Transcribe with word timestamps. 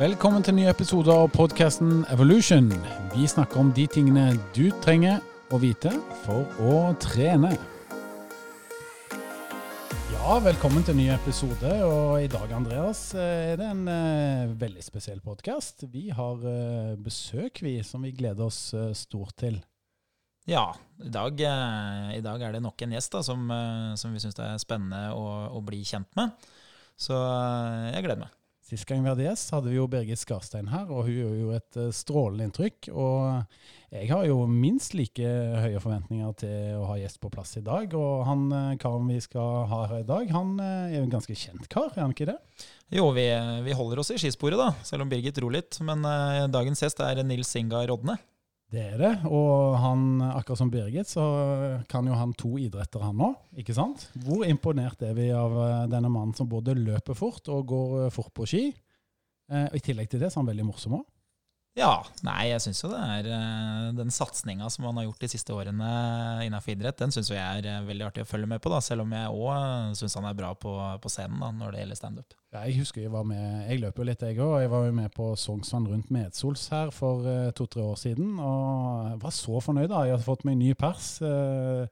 Velkommen 0.00 0.40
til 0.40 0.54
nye 0.56 0.64
ny 0.64 0.70
episode 0.70 1.12
av 1.12 1.26
podkasten 1.34 2.06
Evolution. 2.14 2.70
Vi 3.12 3.26
snakker 3.28 3.60
om 3.60 3.74
de 3.76 3.82
tingene 3.92 4.38
du 4.56 4.70
trenger 4.80 5.18
å 5.52 5.58
vite 5.60 5.92
for 6.22 6.48
å 6.64 6.78
trene. 6.96 7.50
Ja, 10.14 10.38
velkommen 10.40 10.88
til 10.88 10.96
ny 10.96 11.10
episode. 11.12 11.74
Og 11.84 12.24
i 12.24 12.32
dag, 12.32 12.56
Andreas, 12.56 13.04
er 13.12 13.60
det 13.60 13.68
en 13.68 13.84
uh, 13.84 14.56
veldig 14.64 14.80
spesiell 14.88 15.20
podkast. 15.20 15.84
Vi 15.92 16.08
har 16.08 16.40
uh, 16.40 16.96
besøk, 16.96 17.60
vi, 17.60 17.76
som 17.84 18.08
vi 18.08 18.16
gleder 18.16 18.48
oss 18.48 18.72
uh, 18.72 18.94
stort 18.96 19.36
til. 19.44 19.60
Ja, 20.48 20.70
i 21.04 21.12
dag, 21.12 21.36
i 21.36 22.24
dag 22.24 22.48
er 22.48 22.56
det 22.56 22.64
nok 22.64 22.80
en 22.80 22.96
gjest 22.96 23.12
da, 23.12 23.20
som, 23.22 23.44
som 24.00 24.16
vi 24.16 24.24
syns 24.24 24.40
er 24.40 24.56
spennende 24.58 25.12
å, 25.14 25.52
å 25.52 25.60
bli 25.62 25.84
kjent 25.84 26.08
med. 26.18 26.32
Så 26.98 27.14
jeg 27.92 28.08
gleder 28.08 28.24
meg. 28.24 28.38
Sist 28.72 28.86
gang 28.88 29.02
vi 29.04 29.10
hadde 29.10 29.26
gjest, 29.26 29.50
hadde 29.52 29.68
vi 29.68 29.76
jo 29.76 29.84
Birgit 29.90 30.16
Skarstein 30.16 30.70
her, 30.72 30.86
og 30.88 31.04
hun 31.04 31.12
gjorde 31.12 31.40
jo 31.42 31.50
et 31.52 31.76
eh, 31.76 31.90
strålende 31.92 32.46
inntrykk. 32.48 32.86
Og 32.96 33.42
jeg 33.92 34.08
har 34.08 34.24
jo 34.24 34.46
minst 34.48 34.94
like 34.96 35.32
høye 35.60 35.82
forventninger 35.82 36.30
til 36.40 36.78
å 36.78 36.86
ha 36.88 36.96
gjest 36.96 37.20
på 37.20 37.28
plass 37.34 37.52
i 37.60 37.64
dag. 37.66 37.92
Og 37.92 38.24
han 38.24 38.46
eh, 38.48 38.70
karen 38.80 39.12
vi 39.12 39.18
skal 39.20 39.66
ha 39.68 39.82
her 39.90 40.00
i 40.00 40.08
dag, 40.08 40.32
han 40.32 40.56
eh, 40.56 40.86
er 40.86 40.96
jo 40.96 41.04
en 41.04 41.12
ganske 41.18 41.36
kjent 41.36 41.68
kar, 41.68 41.90
er 41.92 42.00
han 42.00 42.16
ikke 42.16 42.30
det? 42.32 42.38
Jo, 42.96 43.10
vi, 43.12 43.28
vi 43.68 43.76
holder 43.76 44.00
oss 44.00 44.14
i 44.16 44.20
skisporet, 44.24 44.56
da, 44.56 44.72
selv 44.88 45.04
om 45.04 45.12
Birgit 45.12 45.44
ror 45.44 45.52
litt. 45.52 45.76
Men 45.84 46.08
eh, 46.08 46.48
dagens 46.56 46.80
gjest 46.80 47.04
er 47.04 47.20
Nils 47.28 47.52
Inga 47.60 47.84
Rodne. 47.92 48.16
Det 48.72 48.82
er 48.94 48.96
det. 48.96 49.10
Og 49.28 49.76
han, 49.76 50.22
akkurat 50.24 50.62
som 50.62 50.70
Birgit, 50.72 51.10
så 51.10 51.24
kan 51.92 52.06
jo 52.08 52.16
han 52.16 52.32
to 52.40 52.54
idretter, 52.56 53.04
han 53.04 53.20
òg. 53.20 53.34
Ikke 53.60 53.76
sant? 53.76 54.06
Hvor 54.24 54.46
imponert 54.48 55.02
er 55.04 55.12
vi 55.18 55.28
av 55.36 55.56
eh, 55.60 55.82
denne 55.92 56.08
mannen 56.12 56.32
som 56.36 56.48
både 56.48 56.78
løper 56.78 57.18
fort 57.18 57.50
og 57.52 57.66
går 57.68 57.98
eh, 58.06 58.12
fort 58.14 58.32
på 58.32 58.48
ski? 58.48 58.62
Eh, 59.52 59.66
og 59.66 59.76
I 59.76 59.84
tillegg 59.84 60.08
til 60.08 60.22
det 60.22 60.32
så 60.32 60.40
er 60.40 60.46
han 60.46 60.52
veldig 60.54 60.68
morsom 60.70 60.96
òg. 61.02 61.04
Ja, 61.72 62.02
nei, 62.20 62.50
jeg 62.50 62.60
syns 62.60 62.82
jo 62.82 62.90
det 62.92 62.98
er 63.00 63.26
eh, 63.32 63.84
den 63.96 64.10
satsinga 64.12 64.66
som 64.68 64.84
han 64.84 64.98
har 65.00 65.06
gjort 65.06 65.22
de 65.24 65.28
siste 65.32 65.54
årene 65.56 65.88
innenfor 66.44 66.74
idrett, 66.74 66.98
den 67.00 67.14
syns 67.14 67.30
jeg 67.32 67.40
er 67.40 67.64
eh, 67.64 67.86
veldig 67.86 68.04
artig 68.10 68.26
å 68.26 68.28
følge 68.28 68.50
med 68.50 68.60
på, 68.60 68.68
da, 68.68 68.82
selv 68.84 69.06
om 69.06 69.14
jeg 69.16 69.30
òg 69.32 69.94
syns 69.96 70.18
han 70.18 70.26
er 70.28 70.36
bra 70.36 70.50
på, 70.52 70.74
på 71.00 71.12
scenen 71.14 71.40
da, 71.40 71.48
når 71.56 71.72
det 71.72 71.80
gjelder 71.80 72.00
standup. 72.02 72.36
Ja, 72.52 72.66
jeg 72.68 72.82
husker 72.82 73.00
jeg 73.00 73.14
var 73.14 73.24
med, 73.24 73.62
jeg 73.70 73.80
løper 73.80 74.04
jo 74.04 74.08
litt 74.10 74.24
jeg 74.26 74.36
òg. 74.44 74.58
Jeg 74.60 74.70
var 74.74 74.84
jo 74.84 74.92
med 74.98 75.14
på 75.16 75.30
Sognsvann 75.40 75.86
rundt 75.88 76.10
Medsols 76.12 76.66
her 76.74 76.92
for 76.92 77.24
eh, 77.24 77.48
to-tre 77.56 77.86
år 77.88 77.96
siden. 77.96 78.34
Og 78.36 79.14
var 79.22 79.32
så 79.32 79.62
fornøyd. 79.64 79.88
da. 79.88 80.02
Jeg 80.04 80.18
hadde 80.18 80.26
fått 80.26 80.44
meg 80.44 80.58
ny 80.60 80.74
pers. 80.76 81.06
eh, 81.24 81.86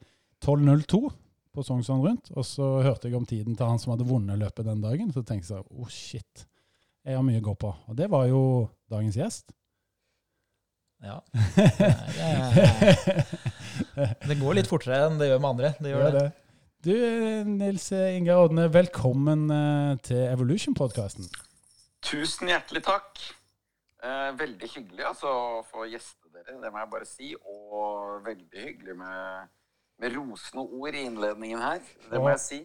12.02 0.45 1.01
på 1.56 1.64
Sognsvann 1.64 2.05
rundt. 2.05 2.28
Og 2.36 2.45
så 2.45 2.69
hørte 2.84 3.08
jeg 3.08 3.17
om 3.17 3.25
tiden 3.25 3.56
til 3.56 3.73
han 3.73 3.81
som 3.81 3.95
hadde 3.95 4.08
vunnet 4.08 4.42
løpet 4.42 4.69
den 4.69 4.84
dagen. 4.84 5.08
Så 5.17 5.25
tenkte 5.25 5.56
jeg 5.56 5.64
oh 5.73 5.89
shit, 5.89 6.45
jeg 7.08 7.17
har 7.17 7.25
mye 7.25 7.41
å 7.41 7.47
gå 7.48 7.56
på. 7.64 7.73
Og 7.89 7.97
det 7.97 8.11
var 8.12 8.28
jo 8.28 8.42
dagens 8.92 9.17
gjest. 9.17 9.56
Ja. 11.00 11.22
Det, 11.34 11.64
eh, 13.96 14.12
det 14.28 14.36
går 14.40 14.58
litt 14.58 14.68
fortere 14.70 15.06
enn 15.06 15.18
det 15.20 15.30
gjør 15.30 15.40
med 15.42 15.50
andre. 15.54 15.72
Det 15.80 15.92
gjør 15.92 16.16
det. 16.16 16.24
Du, 16.84 16.92
eh, 16.96 17.44
Nils 17.48 17.86
Inge 17.92 18.36
Odne, 18.36 18.66
velkommen 18.72 19.46
eh, 19.52 19.92
til 20.04 20.20
Evolution-podkasten. 20.28 21.28
Tusen 22.04 22.48
hjertelig 22.52 22.82
takk. 22.86 23.20
Eh, 24.00 24.30
veldig 24.40 24.68
hyggelig 24.74 25.04
altså, 25.10 25.28
å 25.28 25.62
få 25.68 25.84
gjeste 25.90 26.30
dere, 26.32 26.56
det 26.62 26.72
må 26.72 26.80
jeg 26.80 26.92
bare 26.92 27.08
si. 27.08 27.32
Og 27.36 28.20
veldig 28.24 28.66
hyggelig 28.66 28.96
med, 29.00 29.50
med 30.00 30.16
rosende 30.16 30.64
ord 30.64 30.96
i 30.96 31.06
innledningen 31.08 31.64
her. 31.64 31.82
Det 32.10 32.20
må 32.20 32.32
jeg 32.32 32.44
si. 32.44 32.60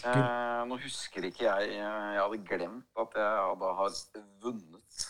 Eh, 0.00 0.60
nå 0.64 0.78
husker 0.80 1.26
ikke 1.28 1.44
jeg 1.44 1.74
Jeg 1.74 2.16
hadde 2.16 2.38
glemt 2.48 3.02
at 3.02 3.16
jeg 3.20 3.56
da 3.60 3.72
har 3.82 3.96
vunnet, 4.40 5.08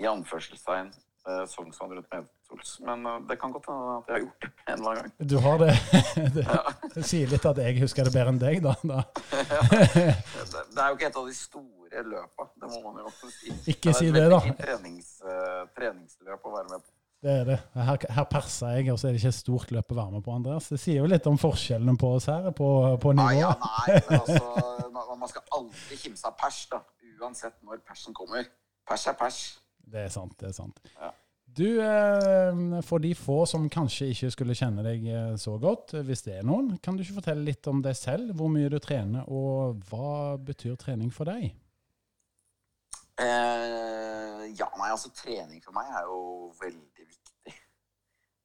i 0.00 0.06
anførselstegn, 0.08 0.88
eh, 0.88 1.01
Sognsvann 1.46 1.92
rundt 1.94 2.08
Medsols. 2.10 2.72
Men 2.86 3.06
eh, 3.06 3.18
det 3.28 3.36
kan 3.40 3.52
godt 3.54 3.68
hende 3.70 3.96
at 3.98 4.08
jeg 4.10 4.14
har 4.16 4.22
gjort 4.24 4.46
det 4.46 4.50
en 4.66 4.72
eller 4.78 4.90
annen 4.90 5.02
gang. 5.02 5.28
Du 5.32 5.36
har 5.44 5.58
det. 5.62 5.74
det. 6.36 6.46
Det 6.96 7.04
sier 7.08 7.30
litt 7.30 7.46
at 7.48 7.60
jeg 7.62 7.78
husker 7.80 8.08
det 8.08 8.12
bedre 8.16 8.32
enn 8.34 8.40
deg, 8.42 8.58
da. 8.64 8.74
da. 8.82 9.04
Det, 9.72 10.80
er 10.82 10.88
jo 10.90 10.96
ikke 10.98 11.08
et 11.12 11.20
av 11.20 11.28
de 11.28 11.36
store 11.36 12.02
løpa, 12.08 12.48
det 12.60 12.68
må 12.72 12.80
man 12.86 12.98
jo 13.02 13.06
også 13.10 13.30
si. 13.32 13.52
Ikke 13.72 13.92
si 13.96 14.08
et 14.10 14.16
det, 14.16 14.26
da. 14.32 14.40
trenings, 14.58 15.14
eh, 15.24 15.62
treningsløp 15.76 16.48
å 16.48 16.52
være 16.56 16.68
med 16.72 16.82
på. 16.84 16.90
Det 17.22 17.34
er 17.38 17.44
det. 17.46 17.56
Her, 17.78 17.98
her 18.16 18.24
perser 18.26 18.72
jeg, 18.80 18.88
og 18.90 18.96
så 18.98 19.06
er 19.08 19.14
det 19.14 19.20
ikke 19.22 19.30
et 19.30 19.36
stort 19.38 19.70
løp 19.70 19.92
å 19.94 19.98
være 20.00 20.16
med 20.16 20.24
på, 20.26 20.32
Andreas. 20.34 20.66
Det 20.72 20.80
sier 20.82 20.98
jo 21.04 21.10
litt 21.10 21.26
om 21.30 21.36
forskjellene 21.38 21.94
på 22.00 22.08
oss 22.16 22.26
her, 22.32 22.48
på, 22.58 22.68
på 23.04 23.12
Nei, 23.14 23.36
ja, 23.38 23.52
nei, 23.62 24.00
men 24.08 24.18
altså, 24.18 24.88
man- 24.90 25.12
man 25.22 25.30
skal 25.30 25.44
aldri 25.54 26.00
kimse 26.00 26.26
av 26.26 26.34
pers, 26.40 26.64
da. 26.72 26.80
Uansett 27.22 27.54
når 27.62 27.78
persen 27.86 28.16
kommer. 28.16 28.48
Pers 28.88 29.04
er 29.06 29.14
pers. 29.20 29.38
Det 29.82 30.06
er 30.06 30.12
sant, 30.14 30.36
det 30.40 30.50
er 30.50 30.56
sant. 30.56 30.80
Ja. 30.96 31.10
Du, 31.52 31.66
eh, 31.84 32.80
for 32.86 33.02
de 33.02 33.10
få 33.14 33.42
som 33.46 33.66
kanskje 33.68 34.08
ikke 34.14 34.30
skulle 34.32 34.54
kjenne 34.56 34.84
deg 34.86 35.02
eh, 35.04 35.34
så 35.36 35.58
godt, 35.60 35.92
eh, 35.98 36.04
hvis 36.06 36.24
det 36.24 36.38
er 36.38 36.46
noen, 36.48 36.78
kan 36.80 36.96
du 36.96 37.02
ikke 37.04 37.18
fortelle 37.18 37.44
litt 37.44 37.68
om 37.68 37.82
deg 37.84 37.98
selv? 37.98 38.32
Hvor 38.38 38.48
mye 38.48 38.70
du 38.72 38.78
trener, 38.80 39.26
og 39.28 39.82
hva 39.90 40.38
betyr 40.40 40.78
trening 40.80 41.12
for 41.12 41.28
deg? 41.28 41.50
Eh, 43.20 44.46
ja, 44.56 44.70
nei, 44.78 44.88
altså 44.88 45.12
trening 45.12 45.60
for 45.60 45.76
meg 45.76 45.92
er 45.92 46.08
jo 46.08 46.22
veldig 46.62 47.04
viktig. 47.04 47.56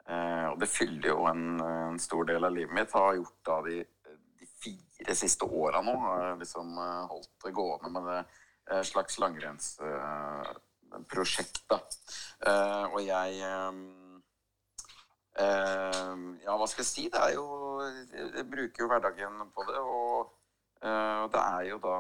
Eh, 0.08 0.46
og 0.52 0.60
det 0.60 0.70
fyller 0.72 1.10
jo 1.14 1.24
en, 1.32 1.62
en 1.64 2.00
stor 2.00 2.28
del 2.28 2.44
av 2.44 2.54
livet 2.56 2.76
mitt. 2.76 2.92
Har 2.96 3.16
gjort 3.16 3.40
da 3.48 3.62
de, 3.70 3.80
de 4.40 4.52
fire 4.64 5.16
siste 5.16 5.48
åra 5.48 5.80
nå. 5.84 5.96
Har 6.04 6.36
liksom 6.44 6.76
eh, 6.76 7.08
holdt 7.14 7.32
det 7.48 7.56
gående 7.56 7.94
med 7.96 8.12
det 8.12 8.20
eh, 8.20 8.84
slags 8.92 9.20
langrenns... 9.24 9.78
da. 9.80 9.96
Eh, 12.48 12.86
og 12.94 13.00
jeg 13.06 13.40
eh, 13.42 13.78
eh, 15.44 16.18
Ja, 16.46 16.58
hva 16.58 16.68
skal 16.70 16.84
jeg 16.84 16.90
si? 16.90 17.06
Det 17.14 17.22
er 17.22 17.34
jo 17.38 17.46
Jeg 17.82 18.46
bruker 18.50 18.84
jo 18.84 18.90
hverdagen 18.92 19.48
på 19.54 19.70
det. 19.70 19.80
og 19.80 20.34
det 20.78 21.42
er 21.42 21.64
jo 21.72 21.78
da 21.82 21.94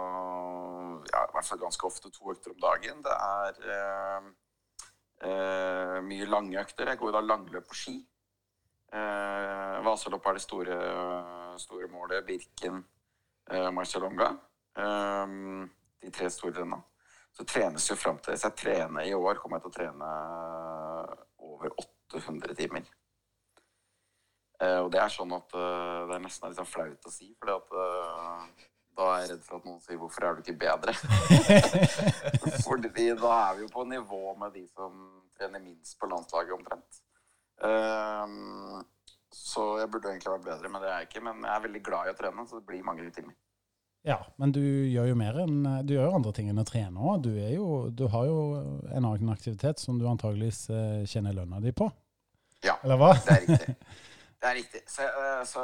ja, 1.10 1.22
i 1.26 1.32
hvert 1.34 1.48
fall 1.48 1.60
ganske 1.60 1.88
ofte 1.88 2.12
to 2.14 2.32
økter 2.32 2.54
om 2.54 2.60
dagen. 2.62 3.00
Det 3.02 3.16
er 3.16 3.56
eh, 5.26 5.98
mye 6.06 6.28
lange 6.30 6.60
økter. 6.62 6.92
Jeg 6.92 7.02
går 7.02 7.16
da 7.16 7.24
langløp 7.26 7.66
på 7.70 7.78
ski. 7.80 7.96
Eh, 8.94 9.86
Vasalopp 9.86 10.30
er 10.30 10.38
det 10.38 10.44
store, 10.46 10.78
store 11.60 11.90
målet. 11.92 12.26
Birken, 12.28 12.84
eh, 13.50 13.70
Marcialonga. 13.72 14.30
Eh, 14.78 15.26
de 16.04 16.14
tre 16.14 16.30
store 16.30 16.60
rennene. 16.60 16.84
Så 17.38 17.46
trenes 17.46 17.86
jo 17.86 17.96
fram 17.96 18.18
til 18.18 18.34
Hvis 18.34 18.48
jeg 18.48 18.58
trener 18.58 19.06
i 19.06 19.14
år, 19.14 19.38
kommer 19.38 19.60
jeg 19.60 19.68
til 19.68 19.74
å 19.74 19.76
trene 19.76 20.14
over 21.48 21.76
800 22.10 22.56
timer. 22.58 22.88
Eh, 24.58 24.80
og 24.82 24.90
det 24.94 25.04
er 25.04 25.14
sånn 25.14 25.36
at 25.38 25.54
eh, 25.54 26.00
det 26.10 26.16
er 26.16 26.24
nesten 26.24 26.50
litt 26.50 26.58
sånn 26.58 26.70
flaut 26.70 27.06
å 27.06 27.14
si, 27.14 27.30
at 27.38 27.76
eh, 27.84 28.68
da 28.98 29.10
er 29.12 29.20
jeg 29.22 29.30
redd 29.36 29.44
for 29.46 29.60
at 29.60 29.68
noen 29.70 29.82
sier 29.84 30.00
'hvorfor 30.02 30.26
er 30.26 30.34
du 30.34 30.42
ikke 30.42 30.58
bedre'? 30.64 30.96
fordi 32.66 33.10
da 33.22 33.34
er 33.44 33.60
vi 33.60 33.68
jo 33.68 33.74
på 33.76 33.86
nivå 33.86 34.22
med 34.42 34.58
de 34.58 34.66
som 34.72 34.96
trener 35.38 35.62
minst 35.62 36.00
på 36.00 36.10
landslaget 36.10 36.58
omtrent. 36.58 37.02
Så 39.38 39.64
jeg 39.78 39.92
burde 39.94 40.10
egentlig 40.10 40.34
vært 40.34 40.50
bedre, 40.50 40.72
men 40.74 40.82
det 40.82 40.90
er 40.90 40.98
jeg 40.98 41.10
ikke. 41.12 41.22
Men 41.28 41.46
jeg 41.46 41.54
er 41.54 41.66
veldig 41.68 41.84
glad 41.86 42.08
i 42.08 42.14
å 42.16 42.18
trene, 42.18 42.48
så 42.50 42.58
det 42.58 42.66
blir 42.66 42.88
mange 42.88 43.06
timer. 43.14 43.38
Ja, 44.08 44.22
men 44.40 44.54
du 44.56 44.62
gjør 44.64 45.10
jo 45.10 45.16
mer 45.20 45.36
enn 45.44 45.66
Du 45.84 45.98
gjør 45.98 46.06
jo 46.08 46.16
andre 46.16 46.32
ting 46.36 46.48
enn 46.48 46.62
å 46.62 46.68
trene 46.68 46.96
òg. 46.96 47.26
Du, 47.28 47.32
du 47.92 48.06
har 48.14 48.28
jo 48.30 48.38
en 48.88 49.04
annen 49.04 49.34
aktivitet 49.34 49.84
som 49.84 50.00
du 50.00 50.08
antageligvis 50.08 50.66
kjenner 50.70 51.10
tjener 51.12 51.36
lønna 51.42 51.60
di 51.64 51.74
på. 51.76 51.90
Ja. 52.64 52.78
Eller 52.84 53.00
hva? 53.02 53.12
Det 53.20 53.36
er 53.36 53.44
riktig. 53.46 53.76
Det 54.38 54.46
er 54.46 54.56
riktig. 54.60 54.82
Så, 54.86 55.02
eh, 55.02 55.44
så 55.50 55.64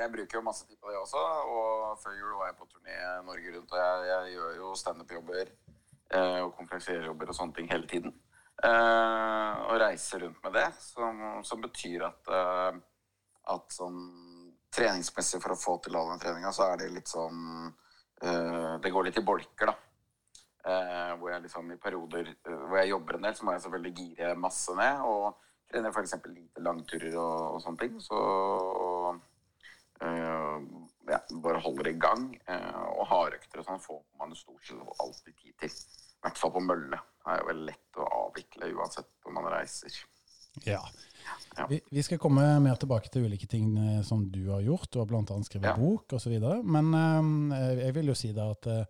jeg 0.00 0.10
bruker 0.10 0.38
jo 0.38 0.42
masse 0.42 0.66
tid 0.66 0.78
på 0.82 0.90
det 0.90 0.98
også. 0.98 1.22
Og 1.54 2.00
før 2.02 2.16
jul 2.18 2.32
var 2.40 2.50
jeg 2.50 2.58
på 2.58 2.66
turné 2.66 2.96
Norge 3.28 3.54
rundt, 3.54 3.72
og 3.72 3.78
jeg, 3.78 4.08
jeg 4.10 4.34
gjør 4.34 4.56
jo 4.58 4.70
standup-jobber 4.80 5.44
eh, 5.46 6.40
og 6.42 6.54
konferansierjobber 6.58 7.30
og 7.30 7.38
sånne 7.38 7.58
ting 7.58 7.70
hele 7.70 7.86
tiden. 7.90 8.16
Eh, 8.64 9.62
og 9.68 9.78
reiser 9.82 10.24
rundt 10.26 10.42
med 10.42 10.56
det, 10.58 10.66
som, 10.82 11.22
som 11.46 11.62
betyr 11.62 12.08
at, 12.08 12.32
eh, 12.40 12.82
at 13.54 13.78
sånn 13.78 14.02
treningsmessig 14.74 15.40
for 15.42 15.54
å 15.54 15.58
få 15.58 15.78
til 15.84 15.96
all 15.98 16.12
den 16.12 16.22
treninga, 16.22 16.52
så 16.54 16.68
er 16.70 16.82
det 16.82 16.92
litt 16.94 17.10
sånn 17.10 17.40
uh, 17.70 18.74
Det 18.82 18.92
går 18.92 19.08
litt 19.08 19.20
i 19.20 19.26
bolker, 19.26 19.70
da. 19.70 19.76
Uh, 20.64 21.12
hvor 21.20 21.28
jeg 21.28 21.44
liksom 21.44 21.72
i 21.74 21.76
perioder 21.76 22.30
uh, 22.48 22.62
hvor 22.70 22.78
jeg 22.80 22.88
jobber 22.94 23.18
en 23.18 23.26
del, 23.26 23.34
så 23.36 23.44
må 23.44 23.52
jeg 23.52 23.64
selvfølgelig 23.66 23.94
gire 23.98 24.30
masse 24.40 24.76
ned. 24.78 25.02
Og 25.04 25.42
trener 25.68 25.92
f.eks. 25.92 26.16
lite 26.30 26.64
langturer 26.64 27.18
og, 27.20 27.56
og 27.56 27.60
sånne 27.64 27.82
ting. 27.82 27.98
Så 28.00 28.22
uh, 30.00 30.62
ja, 31.10 31.20
bare 31.44 31.60
holder 31.66 31.90
i 31.92 31.98
gang. 32.00 32.30
Og 32.94 33.04
hardøkter 33.10 33.60
og 33.60 33.68
sånn 33.68 33.84
får 33.84 34.00
man 34.20 34.32
stort 34.38 34.64
sett 34.64 34.96
alltid 35.04 35.36
tid 35.42 35.58
til. 35.66 35.76
I 35.76 36.24
hvert 36.24 36.40
fall 36.40 36.54
på 36.54 36.64
mølle. 36.64 36.96
Det 36.96 37.32
er 37.32 37.42
jo 37.42 37.50
veldig 37.50 37.68
lett 37.68 38.00
å 38.00 38.10
avvikle 38.22 38.72
uansett 38.78 39.10
hvor 39.20 39.36
man 39.36 39.50
reiser. 39.52 40.00
Ja. 40.64 40.80
Ja. 41.56 41.66
Vi, 41.70 41.80
vi 41.90 42.02
skal 42.02 42.18
komme 42.18 42.42
mer 42.60 42.74
tilbake 42.80 43.08
til 43.12 43.26
ulike 43.28 43.46
ting 43.46 43.76
eh, 43.78 44.00
som 44.06 44.24
du 44.30 44.48
har 44.50 44.60
gjort. 44.64 44.88
Du 44.92 44.98
har 44.98 45.06
bl.a. 45.06 45.22
skrevet 45.46 45.68
Ja. 45.70 45.76
bok 45.78 46.12
osv. 46.18 46.34
Men 46.66 46.94
eh, 47.54 47.84
jeg 47.84 47.94
vil 47.94 48.10
jo 48.10 48.16
si 48.18 48.32
da 48.34 48.50
at 48.54 48.66
eh, 48.66 48.84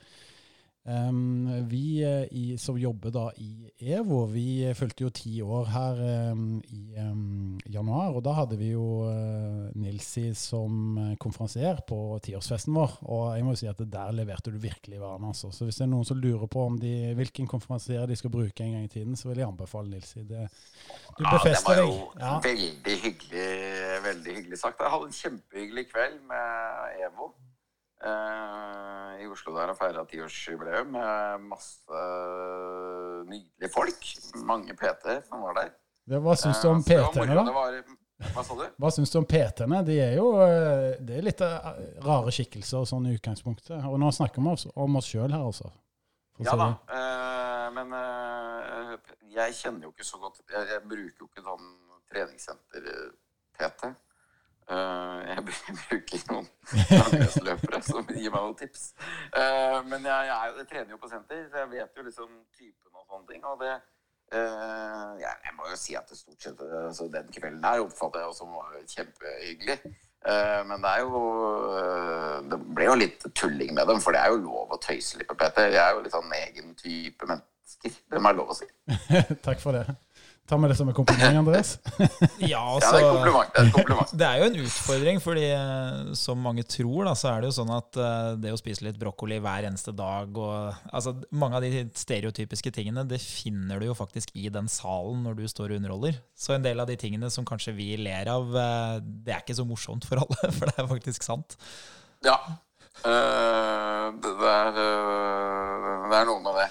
Um, 0.86 1.64
vi 1.68 2.02
eh, 2.04 2.26
i, 2.30 2.58
som 2.58 2.76
jobber 2.76 3.08
da 3.08 3.30
i 3.40 3.70
EVO, 3.80 4.18
vi 4.28 4.68
fulgte 4.76 5.06
jo 5.06 5.12
ti 5.16 5.38
år 5.40 5.70
her 5.72 6.00
um, 6.34 6.58
i 6.60 6.98
um, 7.00 7.54
januar. 7.64 8.12
Og 8.12 8.20
da 8.26 8.34
hadde 8.36 8.58
vi 8.60 8.74
jo 8.74 9.06
uh, 9.08 9.70
Nilsi 9.80 10.26
som 10.36 11.16
konferansier 11.20 11.80
på 11.88 11.98
tiårsfesten 12.26 12.76
vår. 12.76 12.98
Og 13.08 13.22
jeg 13.32 13.46
må 13.46 13.54
jo 13.54 13.62
si 13.62 13.70
at 13.70 13.80
der 13.80 14.12
leverte 14.12 14.52
du 14.52 14.60
virkelig 14.60 15.00
varene. 15.00 15.32
Altså. 15.32 15.48
Så 15.56 15.64
hvis 15.64 15.80
det 15.80 15.86
er 15.86 15.92
noen 15.94 16.04
som 16.04 16.20
lurer 16.20 16.52
på 16.52 16.66
om 16.68 16.76
de, 16.80 16.92
hvilken 17.16 17.48
konferansier 17.48 18.04
de 18.10 18.20
skal 18.20 18.34
bruke 18.36 18.66
en 18.66 18.76
gang 18.76 18.84
i 18.84 18.92
tiden, 18.92 19.16
så 19.16 19.30
vil 19.30 19.40
jeg 19.40 19.48
anbefale 19.48 19.88
Nilsi. 19.88 20.26
Det, 20.28 20.44
du 21.16 21.24
befester 21.24 21.80
deg. 21.80 21.96
Ja, 22.20 22.36
det 22.44 22.52
var 22.52 22.60
jo 22.60 22.68
veldig 22.68 23.00
hyggelig, 23.06 23.48
veldig 24.10 24.36
hyggelig 24.36 24.60
sagt. 24.60 24.84
Jeg 24.84 24.96
hadde 24.98 25.08
en 25.08 25.18
kjempehyggelig 25.22 25.88
kveld 25.94 26.20
med 26.28 27.02
EVO. 27.08 27.32
Uh, 28.04 29.14
i 29.22 29.26
Oslo 29.30 29.54
der 29.54 29.70
og 29.72 29.78
feira 29.78 30.02
tiårsjubileum 30.08 30.90
med 30.92 31.44
masse 31.48 32.00
nydelige 33.30 33.70
folk. 33.72 34.08
Mange 34.44 34.74
PT-er 34.76 35.22
som 35.28 35.44
var 35.46 35.56
der. 35.60 35.70
Det, 36.04 36.20
hva 36.20 36.34
syns 36.36 36.60
du 36.60 36.68
om 36.68 36.82
uh, 36.82 36.84
PT-ene, 36.84 37.36
da? 37.38 37.54
Var, 37.54 37.78
hva 38.34 38.44
sa 38.44 38.58
du? 38.58 38.64
Hva 38.82 38.90
syns 38.92 39.14
du 39.14 39.18
om 39.22 39.28
PT-ene? 39.30 39.80
De 39.86 39.96
er 40.02 40.18
jo 40.18 40.26
eh, 40.44 40.98
det 41.00 41.16
er 41.18 41.24
litt 41.24 41.40
rare 42.04 42.34
skikkelser 42.34 42.84
sånn 42.88 43.08
i 43.08 43.14
utgangspunktet. 43.16 43.78
Og 43.88 43.96
nå 44.02 44.10
snakker 44.14 44.42
vi 44.42 44.44
om 44.44 44.52
oss, 44.52 44.66
om 44.74 45.00
oss 45.00 45.08
sjøl 45.08 45.30
her, 45.32 45.46
altså. 45.46 45.72
Ja 46.44 46.56
da, 46.58 46.68
uh, 46.90 47.66
men 47.76 47.92
jeg 49.30 49.54
kjenner 49.54 49.86
jo 49.86 49.92
ikke 49.92 50.02
så 50.02 50.18
godt 50.18 50.40
Jeg, 50.50 50.64
jeg 50.66 50.80
bruker 50.82 51.20
jo 51.22 51.28
ikke 51.28 51.44
sånn 51.46 51.68
treningssenter-PT. 52.10 53.94
Uh, 54.64 55.20
jeg 55.28 55.42
bruker 55.44 56.22
noen 56.30 56.46
langrennsløpere 56.98 57.80
som 57.84 58.06
gir 58.08 58.32
meg 58.32 58.38
noen 58.38 58.56
tips. 58.56 58.86
Uh, 59.34 59.82
men 59.90 60.06
jeg, 60.08 60.30
jeg, 60.30 60.54
jeg, 60.60 60.68
trener 60.70 60.94
jo 60.94 61.00
på 61.02 61.10
senter, 61.10 61.42
så 61.50 61.64
jeg 61.64 61.72
vet 61.74 61.98
jo 61.98 62.06
liksom 62.06 62.30
typen 62.56 62.96
og 62.96 63.04
sånne 63.04 63.28
ting. 63.28 63.44
Og 63.50 63.60
det 63.60 63.74
uh, 63.74 65.12
jeg, 65.20 65.34
jeg, 65.34 65.54
må 65.58 65.68
jo 65.68 65.78
si 65.80 65.98
at 66.00 66.08
det 66.08 66.18
stort 66.20 66.48
sett 66.48 66.64
altså 66.64 67.10
Den 67.12 67.28
kvelden 67.34 67.68
her 67.68 67.84
oppfatter 67.84 68.24
jeg 68.24 68.38
som 68.38 68.56
var 68.56 68.80
kjempehyggelig. 68.96 69.78
men 70.64 70.80
det 70.80 70.90
er 70.90 71.00
jo 71.04 71.18
Det 72.48 72.58
ble 72.76 72.86
jo 72.86 72.94
litt 72.96 73.26
tulling 73.36 73.74
med 73.76 73.90
dem, 73.90 74.00
for 74.00 74.16
det 74.16 74.22
er 74.22 74.32
jo 74.32 74.40
lov 74.46 74.72
å 74.72 74.80
tøyse 74.80 75.20
litt 75.20 75.28
på 75.28 75.36
Peter. 75.36 75.68
Jeg 75.68 75.82
er 75.82 75.92
jo 75.92 76.06
litt 76.06 76.16
sånn 76.16 76.32
egen 76.40 76.72
type 76.80 77.28
mennesker. 77.28 78.00
Det 78.08 78.22
må 78.22 78.32
jeg 78.32 78.40
lov 78.40 78.54
å 78.54 78.58
si. 78.62 78.70
Takk 79.46 79.60
for 79.60 79.76
det. 79.76 79.84
Ta 80.44 80.58
med 80.60 80.68
det 80.68 80.74
som 80.76 80.88
en 80.88 80.94
kompliment, 80.94 81.38
Andreas. 81.38 81.78
ja, 82.38 82.60
altså, 82.60 82.98
ja, 83.00 83.00
det 83.00 83.06
er 83.06 83.14
kompliment. 83.14 83.52
Det 83.54 83.62
er, 83.62 83.70
kompliment. 83.72 84.10
det 84.20 84.26
er 84.26 84.40
jo 84.40 84.48
en 84.50 84.58
utfordring, 84.66 85.20
fordi 85.24 85.44
eh, 85.48 86.10
som 86.20 86.42
mange 86.44 86.66
tror, 86.68 87.06
da, 87.08 87.14
så 87.16 87.30
er 87.30 87.40
det 87.40 87.48
jo 87.48 87.54
sånn 87.56 87.72
at 87.72 87.96
uh, 87.96 88.34
det 88.36 88.52
å 88.52 88.58
spise 88.60 88.84
litt 88.84 88.98
brokkoli 89.00 89.38
hver 89.40 89.64
eneste 89.70 89.94
dag 89.96 90.36
og 90.36 90.76
altså, 90.92 91.14
Mange 91.32 91.56
av 91.56 91.64
de 91.64 91.86
stereotypiske 91.96 92.74
tingene 92.76 93.06
det 93.08 93.22
finner 93.24 93.80
du 93.80 93.88
jo 93.88 93.96
faktisk 93.96 94.34
i 94.36 94.50
den 94.52 94.68
salen 94.68 95.24
når 95.24 95.40
du 95.40 95.44
står 95.48 95.72
og 95.72 95.80
underholder. 95.80 96.20
Så 96.36 96.58
en 96.58 96.66
del 96.66 96.82
av 96.82 96.92
de 96.92 96.98
tingene 97.00 97.32
som 97.32 97.48
kanskje 97.48 97.72
vi 97.78 97.94
ler 98.04 98.28
av, 98.28 98.52
uh, 98.52 99.00
det 99.00 99.32
er 99.32 99.40
ikke 99.40 99.56
så 99.56 99.64
morsomt 99.64 100.04
for 100.04 100.20
alle, 100.26 100.52
for 100.58 100.68
det 100.68 100.76
er 100.76 100.92
faktisk 100.92 101.24
sant. 101.24 101.56
Ja. 102.26 102.36
Uh, 103.00 104.12
det, 104.20 104.36
er, 104.44 104.76
det 104.76 106.20
er 106.20 106.28
noe 106.28 106.44
med 106.44 106.60
det. 106.60 106.68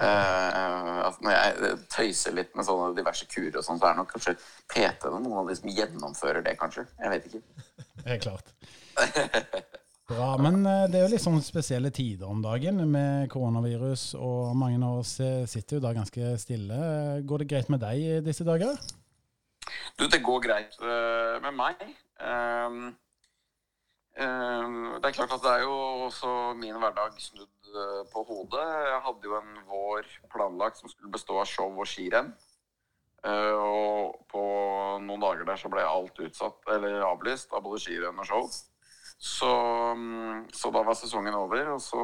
Uh, 0.00 1.04
altså 1.04 1.26
når 1.26 1.34
jeg 1.34 1.74
tøyser 1.92 2.32
litt 2.32 2.54
med 2.56 2.64
sånne 2.64 2.94
diverse 2.96 3.26
kurer, 3.28 3.58
og 3.60 3.66
sånn, 3.66 3.80
så 3.80 3.90
er 3.90 3.92
det 3.92 4.00
nok 4.00 4.14
kanskje 4.14 4.32
PT-ene 4.72 5.18
noen 5.20 5.42
av 5.42 5.50
de 5.50 5.56
som 5.58 5.74
gjennomfører 5.76 6.46
det, 6.46 6.54
kanskje. 6.60 6.86
Jeg 7.02 7.12
vet 7.12 7.26
ikke. 7.28 7.42
Helt 8.08 8.24
klart. 8.24 8.54
Bra, 10.10 10.30
men 10.42 10.64
eh, 10.66 10.86
det 10.90 10.98
er 10.98 11.04
jo 11.04 11.10
litt 11.12 11.22
sånn 11.22 11.36
spesielle 11.44 11.92
tider 11.94 12.26
om 12.26 12.40
dagen 12.42 12.80
med 12.90 13.28
koronavirus, 13.30 14.14
og 14.18 14.56
mange 14.58 14.80
av 14.80 15.02
oss 15.02 15.12
eh, 15.22 15.44
sitter 15.50 15.76
jo 15.76 15.84
da 15.84 15.92
ganske 15.94 16.32
stille. 16.40 16.80
Går 17.28 17.44
det 17.44 17.50
greit 17.52 17.70
med 17.70 17.84
deg 17.84 18.24
disse 18.26 18.46
dager? 18.48 18.80
Du, 20.00 20.08
det 20.08 20.22
går 20.24 20.42
greit 20.48 20.80
med 20.80 21.54
meg. 21.54 21.84
Um, 22.18 22.82
um, 24.16 24.96
det 24.96 25.12
er 25.12 25.16
klart 25.20 25.36
at 25.36 25.44
det 25.44 25.52
er 25.58 25.66
jo 25.68 25.76
også 26.08 26.32
min 26.58 26.80
hverdag 26.80 27.20
snudd 27.20 27.52
Eh, 27.70 28.02
på 28.10 28.22
hodet. 28.26 28.64
Jeg 28.90 29.02
hadde 29.04 29.28
jo 29.28 29.36
en 29.38 29.58
vår 29.68 30.06
planlagt 30.32 30.80
som 30.80 30.90
skulle 30.90 31.12
bestå 31.14 31.38
av 31.38 31.46
show 31.48 31.70
og 31.70 31.86
skirenn. 31.86 32.32
Eh, 33.22 33.52
og 33.54 34.24
på 34.32 34.42
noen 35.04 35.22
dager 35.22 35.46
der 35.46 35.60
så 35.60 35.70
ble 35.70 35.84
alt 35.86 36.18
utsatt, 36.18 36.58
eller 36.74 37.04
avlyst, 37.06 37.52
av 37.54 37.62
både 37.66 37.78
skirenn 37.84 38.18
og 38.18 38.26
show. 38.26 38.48
Så, 39.20 39.50
mm, 39.94 40.48
så, 40.56 40.72
da 40.74 40.82
var 40.82 40.96
sesongen 40.98 41.36
over, 41.36 41.74
og 41.76 41.82
så 41.84 42.00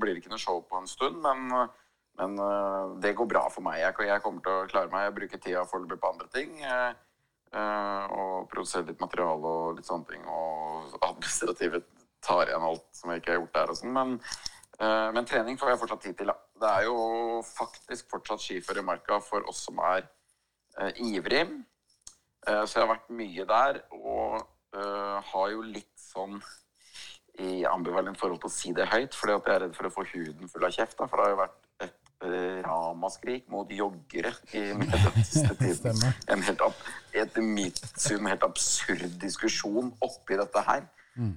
blir 0.00 0.12
det 0.12 0.24
ikke 0.24 0.34
noe 0.34 0.42
show 0.42 0.60
på 0.66 0.80
en 0.80 0.90
stund. 0.90 1.22
Men, 1.24 1.70
men 2.20 2.36
eh, 2.42 2.96
det 3.04 3.14
går 3.16 3.30
bra 3.32 3.46
for 3.52 3.64
meg. 3.64 3.80
Jeg, 3.80 4.20
kommer 4.24 4.44
til 4.44 4.58
å 4.58 4.68
klare 4.68 4.92
meg. 4.92 5.06
Jeg 5.06 5.18
bruker 5.20 5.44
tida 5.46 5.64
foreløpig 5.70 6.02
på 6.02 6.12
andre 6.12 6.32
ting. 6.34 6.56
Og 7.56 8.50
produsere 8.50 8.90
litt 8.90 9.00
materiale 9.00 9.48
og 9.48 9.78
litt 9.78 9.88
sånne 9.88 10.10
ting. 10.10 10.26
Og 10.28 10.98
administrative 10.98 11.80
tar 12.26 12.50
igjen 12.50 12.66
alt 12.66 12.84
som 12.92 13.12
jeg 13.12 13.22
ikke 13.22 13.32
har 13.32 13.40
gjort 13.40 13.56
der 13.56 13.72
og 13.72 13.78
sånn. 13.78 13.94
Men 13.94 14.18
men 14.78 15.24
trening 15.28 15.56
får 15.56 15.70
jeg 15.72 15.80
fortsatt 15.80 16.02
tid 16.04 16.18
til. 16.18 16.32
Da. 16.32 16.36
Det 16.60 16.72
er 16.72 16.84
jo 16.88 16.98
faktisk 17.46 18.10
fortsatt 18.12 18.42
skiførermarka 18.44 19.20
for 19.24 19.46
oss 19.48 19.62
som 19.68 19.80
er 19.80 20.04
uh, 20.80 20.92
ivrig. 21.00 21.46
Uh, 22.46 22.62
så 22.64 22.78
jeg 22.78 22.84
har 22.84 22.92
vært 22.92 23.10
mye 23.22 23.48
der, 23.48 23.82
og 23.96 24.52
har 24.76 25.46
jo 25.48 25.62
litt 25.64 25.94
sånn 25.96 26.34
i 27.40 27.62
ambivalent 27.64 28.18
forhold 28.20 28.42
til 28.42 28.50
å 28.50 28.52
si 28.52 28.72
det 28.76 28.88
høyt, 28.90 29.14
fordi 29.16 29.32
at 29.32 29.46
jeg 29.48 29.54
er 29.54 29.62
redd 29.64 29.76
for 29.78 29.88
å 29.88 29.92
få 29.94 30.04
huden 30.10 30.50
full 30.52 30.66
av 30.68 30.74
kjeft. 30.74 30.98
Da, 30.98 31.06
for 31.08 31.16
det 31.16 31.24
har 31.24 31.32
jo 31.32 31.38
vært 31.40 31.86
et 31.86 32.26
ramaskrik 32.66 33.46
mot 33.52 33.72
joggere 33.72 34.34
i 34.52 34.66
den 34.76 35.24
siste 35.24 35.56
tiden. 35.56 36.02
En 36.28 36.44
helt, 36.44 37.40
mitt 37.40 37.80
syn 37.96 38.28
helt 38.28 38.44
absurd 38.44 39.16
diskusjon 39.22 39.94
oppi 40.04 40.36
dette 40.36 40.64
her. 40.68 40.84
Mm. 41.16 41.36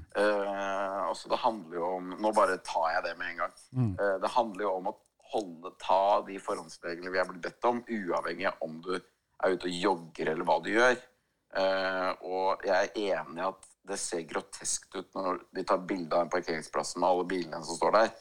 Altså 1.09 1.29
det 1.31 1.39
handler 1.39 1.77
jo 1.79 1.85
om 1.97 2.09
Nå 2.19 2.31
bare 2.35 2.57
tar 2.67 2.89
jeg 2.95 3.05
det 3.05 3.13
med 3.19 3.31
en 3.31 3.39
gang. 3.43 3.53
Mm. 3.71 3.93
Uh, 3.99 4.17
det 4.21 4.33
handler 4.33 4.65
jo 4.65 4.73
om 4.75 4.91
å 4.91 4.97
holde, 5.29 5.71
ta 5.81 6.01
de 6.25 6.39
forhåndsreglene 6.41 7.13
vi 7.13 7.21
er 7.21 7.27
blitt 7.29 7.43
bedt 7.45 7.67
om, 7.69 7.81
uavhengig 7.85 8.49
av 8.49 8.63
om 8.65 8.79
du 8.85 8.95
er 8.97 9.55
ute 9.55 9.69
og 9.69 9.81
jogger 9.83 10.31
eller 10.33 10.47
hva 10.47 10.59
du 10.65 10.71
gjør. 10.73 10.95
Uh, 11.49 12.11
og 12.29 12.65
jeg 12.65 12.77
er 12.77 13.19
enig 13.19 13.41
i 13.41 13.47
at 13.47 13.67
det 13.89 13.97
ser 13.97 14.25
groteskt 14.29 14.93
ut 14.97 15.15
når 15.17 15.39
de 15.55 15.65
tar 15.65 15.85
bilde 15.89 16.13
av 16.13 16.25
en 16.25 16.33
parkeringsplass 16.33 16.95
med 16.99 17.09
alle 17.09 17.29
bilene 17.29 17.61
som 17.65 17.77
står 17.77 17.95
der. 17.95 18.11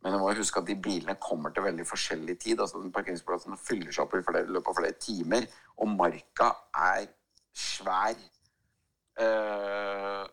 Men 0.00 0.14
du 0.16 0.22
må 0.22 0.32
huske 0.32 0.62
at 0.62 0.68
de 0.68 0.78
bilene 0.80 1.16
kommer 1.20 1.52
til 1.52 1.66
veldig 1.66 1.84
forskjellig 1.84 2.38
tid. 2.40 2.60
altså 2.60 2.80
den 2.80 2.92
Parkeringsplassen 2.92 3.58
fyller 3.60 3.92
seg 3.92 4.06
opp 4.06 4.16
i 4.16 4.22
løpet 4.22 4.70
av 4.72 4.78
flere 4.78 4.96
timer, 4.96 5.48
og 5.76 5.92
marka 5.92 6.54
er 6.72 7.10
svær. 7.52 8.16
Uh, 9.20 10.24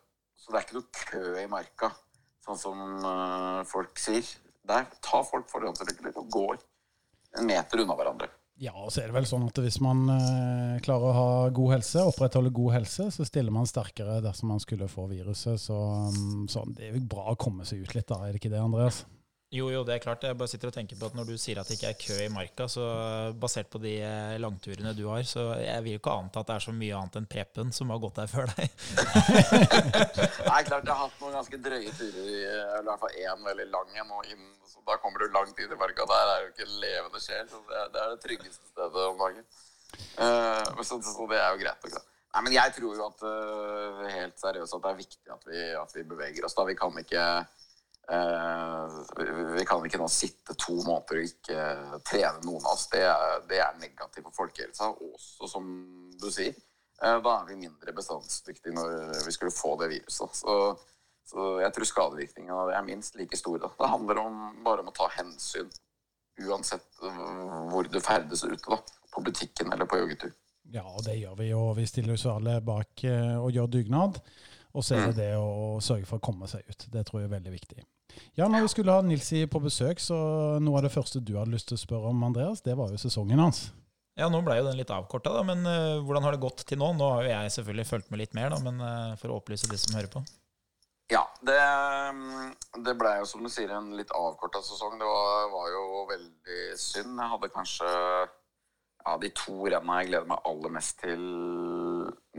så 0.47 0.53
det 0.53 0.59
er 0.61 0.63
ikke 0.63 0.77
noe 0.77 0.91
kø 0.95 1.21
i 1.41 1.47
marka, 1.51 1.89
sånn 2.45 2.59
som 2.61 2.83
uh, 3.03 3.65
folk 3.67 3.99
sier. 3.99 4.23
Der 4.67 4.85
tar 5.03 5.25
folk 5.27 5.49
forhåndsregler 5.51 6.15
og 6.15 6.29
går 6.31 6.61
en 7.35 7.49
meter 7.49 7.83
unna 7.83 7.97
hverandre. 7.99 8.29
Ja, 8.63 8.71
og 8.79 8.87
så 8.89 9.03
er 9.03 9.11
det 9.11 9.17
vel 9.19 9.27
sånn 9.27 9.43
at 9.45 9.59
hvis 9.59 9.81
man 9.83 10.07
uh, 10.07 10.79
klarer 10.85 11.11
å 11.11 11.17
ha 11.17 11.27
god 11.53 11.75
helse, 11.75 12.05
opprettholde 12.07 12.55
god 12.55 12.77
helse, 12.77 13.09
så 13.13 13.27
stiller 13.27 13.53
man 13.53 13.67
sterkere 13.67 14.21
dersom 14.23 14.55
man 14.55 14.63
skulle 14.63 14.87
få 14.89 15.09
viruset. 15.11 15.59
Så, 15.61 15.75
um, 15.75 16.47
så 16.47 16.63
det 16.71 16.87
er 16.87 16.95
jo 16.95 17.03
bra 17.11 17.35
å 17.35 17.37
komme 17.37 17.67
seg 17.67 17.83
ut 17.83 17.93
litt, 17.99 18.07
da. 18.07 18.23
Er 18.23 18.31
det 18.31 18.39
ikke 18.39 18.55
det, 18.55 18.63
Andreas? 18.63 19.03
Jo, 19.47 19.69
jo, 19.71 19.85
det 19.87 19.93
er 19.95 20.01
klart. 20.03 20.25
Jeg 20.27 20.35
bare 20.35 20.51
sitter 20.51 20.67
og 20.67 20.75
tenker 20.75 20.97
på 20.99 21.07
at 21.07 21.13
når 21.15 21.29
du 21.29 21.37
sier 21.39 21.59
at 21.61 21.69
det 21.69 21.77
ikke 21.77 21.91
er 21.93 21.99
kø 22.01 22.15
i 22.19 22.31
marka, 22.31 22.65
så 22.67 22.83
basert 23.39 23.69
på 23.71 23.79
de 23.79 23.93
eh, 24.03 24.33
langturene 24.43 24.91
du 24.97 25.05
har, 25.07 25.23
så 25.23 25.45
jeg 25.61 25.85
vil 25.85 25.93
jo 25.95 25.99
ikke 26.01 26.15
anta 26.19 26.41
at 26.43 26.49
det 26.49 26.55
er 26.57 26.65
så 26.65 26.73
mye 26.75 26.97
annet 26.97 27.15
enn 27.21 27.29
preppen 27.31 27.71
som 27.77 27.93
har 27.93 28.01
gått 28.03 28.19
der 28.19 28.27
før 28.27 28.51
deg. 28.51 28.75
Nei, 30.49 30.59
klart 30.67 30.83
jeg 30.83 30.91
har 30.91 30.99
hatt 30.99 31.21
noen 31.23 31.37
ganske 31.37 31.61
drøye 31.63 31.93
turer, 31.95 32.27
eller 32.27 32.83
i 32.83 32.89
hvert 32.89 33.05
fall 33.05 33.21
én 33.23 33.47
veldig 33.47 33.67
lang 33.71 33.95
en. 34.03 34.43
Så 34.67 34.83
da 34.83 34.97
kommer 34.99 35.23
du 35.23 35.31
langt 35.31 35.63
inn 35.63 35.71
i 35.71 35.79
marka. 35.79 36.07
Der 36.11 36.31
er 36.33 36.43
jo 36.43 36.51
ikke 36.51 36.67
levende 36.83 37.23
sjel. 37.23 37.47
Så 37.47 37.63
det 37.69 37.79
er, 37.87 37.93
det 38.11 38.19
tryggeste 38.25 38.67
stedet 38.73 39.05
om 39.07 39.21
dagen. 39.23 39.47
Så, 40.83 40.99
det 41.31 41.39
er 41.39 41.53
jo 41.53 41.61
greit. 41.63 41.87
Også. 41.87 42.03
Nei, 42.35 42.43
men 42.43 42.57
jeg 42.57 42.75
tror 42.75 42.99
jo 42.99 43.07
at 43.07 43.23
helt 44.11 44.43
seriøst 44.43 44.75
at 44.75 44.83
det 44.83 44.91
er 44.91 44.99
viktig 44.99 45.37
at 45.37 45.47
vi, 45.47 45.63
at 45.85 45.95
vi 45.95 46.05
beveger 46.11 46.49
oss. 46.49 46.57
da. 46.57 46.67
Vi 46.67 46.75
kan 46.75 46.99
ikke 46.99 47.23
Eh, 47.37 47.56
vi 48.07 49.65
kan 49.67 49.83
ikke 49.83 49.99
nå 49.99 50.07
sitte 50.07 50.55
to 50.55 50.77
måneder 50.79 51.19
og 51.19 51.25
ikke 51.27 51.63
trene 52.07 52.39
noen 52.45 52.63
av 52.63 52.77
oss. 52.77 52.85
Det 52.91 53.03
det 53.49 53.59
er 53.59 53.81
negativt 53.81 54.29
for 54.29 54.45
folkehelsa. 54.45 54.93
Også 55.09 55.49
som 55.51 55.65
du 56.19 56.29
sier, 56.31 56.55
eh, 57.01 57.17
da 57.23 57.33
er 57.39 57.49
vi 57.49 57.59
mindre 57.65 57.95
bestandsdyktige 57.95 58.75
når 58.75 59.25
vi 59.25 59.35
skulle 59.35 59.51
få 59.55 59.75
det 59.81 59.91
viruset. 59.91 60.39
Så, 60.39 60.55
så 61.27 61.49
jeg 61.61 61.73
tror 61.75 61.91
skadevirkningene 61.91 62.77
er 62.77 62.87
minst 62.87 63.19
like 63.19 63.37
store. 63.37 63.73
Det 63.75 63.91
handler 63.91 64.23
om, 64.23 64.41
bare 64.63 64.85
om 64.85 64.91
å 64.93 64.95
ta 64.95 65.09
hensyn 65.17 65.69
uansett 66.47 66.87
hvor 67.01 67.87
du 67.89 67.99
ferdes 67.99 68.43
ute. 68.43 68.69
da, 68.69 68.79
På 69.11 69.21
butikken 69.25 69.73
eller 69.73 69.85
på 69.89 69.97
joggetur. 69.97 70.31
Ja, 70.71 70.83
og 70.83 71.03
det 71.05 71.15
gjør 71.17 71.35
vi 71.39 71.49
jo. 71.49 71.61
Vi 71.73 71.85
stiller 71.87 72.13
oss 72.13 72.25
alle 72.29 72.59
bak 72.61 73.03
og 73.03 73.49
eh, 73.49 73.53
gjør 73.55 73.69
dugnad. 73.71 74.19
Og 74.77 74.83
så 74.85 74.95
er 74.97 75.07
det 75.07 75.13
mm. 75.15 75.19
det 75.19 75.29
å 75.39 75.79
sørge 75.81 76.05
for 76.05 76.19
å 76.19 76.23
komme 76.23 76.47
seg 76.49 76.67
ut. 76.67 76.89
Det 76.93 77.05
tror 77.07 77.21
jeg 77.21 77.29
er 77.29 77.37
veldig 77.37 77.53
viktig. 77.53 77.85
Ja, 78.37 78.47
når 78.47 78.67
vi 78.67 78.71
skulle 78.71 78.93
ha 78.93 79.03
Nilsi 79.05 79.43
på 79.49 79.61
besøk, 79.63 80.01
så 80.01 80.17
noe 80.63 80.79
av 80.79 80.87
det 80.87 80.93
første 80.93 81.21
du 81.21 81.35
hadde 81.37 81.53
lyst 81.53 81.69
til 81.71 81.77
å 81.77 81.81
spørre 81.81 82.13
om, 82.13 82.23
Andreas, 82.27 82.63
det 82.65 82.77
var 82.77 82.93
jo 82.93 83.01
sesongen 83.01 83.41
hans. 83.41 83.67
Ja, 84.17 84.31
nå 84.33 84.41
ble 84.41 84.55
jo 84.57 84.65
den 84.65 84.79
litt 84.79 84.91
avkorta, 84.93 85.29
da, 85.35 85.43
men 85.45 85.61
uh, 85.67 86.01
hvordan 86.01 86.25
har 86.25 86.33
det 86.33 86.41
gått 86.41 86.63
til 86.65 86.79
nå? 86.81 86.89
Nå 86.97 87.09
har 87.13 87.25
jo 87.27 87.33
jeg 87.35 87.53
selvfølgelig 87.59 87.89
fulgt 87.91 88.09
med 88.09 88.23
litt 88.23 88.33
mer, 88.37 88.49
da, 88.53 88.57
men 88.65 88.81
uh, 88.81 89.17
for 89.21 89.29
å 89.29 89.37
opplyse 89.37 89.69
de 89.69 89.77
som 89.77 89.93
hører 89.97 90.09
på. 90.13 90.23
Ja, 91.07 91.21
det, 91.45 91.59
det 92.83 92.95
ble 92.99 93.13
jo 93.21 93.27
som 93.29 93.45
du 93.45 93.51
sier 93.51 93.71
en 93.71 93.93
litt 93.95 94.09
avkorta 94.11 94.59
sesong. 94.65 94.97
Det 94.99 95.07
var, 95.07 95.45
var, 95.53 95.69
jo 95.71 96.01
veldig 96.09 96.63
synd. 96.81 97.13
Jeg 97.13 97.31
hadde 97.31 97.51
kanskje 97.53 97.91
ja, 97.93 99.13
de 99.21 99.29
to 99.37 99.69
renna 99.71 100.01
jeg 100.01 100.09
gleder 100.09 100.27
meg 100.27 100.49
aller 100.49 100.73
mest 100.75 100.97
til 100.99 101.23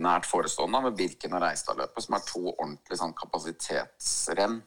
nært 0.04 0.28
forestående, 0.28 0.82
med 0.84 0.98
Birken 0.98 1.38
og 1.38 1.44
Reistadløpet, 1.46 2.04
som 2.04 2.18
er 2.18 2.26
to 2.28 2.42
ordentlige 2.50 3.00
sånn, 3.00 3.16
kapasitetsrenn. 3.16 4.60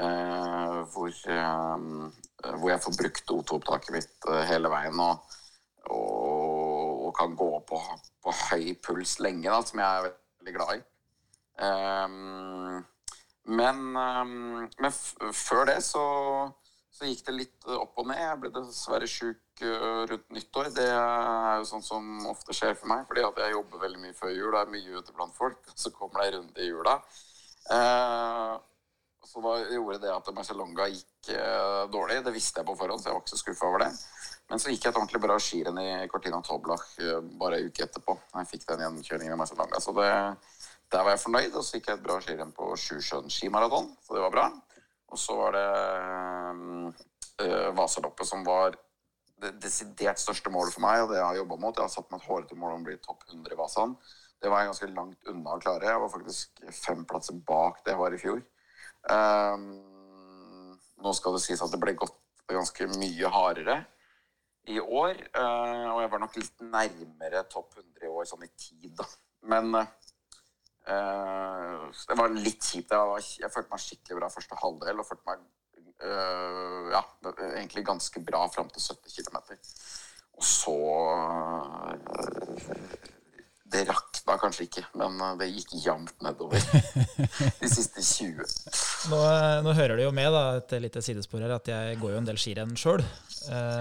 Eh, 0.00 0.78
hvor, 0.92 1.08
eh, 1.08 1.78
hvor, 2.56 2.70
jeg 2.70 2.80
får 2.80 2.94
brukt 2.96 3.32
O2-opptaket 3.34 3.92
mitt 3.92 4.28
eh, 4.30 4.46
hele 4.48 4.70
veien 4.72 5.02
og, 5.04 5.34
og, 5.92 7.08
og 7.08 7.12
kan 7.18 7.36
gå 7.36 7.50
på, 7.68 7.80
på, 8.24 8.34
høy 8.48 8.72
puls 8.80 9.18
lenge, 9.20 9.50
da, 9.50 9.60
som 9.60 9.82
jeg 9.82 9.98
er 9.98 10.08
veldig 10.08 10.56
glad 10.56 10.78
i. 10.78 10.82
Men, 13.52 13.78
men 13.92 14.94
før 15.36 15.66
det 15.68 15.76
så, 15.84 16.02
så, 16.88 17.04
gikk 17.04 17.26
det 17.26 17.34
litt 17.36 17.68
opp 17.76 18.00
og 18.00 18.08
ned. 18.08 18.22
Jeg 18.22 18.40
ble 18.40 18.52
dessverre 18.54 19.08
sjuk 19.10 19.62
rundt 20.08 20.32
nyttår. 20.32 20.72
Det 20.74 20.88
er 20.88 21.60
jo 21.60 21.68
sånn 21.68 21.84
som 21.84 22.26
ofte 22.30 22.56
skjer 22.56 22.74
for 22.78 22.90
meg, 22.90 23.04
fordi 23.10 23.26
at 23.28 23.38
jeg 23.44 23.54
jobber 23.58 23.84
veldig 23.84 24.02
mye 24.06 24.16
før 24.16 24.32
jul 24.34 24.48
og 24.54 24.60
er 24.62 24.72
mye 24.72 24.98
ute 25.02 25.14
blant 25.14 25.36
folk. 25.36 25.60
Så 25.74 25.92
kommer 25.94 26.22
det 26.22 26.30
ei 26.30 26.36
runde 26.38 26.64
i 26.64 26.70
jula. 26.70 26.96
Uh, 27.68 28.56
så 29.28 29.42
da 29.44 29.54
gjorde 29.70 30.00
det 30.02 30.10
at 30.12 30.30
Marcelonga 30.34 30.88
gikk 30.90 31.32
uh, 31.36 31.84
dårlig. 31.92 32.20
Det 32.26 32.34
visste 32.34 32.60
jeg 32.60 32.68
på 32.68 32.76
forhånd, 32.78 33.02
så 33.02 33.10
jeg 33.10 33.16
var 33.16 33.22
ikke 33.22 33.34
så 33.34 33.40
skuffa 33.40 33.68
over 33.68 33.84
det. 33.84 33.92
Men 34.50 34.60
så 34.60 34.72
gikk 34.72 34.84
jeg 34.84 34.92
et 34.92 34.98
ordentlig 35.00 35.22
bra 35.22 35.38
skirenn 35.40 35.78
i 35.80 35.90
Cortina 36.10 36.42
Toblach 36.44 36.88
bare 37.40 37.60
en 37.60 37.70
uke 37.70 37.86
etterpå. 37.86 38.16
Jeg 38.34 38.50
fikk 38.50 38.66
den 38.68 38.82
gjenkjøringen 38.84 39.36
i 39.36 39.38
Marcelonga. 39.40 39.80
Så 39.80 39.94
det 39.96 40.10
der 40.92 41.06
var 41.06 41.14
jeg 41.14 41.22
fornøyd, 41.22 41.54
og 41.56 41.64
så 41.64 41.78
gikk 41.78 41.88
jeg 41.88 41.98
et 41.98 42.04
bra 42.04 42.18
skirenn 42.20 42.50
på 42.52 42.66
Sjusjøen 42.76 43.32
skimaraton, 43.32 43.88
så 44.04 44.16
det 44.16 44.24
var 44.26 44.34
bra. 44.34 44.46
Og 45.12 45.20
så 45.20 45.36
var 45.38 45.56
det 45.56 45.68
øh, 47.46 47.70
Vasaloppet 47.76 48.28
som 48.28 48.44
var 48.44 48.76
det 49.42 49.54
desidert 49.62 50.20
største 50.20 50.52
målet 50.52 50.74
for 50.74 50.84
meg, 50.84 51.02
og 51.02 51.10
det 51.10 51.18
jeg 51.18 51.26
har 51.26 51.38
jobba 51.40 51.58
mot. 51.62 51.78
Jeg 51.78 51.86
har 51.88 51.94
satt 51.94 52.12
meg 52.12 52.20
et 52.20 52.28
hårete 52.28 52.58
mål 52.60 52.74
om 52.74 52.84
å 52.84 52.88
bli 52.90 52.98
topp 53.00 53.24
100 53.30 53.54
i 53.54 53.58
Vasaen. 53.58 53.96
Det 54.42 54.50
var 54.52 54.62
jeg 54.62 54.72
ganske 54.72 54.90
langt 54.92 55.32
unna 55.32 55.56
å 55.56 55.62
klare. 55.62 55.88
Jeg 55.88 56.02
var 56.04 56.12
faktisk 56.12 56.62
fem 56.82 57.06
plasser 57.08 57.40
bak 57.48 57.80
det 57.86 57.94
jeg 57.94 58.02
var 58.02 58.14
i 58.14 58.20
fjor. 58.20 58.44
Um, 59.10 59.64
nå 61.02 61.12
skal 61.18 61.34
det 61.34 61.42
sies 61.42 61.62
at 61.64 61.72
det 61.72 61.80
ble 61.82 61.96
gått 61.98 62.18
ganske 62.52 62.86
mye 62.94 63.30
hardere 63.32 63.78
i 64.70 64.78
år. 64.80 65.18
Uh, 65.34 65.88
og 65.94 66.00
jeg 66.04 66.12
var 66.12 66.22
nok 66.22 66.36
litt 66.38 66.62
nærmere 66.62 67.42
topp 67.50 67.78
100 67.80 68.06
i 68.06 68.12
år 68.12 68.28
sånn 68.30 68.46
i 68.46 68.52
tid, 68.54 68.92
da. 68.98 69.06
Men 69.50 69.74
uh, 69.74 69.84
det 71.90 72.18
var 72.18 72.36
litt 72.36 72.62
kjipt. 72.62 72.92
Jeg, 72.94 73.10
var, 73.10 73.26
jeg, 73.42 73.52
følte 73.54 73.74
meg 73.74 73.84
skikkelig 73.86 74.20
bra 74.20 74.30
første 74.36 74.60
halvdel 74.62 75.02
og 75.02 75.08
følte 75.08 75.32
meg 75.32 75.38
uh, 76.06 76.86
ja, 76.94 77.02
egentlig 77.56 77.86
ganske 77.88 78.22
bra 78.26 78.44
fram 78.54 78.70
til 78.70 78.82
70 78.86 79.18
km. 79.18 79.38
Og 80.38 80.44
så 80.46 80.78
Det 83.72 83.82
rakna 84.22 84.38
kanskje 84.38 84.66
ikke, 84.68 84.84
men 84.98 85.18
det 85.38 85.48
gikk 85.50 85.74
jevnt 85.82 86.14
nedover 86.22 86.62
de 87.60 87.70
siste 87.70 88.02
20. 88.02 88.38
Nå, 89.10 89.20
nå, 89.66 89.74
hører 89.74 89.96
det 89.98 90.06
jo 90.06 90.12
med, 90.14 90.30
da, 90.32 90.42
et 90.60 90.74
lite 90.82 91.02
sidespor 91.02 91.42
her, 91.42 91.56
at 91.56 91.68
jeg 91.68 91.98
går 92.00 92.14
jo 92.14 92.20
en 92.20 92.28
del 92.28 92.38
skirenn 92.38 92.76
sjøl. 92.78 93.02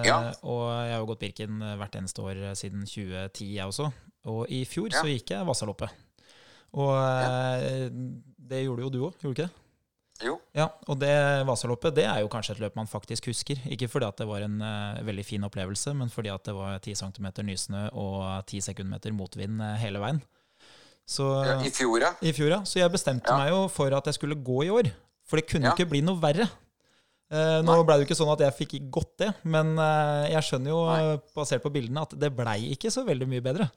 Ja. 0.06 0.34
Og 0.42 0.64
jeg 0.74 0.96
har 0.96 1.00
jo 1.00 1.10
gått 1.12 1.22
Birken 1.22 1.62
hvert 1.78 1.96
eneste 1.96 2.26
år 2.26 2.42
siden 2.58 2.86
2010, 2.86 3.52
jeg 3.56 3.66
også. 3.70 3.92
Og 4.32 4.46
i 4.50 4.64
fjor 4.70 4.92
ja. 4.92 5.02
så 5.02 5.10
gikk 5.10 5.34
jeg 5.36 5.48
Vasaloppet. 5.48 5.94
Og 6.78 6.94
ja. 6.96 7.58
Eh, 7.58 7.90
det 8.52 8.66
gjorde 8.66 8.86
jo 8.86 8.92
du 8.92 9.02
òg, 9.08 9.18
gjorde 9.22 9.36
du 9.36 9.42
ikke 9.42 9.48
det? 9.48 9.61
Jo. 10.26 10.36
Ja, 10.56 10.68
og 10.90 11.00
det 11.02 11.12
Vasaloppet 11.48 11.96
det 11.98 12.06
er 12.08 12.22
jo 12.24 12.30
kanskje 12.32 12.56
et 12.56 12.62
løp 12.64 12.78
man 12.78 12.90
faktisk 12.90 13.30
husker. 13.32 13.60
Ikke 13.72 13.90
fordi 13.92 14.08
at 14.08 14.22
det 14.22 14.28
var 14.30 14.46
en 14.46 14.58
uh, 14.62 15.02
veldig 15.06 15.26
fin 15.28 15.48
opplevelse, 15.48 15.94
men 15.98 16.12
fordi 16.14 16.32
at 16.34 16.46
det 16.48 16.56
var 16.58 16.78
10 16.80 16.96
cm 17.02 17.28
nysnø 17.48 17.88
og 17.98 18.46
10 18.50 18.66
sekundmeter 18.70 19.16
motvind 19.16 19.62
uh, 19.64 19.76
hele 19.82 20.02
veien. 20.04 20.22
Så, 21.08 21.28
ja, 21.48 21.58
I 21.66 21.72
fjor, 21.74 21.98
ja. 22.04 22.12
I 22.22 22.34
fjor, 22.36 22.52
ja. 22.54 22.60
Så 22.68 22.80
jeg 22.80 22.94
bestemte 22.94 23.32
ja. 23.32 23.40
meg 23.40 23.52
jo 23.52 23.66
for 23.74 23.94
at 23.98 24.08
jeg 24.08 24.20
skulle 24.20 24.38
gå 24.38 24.66
i 24.68 24.74
år. 24.74 24.92
For 25.28 25.40
det 25.40 25.48
kunne 25.50 25.70
jo 25.70 25.76
ikke 25.76 25.92
bli 25.92 26.04
noe 26.06 26.20
verre. 26.22 26.48
Uh, 27.32 27.60
nå 27.64 27.78
ble 27.88 27.96
det 27.96 28.04
jo 28.04 28.10
ikke 28.10 28.20
sånn 28.20 28.34
at 28.34 28.44
jeg 28.44 28.58
fikk 28.58 28.76
gått 28.92 29.14
det, 29.24 29.32
men 29.48 29.78
jeg 30.28 30.44
skjønner 30.48 30.74
jo, 30.74 30.82
basert 31.36 31.64
på 31.64 31.72
bildene, 31.74 32.04
at 32.04 32.18
det 32.20 32.34
blei 32.36 32.74
ikke 32.76 32.92
så 32.94 33.06
veldig 33.08 33.30
mye 33.32 33.44
bedre. 33.46 33.70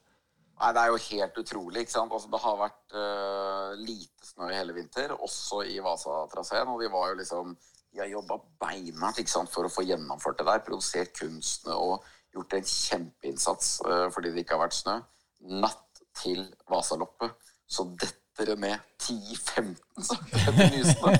Nei, 0.60 0.72
Det 0.72 0.82
er 0.82 0.90
jo 0.92 0.98
helt 1.10 1.38
utrolig. 1.42 1.80
ikke 1.80 1.96
sant? 1.96 2.12
Altså, 2.12 2.30
Det 2.30 2.40
har 2.40 2.58
vært 2.60 2.96
uh, 2.96 3.70
lite 3.80 4.28
snø 4.28 4.50
i 4.50 4.58
hele 4.58 4.74
vinter, 4.76 5.14
også 5.14 5.62
i 5.66 5.78
Vasatraseen. 5.82 6.68
Og 6.70 6.80
vi 6.82 6.90
var 6.92 7.12
jo 7.12 7.22
liksom 7.22 7.56
Vi 7.94 8.00
har 8.02 8.10
jobba 8.10 8.40
beinhardt 8.58 9.20
ikke 9.22 9.30
sant, 9.30 9.52
for 9.54 9.66
å 9.66 9.70
få 9.70 9.84
gjennomført 9.86 10.40
det 10.40 10.48
der. 10.48 10.62
Produsert 10.66 11.14
kunstene 11.14 11.76
og 11.78 12.06
gjort 12.34 12.56
en 12.58 12.66
kjempeinnsats 12.66 13.80
uh, 13.86 14.08
fordi 14.10 14.32
det 14.34 14.42
ikke 14.42 14.58
har 14.58 14.64
vært 14.66 14.78
snø. 14.80 14.98
Natt 15.62 16.02
til 16.18 16.42
Vasaloppet 16.70 17.34
så 17.66 17.86
detter 17.98 18.50
det 18.50 18.56
ned 18.62 18.78
10-15 19.02 19.74
cm 20.08 20.58
nysnø. 20.74 21.14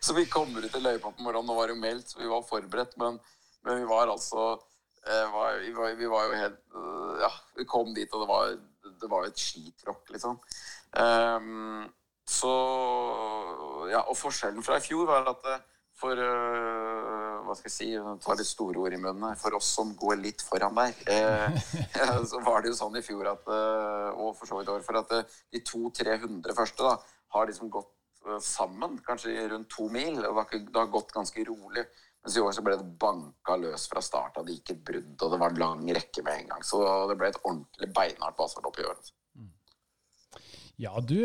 så 0.00 0.16
vi 0.16 0.26
kommer 0.30 0.64
ut 0.64 0.76
i 0.76 0.82
løypa 0.82 1.10
på 1.10 1.24
morgenen, 1.24 1.48
nå 1.48 1.56
var 1.56 1.72
jo 1.72 1.78
meldt, 1.80 2.12
så 2.12 2.20
vi 2.20 2.30
var 2.30 2.44
forberedt, 2.48 2.96
men, 3.00 3.18
men 3.66 3.82
vi 3.82 3.88
var 3.88 4.12
altså 4.12 4.54
var, 5.06 5.58
vi, 5.58 5.72
var, 5.74 5.94
vi, 5.98 6.06
var, 6.06 6.28
jo 6.28 6.38
helt 6.38 6.60
eh, 6.78 7.16
Ja, 7.24 7.32
vi 7.58 7.66
kom 7.68 7.90
dit, 7.94 8.12
og 8.14 8.22
det 8.22 8.28
var, 8.30 8.54
det 9.02 9.10
var 9.10 9.26
et 9.26 9.38
skitråkk, 9.38 10.12
liksom. 10.14 10.38
Um, 10.92 11.90
så 12.28 12.52
Ja, 13.90 14.04
og 14.06 14.16
forskjellen 14.16 14.62
fra 14.62 14.78
i 14.78 14.84
fjor 14.84 15.08
var 15.08 15.26
at 15.32 15.46
for 16.02 16.18
uh, 16.18 17.42
Hva 17.46 17.56
skal 17.58 17.70
jeg 17.70 17.74
si 17.74 17.88
Ta 18.24 18.36
litt 18.38 18.48
store 18.48 18.80
ord 18.82 18.94
i 18.94 19.00
munnen. 19.00 19.38
For 19.40 19.54
oss 19.58 19.72
som 19.76 19.94
går 19.98 20.20
litt 20.22 20.44
foran 20.44 20.78
der, 20.78 20.94
uh, 21.08 22.22
så 22.30 22.42
var 22.44 22.62
det 22.62 22.72
jo 22.72 22.78
sånn 22.78 22.98
i 22.98 23.04
fjor 23.04 23.32
at 23.34 23.50
uh, 23.50 24.12
Og 24.18 24.36
for 24.38 24.48
så 24.48 24.60
vidt 24.60 24.72
år 24.72 24.86
for 24.86 25.02
at 25.02 25.12
de 25.52 25.62
200-300 25.62 26.56
første 26.58 26.86
da 26.86 26.96
har 27.36 27.48
liksom 27.48 27.72
gått 27.72 27.90
sammen, 28.44 28.98
kanskje 29.02 29.48
rundt 29.50 29.70
to 29.72 29.88
mil. 29.90 30.20
Og 30.28 30.36
det 30.52 30.76
har 30.76 30.90
gått 30.92 31.14
ganske 31.14 31.42
rolig. 31.48 31.82
Mens 32.22 32.36
i 32.38 32.42
år 32.42 32.54
så 32.54 32.62
ble 32.62 32.76
det 32.78 32.92
banka 33.02 33.56
løs 33.58 33.88
fra 33.90 34.02
start 34.04 34.38
av. 34.38 34.46
Det 34.46 34.58
gikk 34.58 34.76
et 34.76 34.84
brudd, 34.92 35.16
og 35.16 35.32
det 35.32 35.40
var 35.42 35.50
en 35.50 35.62
lang 35.62 35.82
rekke 35.96 36.22
med 36.22 36.44
en 36.44 36.52
gang. 36.52 36.62
Så 36.66 36.78
det 37.10 37.18
ble 37.18 37.32
et 37.32 37.40
ordentlig 37.42 37.90
beinhardt 37.96 38.38
baselopp 38.38 38.78
i 38.78 38.86
år. 38.86 38.94
Altså. 39.00 39.18
Ja, 40.80 40.94
du, 41.04 41.18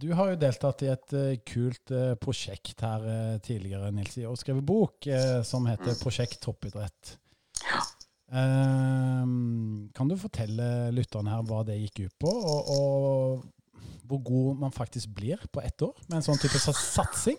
du, 0.00 0.08
har 0.18 0.32
jo 0.32 0.38
deltatt 0.40 0.82
i 0.82 0.88
et 0.90 1.12
uh, 1.14 1.34
kult 1.46 1.92
uh, 1.94 2.14
prosjekt 2.18 2.80
her 2.82 3.04
uh, 3.04 3.34
tidligere, 3.44 3.90
Nils, 3.94 4.16
og 4.26 4.38
skrevet 4.40 4.66
bok 4.66 5.10
som 5.46 5.68
heter 5.68 5.92
mm. 5.92 6.00
Prosjekt 6.00 6.40
toppidrett. 6.42 7.16
Ja. 7.66 7.82
Ehm, 8.34 9.90
kan 9.94 10.08
du 10.10 10.16
fortelle 10.18 10.90
lytterne 10.94 11.30
her 11.30 11.44
hva 11.46 11.60
det 11.66 11.78
gikk 11.78 12.06
ut 12.06 12.16
på, 12.24 12.30
og, 12.32 12.72
og 12.74 13.84
hvor 14.06 14.22
god 14.26 14.64
man 14.64 14.74
faktisk 14.74 15.12
blir 15.14 15.42
på 15.52 15.62
ett 15.62 15.82
år 15.82 15.94
med 16.08 16.18
en 16.18 16.26
sånn 16.26 16.40
type 16.42 16.58
satsing? 16.58 17.38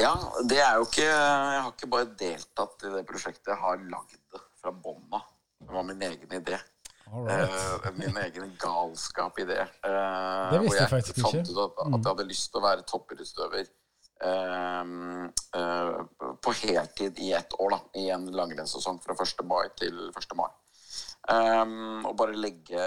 Ja, 0.00 0.12
det 0.48 0.60
er 0.62 0.78
jo 0.80 0.86
ikke 0.86 1.04
Jeg 1.04 1.60
har 1.60 1.72
ikke 1.72 1.90
bare 1.92 2.08
deltatt 2.18 2.84
i 2.86 2.92
det 2.94 3.02
prosjektet, 3.08 3.50
jeg 3.52 3.60
har 3.60 3.82
lagd 3.92 4.16
det 4.32 4.40
fra 4.62 4.72
bånn 4.72 5.04
av. 5.12 5.26
Det 5.62 5.74
var 5.74 5.84
min 5.86 6.02
egen 6.06 6.38
idé. 6.38 6.58
Uh, 7.12 7.90
min 7.98 8.16
egen 8.16 8.54
galskap 8.60 9.38
i 9.42 9.44
det. 9.44 9.66
Uh, 9.84 10.48
det 10.54 10.62
visste 10.62 10.78
jeg, 10.78 10.80
jeg 10.80 10.92
faktisk 10.94 11.18
ikke. 11.18 11.42
Ut 11.42 11.60
at, 11.66 11.82
at, 11.84 11.98
jeg 11.98 12.08
hadde 12.08 12.28
lyst 12.30 12.48
til 12.48 12.60
å 12.60 12.64
være 12.64 12.86
toppidrettsutøver 12.88 13.68
uh, 14.24 15.24
på 16.42 16.54
heltid 16.62 17.20
i 17.20 17.32
ett 17.36 17.52
år. 17.58 17.76
da, 17.76 17.80
I 18.00 18.08
en 18.16 18.26
langrennssesong 18.32 19.02
fra 19.04 19.18
1. 19.18 19.44
mai 19.44 19.66
til 19.76 20.08
1. 20.08 20.36
mai. 20.38 20.48
Um, 21.30 22.02
og 22.08 22.16
bare 22.18 22.34
legge 22.34 22.86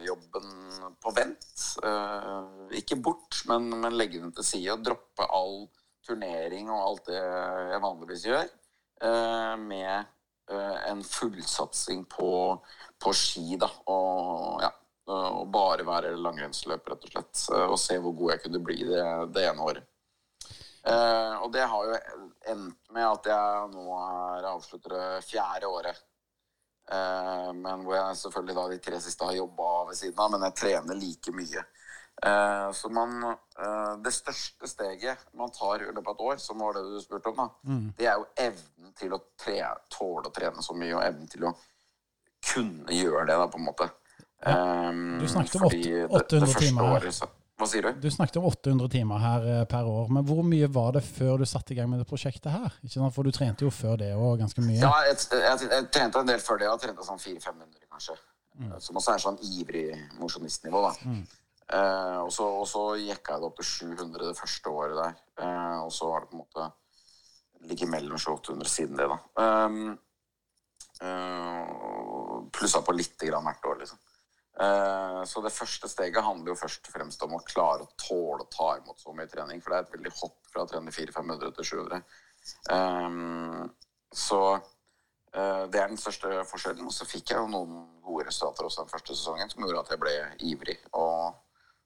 humorjobben 0.00 0.96
på 1.00 1.10
vent. 1.10 1.76
Uh, 1.84 2.68
ikke 2.72 2.96
bort, 2.96 3.42
men, 3.46 3.68
men, 3.80 3.96
legge 3.96 4.20
den 4.20 4.32
til 4.32 4.44
side 4.44 4.72
og 4.72 4.84
droppe 4.84 5.26
all 5.28 5.68
turnering 6.06 6.70
og 6.70 6.80
alt 6.80 7.10
det 7.10 7.20
jeg 7.20 7.82
vanligvis 7.84 8.24
gjør, 8.26 8.48
uh, 9.04 9.56
med 9.60 10.04
uh, 10.50 10.76
en 10.88 11.02
fullsatsing 11.04 12.06
på, 12.08 12.58
på, 12.98 13.12
ski. 13.12 13.56
da, 13.60 13.70
og 13.86 14.62
ja, 14.64 14.72
og 15.10 15.48
bare 15.50 15.86
være 15.86 16.16
langrennsløper, 16.16 16.94
rett 16.94 17.06
og 17.08 17.14
slett. 17.14 17.46
Og 17.66 17.78
se 17.80 17.96
hvor 17.98 18.14
god 18.14 18.36
jeg 18.36 18.44
kunne 18.44 18.62
bli 18.62 18.84
det, 18.86 19.06
det 19.34 19.48
ene 19.48 19.64
året. 19.64 19.86
og 21.42 21.48
det 21.52 21.64
har 21.66 21.88
jo 21.88 21.96
endt 22.52 22.92
med 22.94 23.06
at 23.08 23.26
jeg 23.26 23.72
nå 23.72 23.96
er 23.98 24.46
avslutter 24.52 24.94
fjerde 25.26 25.66
året 25.66 25.98
Eh, 25.98 26.09
men 26.90 27.84
hvor 27.84 27.94
jeg 27.94 28.16
selvfølgelig 28.16 28.54
da 28.56 28.68
de 28.72 28.78
tre 28.78 29.00
siste 29.00 29.24
har 29.24 29.36
jobba 29.36 29.86
ved 29.88 29.96
siden 29.96 30.18
av. 30.18 30.30
Men 30.30 30.42
jeg 30.48 30.54
trener 30.60 30.94
like 30.98 31.32
mye. 31.32 31.62
Eh, 32.22 32.70
så 32.76 32.90
man 32.92 33.22
eh, 33.30 33.92
Det 34.04 34.12
største 34.12 34.68
steget 34.68 35.22
man 35.32 35.50
tar 35.56 35.80
i 35.80 35.86
løpet 35.86 36.06
av 36.08 36.14
et 36.18 36.20
år, 36.26 36.36
som 36.42 36.58
var 36.58 36.74
det 36.76 36.82
du 36.84 36.98
spurte 37.00 37.30
om, 37.32 37.36
da, 37.36 37.48
Mm. 37.64 37.94
det 37.96 38.06
er 38.06 38.16
jo 38.18 38.26
evnen 38.36 38.92
til 38.98 39.10
å 39.16 39.20
tre, 39.38 39.62
tåle 39.88 40.28
å 40.28 40.32
trene 40.34 40.62
så 40.62 40.74
mye, 40.76 40.94
og 40.96 41.02
evnen 41.06 41.28
til 41.30 41.44
å 41.48 41.54
kunne 42.52 42.92
gjøre 42.92 43.26
det, 43.26 43.36
da, 43.40 43.46
på 43.48 43.58
en 43.58 43.64
måte. 43.70 43.90
Ja. 44.44 44.90
Du 45.20 45.26
snakket 45.28 45.56
om 45.56 45.68
fordi 45.68 45.82
åtte- 46.08 46.28
det- 46.28 46.40
det 46.40 46.48
800 46.48 46.60
timer 46.60 46.82
året 46.94 47.12
så- 47.14 47.28
Hva 47.60 47.68
sier 47.68 47.84
du? 47.84 48.00
Du 48.00 48.08
snakket 48.12 48.38
om 48.40 48.46
800 48.48 48.88
timer 48.94 49.20
her 49.20 49.46
eh, 49.52 49.64
per 49.68 49.88
år, 49.88 50.08
men 50.16 50.24
hvor 50.24 50.40
mye 50.46 50.68
var 50.72 50.94
det 50.96 51.02
før 51.04 51.42
du 51.42 51.46
satte 51.48 51.74
i 51.74 51.76
gang 51.76 51.90
med 51.92 52.00
det 52.00 52.08
prosjektet 52.08 52.48
her? 52.54 52.72
Ikke 52.80 52.94
sant? 52.94 53.12
For 53.16 53.26
du 53.26 53.34
trente 53.36 53.66
jo 53.66 53.72
før 53.74 54.00
det 54.00 54.14
òg 54.16 54.40
ganske 54.40 54.64
mye. 54.64 54.80
Ja, 54.80 54.94
jeg, 55.10 55.18
jeg, 55.36 55.68
jeg 55.68 55.90
trente 55.92 56.24
en 56.24 56.32
del 56.32 56.40
før 56.40 56.62
det. 56.62 56.70
Jeg 56.70 56.84
trente 56.86 57.06
sånn 57.06 57.20
400-500, 57.20 57.84
kanskje. 57.92 58.16
Mm. 58.60 58.74
Som 58.82 58.98
også 59.00 59.12
er 59.12 59.22
sånn 59.22 59.38
ivrig 59.44 59.86
mosjonistnivå, 60.18 60.82
da. 60.88 61.14
Eh, 61.70 62.18
og, 62.24 62.32
så, 62.34 62.48
og 62.62 62.66
så 62.66 62.84
jekka 62.98 63.36
jeg 63.36 63.42
det 63.42 63.48
opp 63.50 63.60
til 63.60 63.68
700 63.70 64.24
det 64.24 64.38
første 64.40 64.72
året 64.74 64.96
der. 64.98 65.18
Eh, 65.44 65.78
og 65.84 65.92
så 65.94 66.10
har 66.14 66.24
det 66.24 66.32
på 66.32 66.38
en 66.38 66.44
måte 66.44 66.70
ligget 67.68 67.92
mellom 67.92 68.18
700-800 68.18 68.72
siden 68.72 68.96
det, 68.98 69.06
da. 69.10 69.18
Um, 69.44 69.98
uh, 71.04 72.40
plussa 72.56 72.80
på 72.84 72.94
lite 72.96 73.28
grann 73.28 73.44
hvert 73.44 73.68
år, 73.68 73.82
liksom. 73.82 74.00
Eh, 74.60 75.24
så 75.24 75.40
det 75.40 75.52
første 75.54 75.88
steget 75.88 76.24
handler 76.24 76.52
jo 76.52 76.58
først 76.60 76.88
og 76.88 76.92
fremst 76.92 77.22
om 77.24 77.36
å 77.36 77.44
klare 77.48 77.86
å 77.86 77.92
tåle 78.00 78.44
å 78.44 78.50
ta 78.52 78.74
imot 78.76 79.00
så 79.00 79.14
mye 79.16 79.30
trening. 79.30 79.62
For 79.62 79.72
det 79.72 79.78
er 79.78 79.86
et 79.86 79.94
veldig 79.94 80.12
hopp 80.18 80.36
fra 80.52 80.64
å 80.64 80.68
trene 80.68 80.92
400-500 80.92 81.54
til 81.56 81.68
700. 81.70 82.02
Um, 82.74 83.70
så 84.12 84.40
eh, 84.56 85.64
det 85.72 85.80
er 85.80 85.88
den 85.88 86.00
største 86.00 86.42
forskjellen. 86.50 86.90
Og 86.90 86.96
så 86.96 87.08
fikk 87.08 87.32
jeg 87.32 87.40
jo 87.40 87.48
noen 87.52 87.86
gode 88.04 88.28
resultater 88.28 88.68
også 88.68 88.84
den 88.84 88.92
første 88.92 89.16
sesongen 89.16 89.52
som 89.52 89.64
gjorde 89.64 89.86
at 89.86 89.94
jeg 89.94 90.02
ble 90.02 90.16
ivrig. 90.52 90.76
Og 90.92 91.38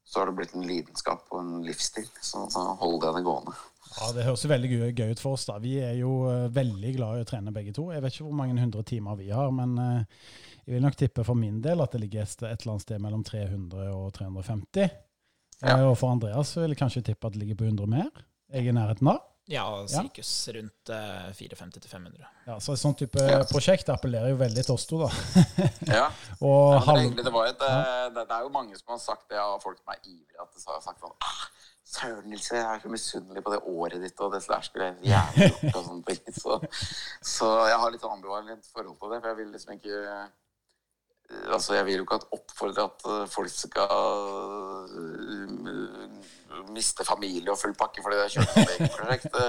så 0.05 0.21
har 0.21 0.29
det 0.29 0.37
blitt 0.41 0.59
en 0.59 0.67
lidenskap 0.67 1.31
og 1.31 1.41
en 1.45 1.63
livsstil. 1.65 2.11
Så 2.21 2.49
da 2.51 2.67
holder 2.83 3.15
det 3.15 3.25
gående. 3.29 3.55
Ja, 4.01 4.09
Det 4.17 4.25
høres 4.27 4.45
veldig 4.51 4.71
gøy, 4.73 4.87
gøy 4.99 5.13
ut 5.15 5.21
for 5.23 5.37
oss. 5.39 5.45
da. 5.47 5.59
Vi 5.63 5.77
er 5.83 5.95
jo 6.01 6.15
eh, 6.31 6.49
veldig 6.55 6.95
glad 6.97 7.19
i 7.21 7.25
å 7.25 7.29
trene 7.29 7.53
begge 7.55 7.75
to. 7.77 7.89
Jeg 7.95 8.03
vet 8.03 8.17
ikke 8.17 8.27
hvor 8.29 8.39
mange 8.41 8.59
hundre 8.61 8.83
timer 8.87 9.19
vi 9.21 9.29
har, 9.31 9.51
men 9.55 9.77
eh, 9.79 10.25
jeg 10.65 10.75
vil 10.79 10.83
nok 10.87 10.97
tippe 10.99 11.25
for 11.29 11.39
min 11.39 11.61
del 11.63 11.83
at 11.85 11.93
det 11.95 12.01
ligger 12.03 12.25
et, 12.25 12.35
et 12.43 12.65
eller 12.65 12.73
annet 12.75 12.87
sted 12.87 13.03
mellom 13.05 13.23
300 13.27 13.91
og 13.95 14.09
350. 14.17 14.89
Ja. 15.63 15.77
Eh, 15.79 15.85
Og 15.87 15.95
for 16.01 16.11
Andreas 16.11 16.57
vil 16.59 16.75
jeg 16.75 16.81
kanskje 16.81 17.05
tippe 17.13 17.29
at 17.31 17.37
det 17.37 17.45
ligger 17.45 17.61
på 17.63 17.69
100 17.71 17.87
mer. 17.95 18.11
Jeg 18.53 18.67
er 18.67 18.73
i 18.75 18.77
nærheten 18.77 19.09
av. 19.15 19.23
Ja, 19.45 19.63
sirkus 19.93 20.29
rundt 20.57 20.89
eh, 20.89 21.25
450-500. 21.37 22.23
Ja, 22.49 22.55
så 22.65 22.73
Et 22.73 22.81
sånt 22.81 22.97
type 22.97 23.21
prosjekt 23.51 23.91
appellerer 23.93 24.31
jo 24.33 24.39
veldig 24.41 24.63
til 24.65 24.73
oss 24.73 24.87
to, 24.89 25.03
da. 25.05 25.11
Ja. 25.91 26.07
Og 26.49 26.73
Ja, 26.73 26.79
halv... 26.87 27.03
egentlig, 27.03 27.27
det, 27.27 27.33
var 27.35 27.51
et, 27.51 27.61
det, 27.61 28.23
det 28.25 28.39
er 28.39 28.47
jo 28.47 28.53
mange 28.55 28.79
som 28.81 28.95
har 28.95 29.03
sagt 29.05 29.29
det, 29.29 29.37
og 29.39 29.61
folk 29.63 29.77
som 29.83 29.93
er 29.93 30.01
ivrige, 30.09 30.41
at 30.41 30.49
de 30.57 30.65
har 30.71 30.81
sagt 30.87 31.05
sånn 31.05 31.13
ah, 31.29 31.45
Søren 31.85 32.31
Nils, 32.33 32.47
jeg 32.51 32.63
er 32.65 32.81
så 32.81 32.89
misunnelig 32.89 33.43
på 33.45 33.53
det 33.53 33.59
året 33.69 34.01
ditt, 34.03 34.21
og 34.25 34.33
det 34.33 34.41
der 34.49 34.63
skulle 34.65 34.87
jeg 34.87 35.11
jævlig 35.13 35.51
gjort, 35.51 35.75
og 35.77 35.85
sånne 35.85 36.05
ting. 36.09 36.39
Så, 36.39 36.57
så 37.35 37.51
jeg 37.69 37.77
har 37.83 37.93
litt 37.93 38.07
ambivalent 38.09 38.71
forhold 38.73 38.97
til 39.03 39.13
det, 39.13 39.21
for 39.21 39.29
jeg 39.31 39.39
vil 39.43 39.53
liksom 39.53 39.77
ikke 39.77 40.01
eh, 40.15 40.25
Altså, 41.49 41.73
jeg 41.75 41.87
vil 41.87 41.97
jo 41.97 42.03
ikke 42.05 42.19
at 42.21 42.27
oppfordre 42.37 42.83
at 42.85 43.05
eh, 43.09 43.23
folk 43.33 43.49
skal 43.49 43.93
eh, 45.01 46.67
miste 46.75 47.05
familie 47.09 47.51
og 47.53 47.59
full 47.59 47.73
pakke 47.81 48.03
fordi 48.05 48.19
de 48.19 48.25
har 48.27 48.35
kjørt 48.35 48.59
et 48.61 48.75
eget 48.75 48.97
prosjekt. 48.99 49.35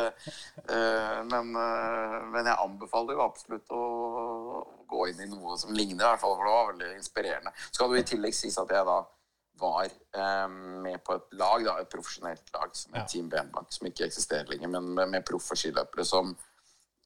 Eh, 0.75 1.17
Men, 1.29 1.51
men 1.51 2.47
jeg 2.47 2.57
anbefaler 2.63 3.13
jo 3.17 3.21
absolutt 3.25 3.69
å 3.75 3.81
gå 4.89 5.03
inn 5.11 5.19
i 5.25 5.27
noe 5.29 5.57
som 5.59 5.73
ligner, 5.75 5.99
i 5.99 6.07
hvert 6.07 6.21
fall, 6.21 6.33
for 6.39 6.47
det 6.47 6.53
var 6.55 6.69
veldig 6.71 6.89
inspirerende. 6.95 7.51
Skal 7.75 7.91
det 7.91 8.01
i 8.01 8.07
tillegg 8.13 8.33
sies 8.37 8.57
at 8.61 8.71
jeg 8.73 8.87
da 8.87 8.97
var 9.59 9.85
eh, 9.85 10.47
med 10.83 11.03
på 11.03 11.15
et 11.15 11.37
lag, 11.39 11.63
da, 11.65 11.77
et 11.81 11.91
profesjonelt 11.91 12.51
lag 12.53 12.75
som 12.75 12.95
Ja. 12.95 13.05
Team 13.05 13.29
Benbank, 13.29 13.71
som 13.73 13.87
ikke 13.87 14.05
eksisterer 14.07 14.49
lenger, 14.51 14.67
men 14.67 14.93
med, 14.97 15.09
med 15.09 15.25
proffe 15.27 15.55
skiløpere 15.59 16.05
som 16.05 16.35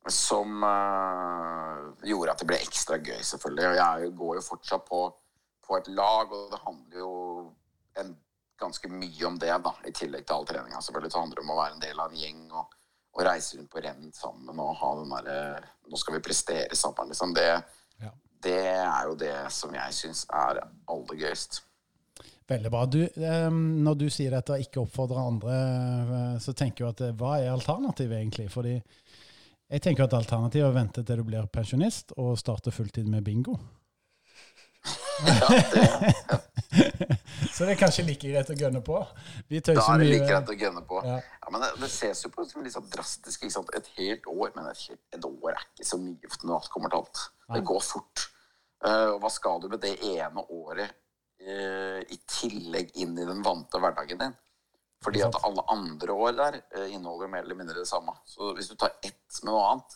som 0.09 0.63
eh, 0.63 2.07
gjorde 2.09 2.31
at 2.31 2.39
det 2.41 2.47
ble 2.49 2.57
ekstra 2.63 2.97
gøy, 2.97 3.19
selvfølgelig. 3.21 3.67
Og 3.67 3.75
jeg 3.77 4.11
går 4.17 4.35
jo 4.39 4.43
fortsatt 4.45 4.85
på, 4.87 5.01
på 5.67 5.77
et 5.77 5.89
lag, 5.91 6.31
og 6.33 6.53
det 6.53 6.59
handler 6.63 7.01
jo 7.03 7.11
en, 7.99 8.17
ganske 8.59 8.89
mye 8.91 9.27
om 9.27 9.37
det, 9.39 9.53
da, 9.63 9.71
i 9.87 9.91
tillegg 9.95 10.25
til 10.27 10.35
all 10.35 10.47
treninga. 10.47 10.81
Selvfølgelig 10.83 11.11
så 11.13 11.19
handler 11.21 11.37
det 11.39 11.43
om 11.45 11.51
å 11.53 11.59
være 11.61 11.75
en 11.77 11.83
del 11.83 11.99
av 12.03 12.11
en 12.11 12.19
gjeng 12.19 12.41
og, 12.51 12.73
og 13.15 13.21
reise 13.23 13.55
rundt 13.55 13.71
på 13.71 13.83
renn 13.85 14.09
sammen 14.15 14.59
og 14.59 14.73
ha 14.81 14.89
den 14.99 15.13
derre 15.13 15.37
Nå 15.89 15.99
skal 15.99 16.17
vi 16.17 16.23
prestere 16.25 16.75
sammen, 16.75 17.07
liksom. 17.11 17.31
Det, 17.37 17.45
Ja. 18.03 18.11
det 18.43 18.57
er 18.67 19.07
jo 19.07 19.15
det 19.19 19.37
som 19.55 19.73
jeg 19.73 19.95
syns 19.95 20.25
er 20.27 20.59
aller 20.63 21.21
gøyest. 21.21 21.61
Veldig 22.49 22.69
bra. 22.73 22.85
Du, 22.85 23.01
eh, 23.03 23.49
når 23.85 23.97
du 23.99 24.07
sier 24.09 24.33
dette 24.33 24.55
og 24.55 24.63
ikke 24.63 24.81
oppfordrer 24.81 25.19
andre, 25.21 25.55
eh, 25.55 26.37
så 26.41 26.53
tenker 26.57 26.85
jeg 26.85 26.95
at 26.95 27.01
eh, 27.05 27.17
hva 27.17 27.35
er 27.37 27.51
alternativet 27.53 28.17
egentlig? 28.17 28.47
Fordi 28.49 28.73
jeg 29.69 29.83
tenker 29.85 30.07
at 30.07 30.15
alternativet 30.17 30.65
er 30.65 30.71
å 30.71 30.77
vente 30.77 31.03
til 31.05 31.21
du 31.21 31.27
blir 31.27 31.45
pensjonist 31.53 32.15
og 32.17 32.39
starte 32.41 32.73
fulltid 32.73 33.05
med 33.09 33.27
bingo. 33.27 33.53
Ja, 35.27 35.49
det, 35.73 35.83
Så 37.53 37.67
det 37.67 37.75
er 37.75 37.77
kanskje 37.77 38.05
like 38.07 38.31
greit 38.31 38.49
å 38.49 38.55
gønne 38.57 38.81
på. 38.85 38.97
Vi 39.51 39.59
da 39.67 39.75
er 39.75 40.01
det 40.01 40.07
like 40.07 40.29
greit 40.31 40.49
å 40.49 40.55
gønne 40.57 40.81
på. 40.89 41.01
Ja. 41.05 41.19
Ja, 41.19 41.51
men 41.53 41.61
det, 41.65 41.69
det 41.83 41.89
ses 41.93 42.23
jo 42.25 42.31
på 42.33 42.47
som 42.49 42.63
litt 42.65 42.73
sånn 42.73 42.87
drastisk. 42.89 43.45
Et 43.45 43.91
helt 43.99 44.25
år, 44.31 44.55
men 44.55 44.71
et, 44.71 44.81
helt, 44.87 45.03
et 45.13 45.29
år 45.29 45.53
er 45.53 45.67
ikke 45.67 45.89
så 45.91 46.01
mye 46.01 46.33
når 46.41 46.55
alt 46.55 46.71
kommer 46.73 46.93
til 46.93 47.03
alt. 47.03 47.21
Det 47.53 47.61
går 47.73 47.85
fort. 47.85 48.25
Uh, 48.79 49.11
og 49.11 49.21
hva 49.25 49.31
skal 49.33 49.61
du 49.61 49.67
med 49.69 49.83
det 49.83 49.97
ene 50.15 50.45
året 50.55 50.95
eh, 51.39 51.99
i 52.11 52.17
tillegg 52.29 52.91
inn 52.99 53.17
i 53.19 53.25
den 53.27 53.43
vante 53.45 53.79
hverdagen 53.81 54.19
din? 54.21 54.35
Fordi 55.03 55.21
at 55.23 55.37
alle 55.47 55.63
andre 55.71 56.11
år 56.11 56.33
der 56.35 56.57
eh, 56.75 56.89
inneholder 56.91 57.29
mer 57.31 57.45
eller 57.45 57.55
mindre 57.55 57.79
det 57.79 57.87
samme. 57.87 58.11
Så 58.27 58.53
hvis 58.57 58.67
du 58.67 58.75
tar 58.75 58.97
ett 59.03 59.39
med 59.43 59.53
noe 59.53 59.61
annet, 59.71 59.95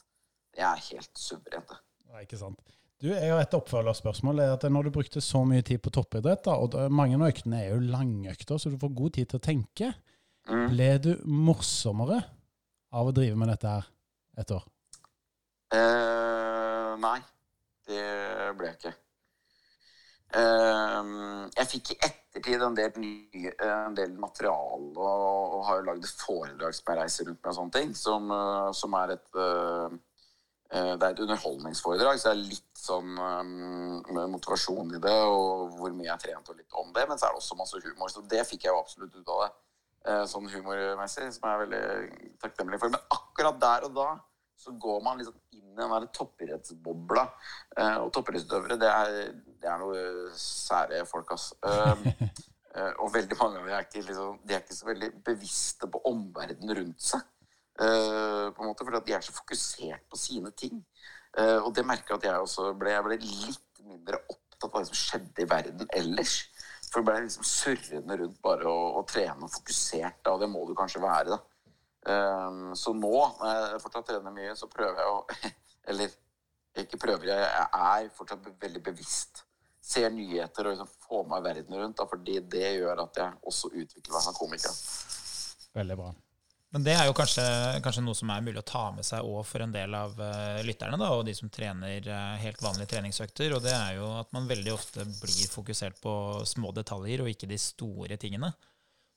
det 0.55 0.63
er 0.63 0.85
helt 0.91 1.17
suverent. 1.19 1.67
det. 1.73 1.79
Ja, 2.13 2.21
ikke 2.23 2.39
sant. 2.39 2.59
Du, 3.03 3.09
jeg 3.11 3.33
har 3.33 3.41
et 3.43 3.55
oppfølgerspørsmål. 3.57 4.39
Er 4.39 4.53
at 4.53 4.63
Når 4.71 4.83
du 4.87 4.91
brukte 4.95 5.19
så 5.19 5.41
mye 5.43 5.61
tid 5.65 5.81
på 5.83 5.91
toppidrett, 5.91 6.45
da, 6.45 6.53
og 6.55 6.77
mange 6.93 7.17
av 7.17 7.25
øktene 7.27 7.59
er 7.65 7.73
jo 7.73 7.81
langøkter, 7.83 8.55
så 8.61 8.71
du 8.71 8.77
får 8.79 8.93
god 8.95 9.13
tid 9.19 9.29
til 9.33 9.39
å 9.41 9.47
tenke, 9.51 9.93
Mm. 10.43 10.65
ble 10.73 10.87
du 10.99 11.11
morsommere 11.23 12.17
av 12.91 13.07
å 13.07 13.13
drive 13.15 13.37
med 13.39 13.47
dette 13.47 13.63
her 13.67 13.85
et 14.37 14.49
år? 14.51 14.65
Eh, 15.71 16.95
nei, 16.99 17.19
det 17.87 18.01
ble 18.59 18.67
jeg 18.67 18.75
ikke. 18.77 18.91
Eh, 20.33 21.09
jeg 21.53 21.69
fikk 21.69 21.91
i 21.93 21.97
ettertid 22.07 22.63
en 22.65 22.77
del, 22.77 22.95
nye, 22.97 23.51
en 23.61 23.97
del 23.97 24.15
materiale 24.17 24.97
og, 24.97 25.57
og 25.59 25.59
har 25.67 25.81
jo 25.81 25.85
lagd 25.91 26.07
et 26.07 26.23
foredrag 26.25 26.73
som 26.73 26.89
jeg 26.89 26.99
reiser 27.01 27.27
rundt 27.29 27.43
med 27.43 27.51
og 27.51 27.57
sånne 27.59 27.75
ting, 27.75 27.93
som, 27.97 28.33
eh, 28.33 28.69
som 28.79 28.97
er 28.97 29.13
et 29.13 29.39
eh, 29.43 29.97
eh, 30.73 30.93
Det 30.97 31.05
er 31.05 31.11
et 31.11 31.23
underholdningsforedrag, 31.27 32.17
så 32.17 32.31
det 32.31 32.33
er 32.33 32.49
litt 32.55 32.81
sånn 32.83 33.13
eh, 33.13 34.25
motivasjon 34.33 34.97
i 34.97 35.03
det, 35.03 35.19
og 35.29 35.77
hvor 35.77 35.93
mye 35.93 36.09
jeg 36.09 36.15
har 36.15 36.25
trent 36.25 36.49
og 36.49 36.57
litt 36.57 36.81
om 36.81 36.89
det, 36.97 37.05
men 37.09 37.21
så 37.21 37.29
er 37.29 37.35
det 37.35 37.43
også 37.43 37.59
masse 37.59 37.83
humor. 37.85 38.09
Så 38.09 38.25
det 38.33 38.41
fikk 38.49 38.65
jeg 38.65 38.73
jo 38.73 38.81
absolutt 38.81 39.13
ut 39.13 39.33
av 39.37 39.45
det, 39.45 39.51
eh, 40.09 40.25
sånn 40.33 40.49
humormessig, 40.49 41.29
som 41.35 41.45
jeg 41.45 41.53
er 41.53 41.65
veldig 41.67 42.33
takknemlig 42.41 42.81
for. 42.81 42.95
Men 42.95 43.13
akkurat 43.19 43.61
der 43.61 43.89
og 43.91 43.99
da 44.01 44.09
så 44.57 44.71
går 44.71 45.01
man 45.03 45.19
liksom 45.19 45.35
inn 45.51 45.71
i 45.71 45.75
den 45.77 45.91
der 45.91 46.07
toppidrettsbobla. 46.15 47.25
Eh, 47.77 47.97
og 48.03 48.11
toppidrettsutøvere, 48.15 48.79
det 48.79 48.91
det 49.63 49.69
er 49.71 49.79
noe 49.79 50.31
sære 50.35 51.05
folk, 51.07 51.31
eh, 51.71 52.93
og 52.99 53.13
veldig 53.13 53.37
mange 53.39 53.59
av 53.59 53.67
dem 53.67 53.75
er 53.77 53.85
ikke, 53.87 54.05
liksom, 54.09 54.39
de 54.43 54.55
er 54.55 54.63
ikke 54.63 54.75
så 54.75 54.89
veldig 54.89 55.11
bevisste 55.25 55.89
på 55.91 56.01
omverdenen 56.09 56.77
rundt 56.79 57.05
seg. 57.11 57.23
Eh, 57.79 58.47
på 58.53 58.63
en 58.63 58.69
måte, 58.69 58.85
Fordi 58.85 59.03
de 59.07 59.17
er 59.17 59.25
så 59.25 59.35
fokusert 59.35 60.07
på 60.09 60.19
sine 60.19 60.51
ting. 60.51 60.83
Og 61.33 61.71
det 61.73 61.81
merker 61.81 62.13
jeg 62.13 62.19
at 62.19 62.25
jeg 62.27 62.41
også 62.43 62.63
ble. 62.77 62.91
Jeg 62.93 63.03
ble 63.07 63.15
litt 63.17 63.79
mindre 63.81 64.19
opptatt 64.29 64.67
av 64.67 64.75
hva 64.75 64.83
som 64.85 64.97
skjedde 64.99 65.41
i 65.41 65.47
verden 65.49 65.87
ellers. 65.97 66.35
For 66.91 67.01
jeg 67.01 67.07
ble 67.07 67.23
liksom 67.23 67.47
surrende 67.49 68.17
rundt 68.19 68.37
bare 68.45 68.69
å, 68.69 68.83
å 68.99 69.01
trene 69.09 69.47
og 69.47 69.49
fokusert, 69.55 70.21
og 70.29 70.43
det 70.43 70.51
må 70.51 70.61
du 70.69 70.75
kanskje 70.77 71.01
være. 71.01 71.33
da. 71.33 71.39
Um, 72.03 72.73
så 72.75 72.91
nå, 72.95 73.13
når 73.39 73.53
jeg 73.53 73.81
fortsatt 73.85 74.09
trener 74.09 74.35
mye, 74.35 74.55
så 74.59 74.67
prøver 74.71 74.99
jeg 74.99 75.13
å 75.13 75.51
Eller 75.91 76.11
ikke 76.79 76.97
prøver, 76.99 77.27
jeg, 77.27 77.47
jeg 77.47 78.05
er 78.07 78.13
fortsatt 78.15 78.45
veldig 78.61 78.81
bevisst. 78.85 79.43
Ser 79.83 80.07
nyheter 80.15 80.69
og 80.69 80.77
liksom 80.77 80.91
får 81.03 81.25
meg 81.29 81.43
verden 81.43 81.75
rundt, 81.75 81.97
da, 81.99 82.07
fordi 82.07 82.37
det 82.49 82.69
gjør 82.77 83.03
at 83.03 83.19
jeg 83.19 83.41
også 83.51 83.71
utvikler 83.73 84.15
meg 84.15 84.23
som 84.23 84.37
komiker. 84.37 84.77
Veldig 85.75 85.97
bra. 85.99 86.13
Men 86.73 86.85
det 86.87 86.95
er 86.97 87.05
jo 87.05 87.13
kanskje, 87.13 87.43
kanskje 87.85 88.01
noe 88.01 88.17
som 88.17 88.31
er 88.33 88.41
mulig 88.41 88.57
å 88.57 88.65
ta 88.65 88.87
med 88.95 89.05
seg 89.05 89.27
òg 89.27 89.43
for 89.45 89.61
en 89.61 89.75
del 89.75 89.93
av 89.93 90.15
uh, 90.17 90.57
lytterne, 90.65 90.97
da, 90.97 91.11
og 91.13 91.27
de 91.27 91.35
som 91.37 91.51
trener 91.53 92.07
uh, 92.07 92.33
helt 92.41 92.63
vanlige 92.65 92.95
treningsøkter. 92.95 93.53
Og 93.53 93.61
det 93.61 93.75
er 93.75 93.99
jo 93.99 94.07
at 94.17 94.31
man 94.33 94.49
veldig 94.49 94.73
ofte 94.73 95.05
blir 95.05 95.51
fokusert 95.51 95.99
på 96.01 96.15
små 96.49 96.71
detaljer 96.73 97.21
og 97.21 97.29
ikke 97.29 97.51
de 97.51 97.59
store 97.61 98.17
tingene. 98.17 98.49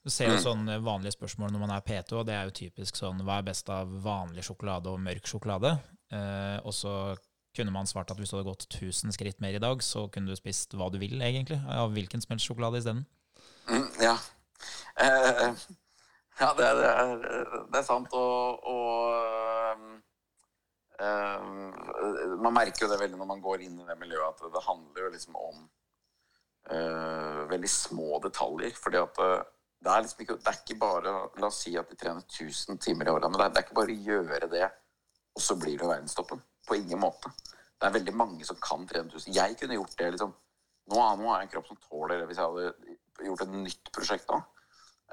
Du 0.07 0.11
ser 0.14 0.31
jo 0.31 0.38
sånne 0.38 0.77
vanlige 0.87 1.16
spørsmål 1.16 1.51
når 1.51 1.62
man 1.64 1.73
er 1.75 1.83
PT, 1.83 2.12
og 2.14 2.29
det 2.29 2.35
er 2.37 2.47
jo 2.47 2.55
typisk 2.55 2.95
sånn 2.95 3.25
Hva 3.27 3.40
er 3.40 3.49
best 3.49 3.66
av 3.75 3.90
vanlig 4.05 4.45
sjokolade 4.47 4.92
og 4.92 5.01
mørk 5.03 5.27
sjokolade? 5.27 5.73
Eh, 6.14 6.59
og 6.62 6.71
så 6.79 6.92
kunne 7.57 7.73
man 7.75 7.88
svart 7.90 8.12
at 8.14 8.21
hvis 8.21 8.31
du 8.31 8.37
hadde 8.37 8.47
gått 8.47 8.69
1000 8.69 9.16
skritt 9.16 9.40
mer 9.42 9.57
i 9.59 9.62
dag, 9.64 9.83
så 9.83 10.05
kunne 10.12 10.31
du 10.31 10.38
spist 10.38 10.77
hva 10.79 10.87
du 10.95 11.01
vil, 11.03 11.19
egentlig. 11.19 11.59
Av 11.66 11.90
hvilken 11.90 12.23
som 12.23 12.37
helst 12.37 12.47
sjokolade 12.47 12.79
isteden. 12.79 13.03
Mm, 13.66 13.88
ja. 14.05 14.14
Eh, 15.03 15.42
ja, 16.38 16.53
det, 16.55 16.69
er, 16.71 17.11
det 17.73 17.81
er 17.81 17.88
sant. 17.88 18.14
Og, 18.14 18.62
og 18.71 19.83
eh, 21.03 21.42
Man 22.38 22.55
merker 22.55 22.87
jo 22.87 22.92
det 22.95 23.01
veldig 23.03 23.19
når 23.19 23.33
man 23.33 23.42
går 23.42 23.66
inn 23.66 23.83
i 23.83 23.88
det 23.90 23.99
miljøet, 23.99 24.38
at 24.38 24.55
det 24.55 24.64
handler 24.69 25.09
jo 25.09 25.12
liksom 25.16 25.35
om 25.40 25.66
uh, 26.71 27.42
veldig 27.51 27.71
små 27.75 28.23
detaljer. 28.23 28.79
fordi 28.79 29.03
at 29.03 29.19
uh, 29.19 29.56
det 29.87 29.92
er 29.94 30.05
liksom 30.05 30.25
ikke, 30.25 30.38
det 30.42 30.53
er 30.53 30.59
ikke 30.61 30.79
bare 30.83 31.12
La 31.40 31.51
oss 31.51 31.61
si 31.64 31.77
at 31.79 31.90
de 31.90 31.99
trener 31.99 32.25
1000 32.27 32.83
timer 32.83 33.09
i 33.09 33.14
året. 33.14 33.31
Men 33.31 33.40
det 33.40 33.46
er, 33.46 33.55
det 33.55 33.61
er 33.61 33.66
ikke 33.68 33.79
bare 33.79 33.94
å 33.94 34.07
gjøre 34.11 34.51
det, 34.53 34.70
og 35.37 35.44
så 35.46 35.57
blir 35.61 35.79
det 35.79 35.90
verdenstoppen. 35.90 36.42
På 36.66 36.79
ingen 36.79 37.01
måte. 37.01 37.31
Det 37.77 37.87
er 37.87 37.94
veldig 37.94 38.16
mange 38.16 38.46
som 38.49 38.59
kan 38.62 38.85
trene 38.90 39.12
1000. 39.12 39.35
Jeg 39.37 39.57
kunne 39.61 39.79
gjort 39.79 39.96
det, 40.01 40.11
liksom. 40.16 40.35
Nå, 40.90 41.01
har 41.01 41.16
jeg 41.18 41.49
en 41.49 41.55
kropp 41.55 41.70
som 41.70 41.81
tåler 41.83 42.20
det 42.20 42.29
hvis 42.29 42.38
jeg 42.38 42.51
hadde 42.51 43.27
gjort 43.27 43.42
et 43.42 43.57
nytt 43.57 43.90
prosjekt 43.94 44.29
da, 44.31 44.40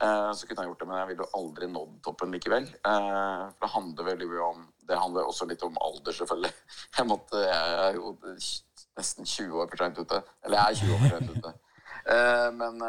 Eh, 0.01 0.31
så 0.33 0.47
kunne 0.47 0.63
jeg 0.63 0.71
gjort 0.71 0.79
det, 0.81 0.87
men 0.89 0.97
jeg 0.97 1.07
ville 1.11 1.25
jo 1.25 1.39
aldri 1.39 1.67
nådd 1.69 1.97
toppen 2.05 2.31
likevel. 2.33 2.65
Eh, 2.65 3.41
for 3.53 3.65
det 3.65 3.73
handler 3.75 4.07
veldig 4.09 4.29
mye 4.31 4.47
om 4.47 4.63
Det 4.83 4.97
handler 4.99 5.27
også 5.29 5.45
litt 5.47 5.61
om 5.63 5.77
alder, 5.79 6.11
selvfølgelig. 6.11 6.51
Jeg, 6.97 7.05
måtte, 7.07 7.39
jeg 7.39 7.75
er 7.83 7.93
jo 7.95 8.09
nesten 8.97 9.25
20 9.25 9.61
år 9.61 9.69
for 9.71 9.79
seint 9.79 9.99
ute. 10.01 10.17
Eller 10.43 10.57
jeg 10.57 10.65
er 10.65 10.79
20 10.81 10.93
år 10.93 10.99
for 10.99 11.13
seint 11.13 11.37
ute. 11.37 11.53
Eh, 12.13 12.49
men, 12.57 12.81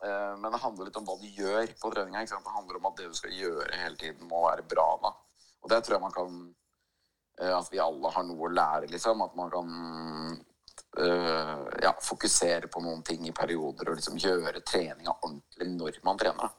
men, 0.00 0.46
det 0.48 0.62
handler 0.62 0.88
litt 0.88 0.96
om 0.96 1.04
hva 1.08 1.16
du 1.20 1.26
gjør 1.28 1.74
på 1.80 1.90
treninga. 1.92 2.22
Det 2.24 2.54
handler 2.54 2.78
om 2.78 2.86
at 2.88 3.00
det 3.00 3.10
du 3.10 3.16
skal 3.18 3.34
gjøre 3.36 3.80
hele 3.82 3.98
tiden, 4.00 4.28
må 4.30 4.46
være 4.46 4.64
bra. 4.68 4.86
da. 5.02 5.12
Og 5.60 5.72
det 5.72 5.82
tror 5.84 5.98
jeg 5.98 6.04
man 6.06 6.16
kan 6.16 6.38
At 7.40 7.68
vi 7.72 7.78
alle 7.80 8.10
har 8.12 8.24
noe 8.28 8.48
å 8.48 8.52
lære, 8.52 8.88
liksom. 8.92 9.22
At 9.24 9.36
man 9.36 9.52
kan 9.52 9.68
uh, 11.00 11.68
ja, 11.82 11.92
fokusere 12.04 12.68
på 12.68 12.82
noen 12.84 13.04
ting 13.06 13.24
i 13.28 13.32
perioder 13.36 13.88
og 13.88 13.96
liksom 13.96 14.18
gjøre 14.20 14.60
treninga 14.60 15.14
ordentlig 15.22 15.70
når 15.72 16.00
man 16.04 16.20
trener. 16.20 16.56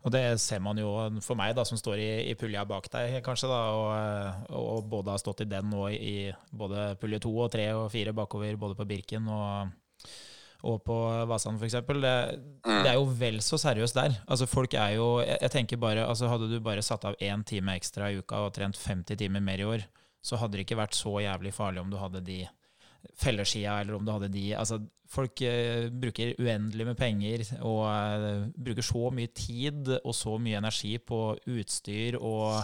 Og 0.00 0.12
det 0.14 0.22
ser 0.40 0.62
man 0.64 0.78
jo 0.80 0.94
for 1.20 1.36
meg, 1.36 1.52
da, 1.56 1.64
som 1.68 1.76
står 1.76 2.00
i, 2.00 2.10
i 2.30 2.36
pulja 2.38 2.62
bak 2.64 2.86
deg, 2.92 3.18
kanskje, 3.24 3.50
da, 3.50 3.58
og, 3.76 4.54
og, 4.56 4.86
både 4.88 5.12
har 5.12 5.20
stått 5.20 5.42
i 5.44 5.50
den 5.50 5.74
og 5.76 5.92
i 5.92 6.30
både 6.56 6.94
pulje 7.00 7.20
to 7.26 7.34
og 7.36 7.50
tre 7.52 7.66
og 7.76 7.90
fire 7.92 8.14
bakover, 8.16 8.56
både 8.60 8.78
på 8.78 8.86
Birken 8.88 9.28
og, 9.28 9.74
og 10.66 10.82
på 10.84 10.96
Vasan 11.30 11.58
f.eks. 11.60 11.78
Det, 11.88 12.14
mm. 12.66 12.82
det 12.84 12.92
er 12.92 12.98
jo 12.98 13.08
vel 13.20 13.40
så 13.44 13.58
seriøst 13.60 13.96
der. 13.96 14.16
Altså 14.26 14.48
folk 14.50 14.74
er 14.74 14.96
jo 14.98 15.08
jeg, 15.22 15.38
jeg 15.40 15.54
tenker 15.56 15.80
bare, 15.80 16.06
altså 16.06 16.30
Hadde 16.30 16.50
du 16.50 16.60
bare 16.64 16.84
satt 16.84 17.06
av 17.08 17.18
én 17.20 17.44
time 17.46 17.74
ekstra 17.78 18.10
i 18.10 18.20
uka 18.20 18.44
og 18.46 18.54
trent 18.56 18.78
50 18.78 19.18
timer 19.20 19.44
mer 19.44 19.62
i 19.62 19.68
år, 19.68 19.84
så 20.22 20.38
hadde 20.40 20.58
det 20.58 20.66
ikke 20.66 20.80
vært 20.80 20.96
så 20.98 21.16
jævlig 21.24 21.52
farlig 21.56 21.82
om 21.82 21.92
du 21.92 21.98
hadde 22.00 22.24
de 22.24 22.42
felleskia, 23.16 23.78
eller 23.80 23.96
om 23.96 24.04
du 24.04 24.12
hadde 24.12 24.32
de 24.32 24.50
altså, 24.56 24.80
Folk 25.10 25.40
uh, 25.42 25.88
bruker 25.90 26.36
uendelig 26.38 26.84
med 26.86 26.94
penger 26.94 27.42
og 27.66 27.80
uh, 27.82 28.44
bruker 28.54 28.84
så 28.86 29.08
mye 29.10 29.32
tid 29.34 29.88
og 29.96 30.12
så 30.14 30.36
mye 30.38 30.60
energi 30.60 30.92
på 31.02 31.18
utstyr 31.50 32.14
og 32.20 32.60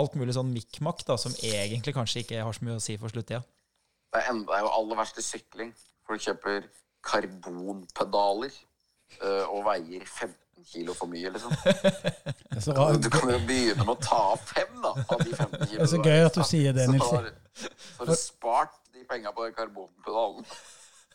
alt 0.00 0.16
mulig 0.16 0.32
sånn 0.32 0.54
mikkmakk 0.54 1.04
som 1.20 1.36
egentlig 1.44 1.92
kanskje 1.92 2.22
ikke 2.24 2.40
har 2.40 2.56
så 2.56 2.64
mye 2.64 2.78
å 2.78 2.80
si 2.80 2.96
for 2.96 3.12
sluttida. 3.12 3.42
Det 4.08 4.22
er, 4.22 4.30
enda, 4.32 4.56
er 4.56 4.64
jo 4.64 4.72
aller 4.72 5.02
verste 5.02 5.24
sykling. 5.24 5.74
Folk 6.08 6.24
kjøper 6.24 6.64
karbonpedaler 7.06 8.52
uh, 9.22 9.44
og 9.52 9.64
veier 9.66 10.04
15 10.04 10.36
kilo 10.72 10.94
for 10.94 11.10
mye, 11.10 11.32
liksom. 11.34 11.54
Du 13.02 13.08
kan 13.10 13.32
jo 13.32 13.40
begynne 13.48 13.82
med 13.82 13.94
å 13.96 13.98
ta 14.02 14.20
av 14.34 14.44
fem 14.46 14.76
da, 14.82 14.92
av 14.92 15.24
de 15.24 15.32
15 15.32 15.66
kilo. 15.66 15.78
Det 15.78 15.82
er 15.82 15.90
så 15.90 16.02
gøy 16.04 16.26
at 16.28 16.36
du 16.36 16.44
sier 16.46 16.76
det, 16.76 16.86
Nils. 16.92 17.08
Så 17.08 17.98
har 17.98 18.12
du 18.12 18.14
spart 18.18 18.78
de 18.94 19.02
penga 19.08 19.32
på 19.34 19.48
karbonpedalen. 19.56 20.46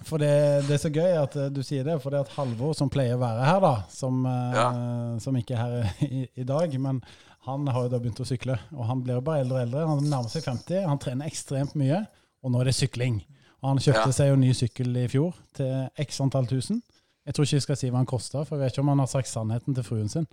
For 0.06 0.21
det, 0.21 0.34
det, 0.67 0.76
er 0.76 0.82
så 0.82 0.91
gøy 0.93 1.15
at 1.17 1.38
eh, 1.39 1.47
du 1.54 1.63
sier 1.65 1.88
det, 1.88 1.95
for 2.04 2.13
det 2.13 2.19
at 2.26 2.34
Halvor, 2.36 2.76
som 2.78 2.91
pleier 2.93 3.15
å 3.17 3.21
være 3.21 3.47
her, 3.47 3.62
da, 3.63 3.71
som, 3.89 4.19
ja. 4.28 4.67
uh, 4.69 5.15
som 5.23 5.38
ikke 5.39 5.56
er 5.58 5.63
her 5.63 6.04
i, 6.06 6.28
i, 6.38 6.45
dag, 6.45 6.76
men 6.82 7.02
han 7.47 7.65
har 7.71 7.88
jo 7.88 7.93
da 7.95 8.02
begynt 8.04 8.21
å 8.21 8.28
sykle. 8.28 8.60
Og 8.76 8.86
han 8.89 9.02
blir 9.06 9.17
jo 9.17 9.26
bare 9.26 9.45
eldre 9.45 9.58
og 9.58 9.63
eldre. 9.63 9.88
Han 9.89 10.06
nærmer 10.06 10.30
seg 10.34 10.45
50, 10.45 10.86
han 10.86 11.02
trener 11.02 11.32
ekstremt 11.32 11.78
mye, 11.80 12.04
og 12.43 12.54
nå 12.54 12.62
er 12.62 12.69
det 12.69 12.78
sykling. 12.78 13.21
Og 13.63 13.72
han 13.72 13.82
kjøpte 13.82 14.12
ja. 14.12 14.15
seg 14.20 14.32
jo 14.32 14.38
ny 14.39 14.52
sykkel 14.56 15.02
i 15.02 15.08
fjor 15.10 15.34
til 15.58 16.04
x 16.04 16.22
antall 16.24 16.50
tusen. 16.50 16.82
Jeg 17.28 17.36
tror 17.36 17.43
ikke 17.43 17.58
jeg 17.58 17.63
skal 17.65 17.76
si 17.76 17.89
hva 17.91 18.00
han 18.00 18.08
kosta, 18.08 18.41
for 18.48 18.56
jeg 18.56 18.62
vet 18.63 18.78
ikke 18.78 18.84
om 18.86 18.89
han 18.93 19.02
har 19.04 19.10
sagt 19.12 19.28
sannheten 19.28 19.76
til 19.76 19.84
fruen 19.84 20.08
sin. 20.08 20.28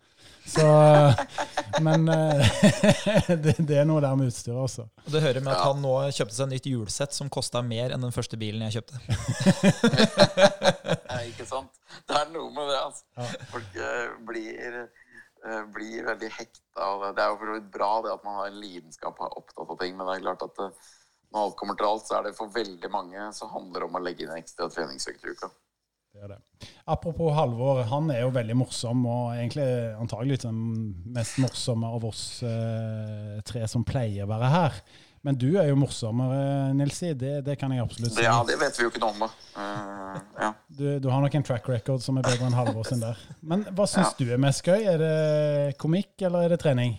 Så, 0.47 0.67
men 1.83 2.07
eh, 2.07 2.53
det, 3.43 3.57
det, 3.59 3.81
er 3.81 3.89
noe 3.89 3.99
der 4.05 4.15
med 4.15 4.31
utstyret 4.31 4.61
også. 4.63 4.85
Og 5.03 5.09
Det 5.11 5.25
hører 5.25 5.43
med 5.43 5.57
at 5.57 5.65
han 5.65 5.83
nå 5.83 5.97
kjøpte 6.15 6.37
seg 6.37 6.47
en 6.47 6.55
nytt 6.55 6.71
hjulsett 6.71 7.17
som 7.17 7.33
kosta 7.35 7.65
mer 7.67 7.91
enn 7.97 8.07
den 8.07 8.15
første 8.15 8.39
bilen 8.39 8.63
jeg 8.69 8.77
kjøpte. 8.77 9.03
Nei, 11.11 11.25
ikke 11.33 11.49
sant. 11.51 11.75
Det 12.07 12.21
er 12.21 12.31
noe 12.31 12.55
med 12.55 12.71
det, 12.71 12.79
altså. 12.79 13.07
Ja. 13.19 13.31
Folk 13.51 13.79
uh, 13.81 14.15
blir, 14.31 14.81
blir, 15.75 16.01
veldig 16.13 16.31
hekta. 16.37 16.63
av 16.79 17.09
det 17.11 17.25
er 17.25 17.33
jo 17.33 17.41
for 17.41 17.51
så 17.51 17.59
vidt 17.59 17.73
bra 17.75 17.95
det 18.07 18.15
at 18.15 18.29
man 18.29 18.39
har 18.39 18.53
en 18.53 18.63
lidenskap 18.63 19.19
og 19.19 19.27
er 19.33 19.41
opptatt 19.43 19.67
av 19.67 19.83
ting, 19.83 19.99
men 19.99 20.07
det 20.07 20.21
er 20.21 20.29
klart 20.29 20.47
at 20.47 20.63
når 21.35 21.49
alt 21.49 21.57
kommer 21.59 21.79
til 21.79 21.91
alt, 21.91 22.07
så 22.07 22.19
er 22.19 22.29
det 22.29 22.37
for 22.39 22.53
veldig 22.55 22.91
mange 22.95 23.29
så 23.35 23.51
handler 23.51 23.83
det 23.83 23.89
om 23.91 23.99
å 23.99 24.03
legge 24.05 24.25
inn 24.25 24.33
en 24.33 24.41
ekstra 24.41 24.71
treningsøkt 24.71 25.25
i 25.25 25.35
uka. 25.35 25.51
Det 26.15 26.23
er 26.23 26.31
det. 26.31 26.69
Apropos 26.87 27.33
Halvor, 27.35 27.81
han 27.91 28.11
er 28.15 28.21
jo 28.23 28.29
veldig 28.37 28.55
morsom, 28.55 29.01
og 29.11 29.33
egentlig 29.35 29.67
antagelig 29.99 30.45
den 30.45 30.61
mest 31.11 31.41
morsomme 31.43 31.91
av 31.91 32.07
oss 32.07 32.23
eh, 32.47 33.41
tre 33.49 33.65
som 33.71 33.83
pleier 33.89 34.23
å 34.23 34.31
være 34.31 34.53
her. 34.53 34.79
Men 35.27 35.39
du 35.41 35.49
er 35.57 35.71
jo 35.73 35.79
morsommere, 35.81 36.71
Nilsi. 36.77 37.15
Det, 37.19 37.39
det 37.47 37.57
kan 37.59 37.73
jeg 37.73 37.83
absolutt 37.83 38.13
si. 38.13 38.23
Ja, 38.27 38.37
det 38.47 38.61
vet 38.61 38.79
vi 38.79 38.85
jo 38.85 38.93
ikke 38.93 39.03
noe 39.03 39.15
om, 39.17 39.25
da. 39.25 39.31
Uh, 39.57 40.19
ja. 40.39 40.51
du, 40.69 40.85
du, 41.01 41.09
har 41.09 41.25
nok 41.25 41.35
en 41.35 41.47
track 41.49 41.71
record 41.73 42.05
som 42.05 42.21
er 42.21 42.27
bedre 42.29 42.47
enn 42.47 42.55
Halvor 42.55 42.87
sin 42.87 43.03
der. 43.03 43.19
Men 43.41 43.65
hva 43.73 43.89
syns 43.89 44.13
ja. 44.13 44.19
du 44.21 44.35
er 44.37 44.43
mest 44.45 44.63
gøy? 44.63 44.85
Er 44.85 45.01
det 45.01 45.79
komikk, 45.81 46.13
eller 46.29 46.45
er 46.45 46.55
det 46.55 46.61
trening? 46.63 46.99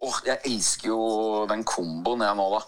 Åh, 0.00 0.08
oh, 0.08 0.22
Jeg 0.26 0.40
elsker 0.48 0.90
jo 0.90 1.02
den 1.52 1.62
komboen 1.68 2.24
jeg 2.24 2.40
nå, 2.40 2.48
da. 2.56 2.64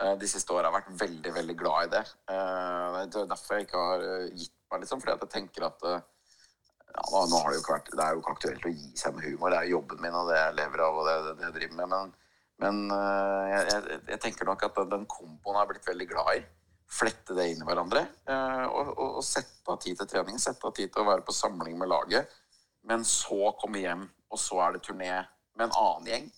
Eh, 0.00 0.16
de 0.20 0.28
siste 0.28 0.52
åra 0.52 0.68
har 0.68 0.76
vært 0.76 0.92
veldig 1.00 1.32
veldig 1.38 1.56
glad 1.56 1.86
i 1.86 1.92
det. 1.94 2.02
Eh, 2.32 2.98
det 3.08 3.22
er 3.22 3.30
derfor 3.30 3.56
jeg 3.56 3.66
ikke 3.66 3.84
har 3.84 4.04
eh, 4.04 4.26
gitt 4.36 4.52
meg, 4.70 4.82
liksom. 4.82 5.00
Fordi 5.00 5.14
jeg 5.14 5.32
tenker 5.32 5.68
at 5.70 5.86
ja, 5.86 7.22
nå 7.28 7.40
har 7.42 7.52
det 7.52 7.58
jo 7.58 7.64
vært 7.66 7.90
Det 7.92 8.02
er 8.02 8.14
jo 8.14 8.20
ikke 8.22 8.34
aktuelt 8.36 8.68
å 8.68 8.74
gi 8.74 8.92
seg 9.00 9.16
med 9.16 9.26
humor. 9.28 9.52
Det 9.52 9.62
er 9.62 9.72
jobben 9.72 10.02
min 10.04 10.18
og 10.20 10.30
det 10.30 10.38
jeg 10.38 10.58
lever 10.60 10.84
av 10.84 11.00
og 11.00 11.08
det, 11.08 11.16
det 11.40 11.48
jeg 11.48 11.56
driver 11.56 11.80
med. 11.80 11.94
Men, 11.94 12.14
men 12.64 12.84
jeg, 12.92 13.64
jeg, 13.72 13.98
jeg, 14.12 14.20
tenker 14.26 14.48
nok 14.48 14.68
at 14.68 14.84
den 14.92 15.08
komboen 15.10 15.60
har 15.60 15.68
blitt 15.70 15.88
veldig 15.88 16.08
glad 16.12 16.32
i. 16.36 16.44
Flette 16.96 17.34
det 17.34 17.48
inn 17.50 17.64
i 17.64 17.66
hverandre. 17.66 18.04
Og, 18.30 18.92
og, 18.94 19.16
og 19.20 19.24
sette 19.26 19.72
av 19.72 19.80
tid 19.82 19.98
til 19.98 20.08
trening. 20.12 20.38
Sette 20.40 20.68
av 20.68 20.76
tid 20.76 20.92
til 20.92 21.02
å 21.02 21.08
være 21.08 21.24
på 21.26 21.34
samling 21.34 21.76
med 21.80 21.90
laget. 21.90 22.32
Men 22.86 23.04
så 23.04 23.50
komme 23.58 23.82
hjem, 23.82 24.06
og 24.30 24.38
så 24.40 24.60
er 24.62 24.76
det 24.76 24.84
turné 24.86 25.10
med 25.56 25.66
en 25.66 25.78
annen 25.80 26.12
gjeng 26.12 26.28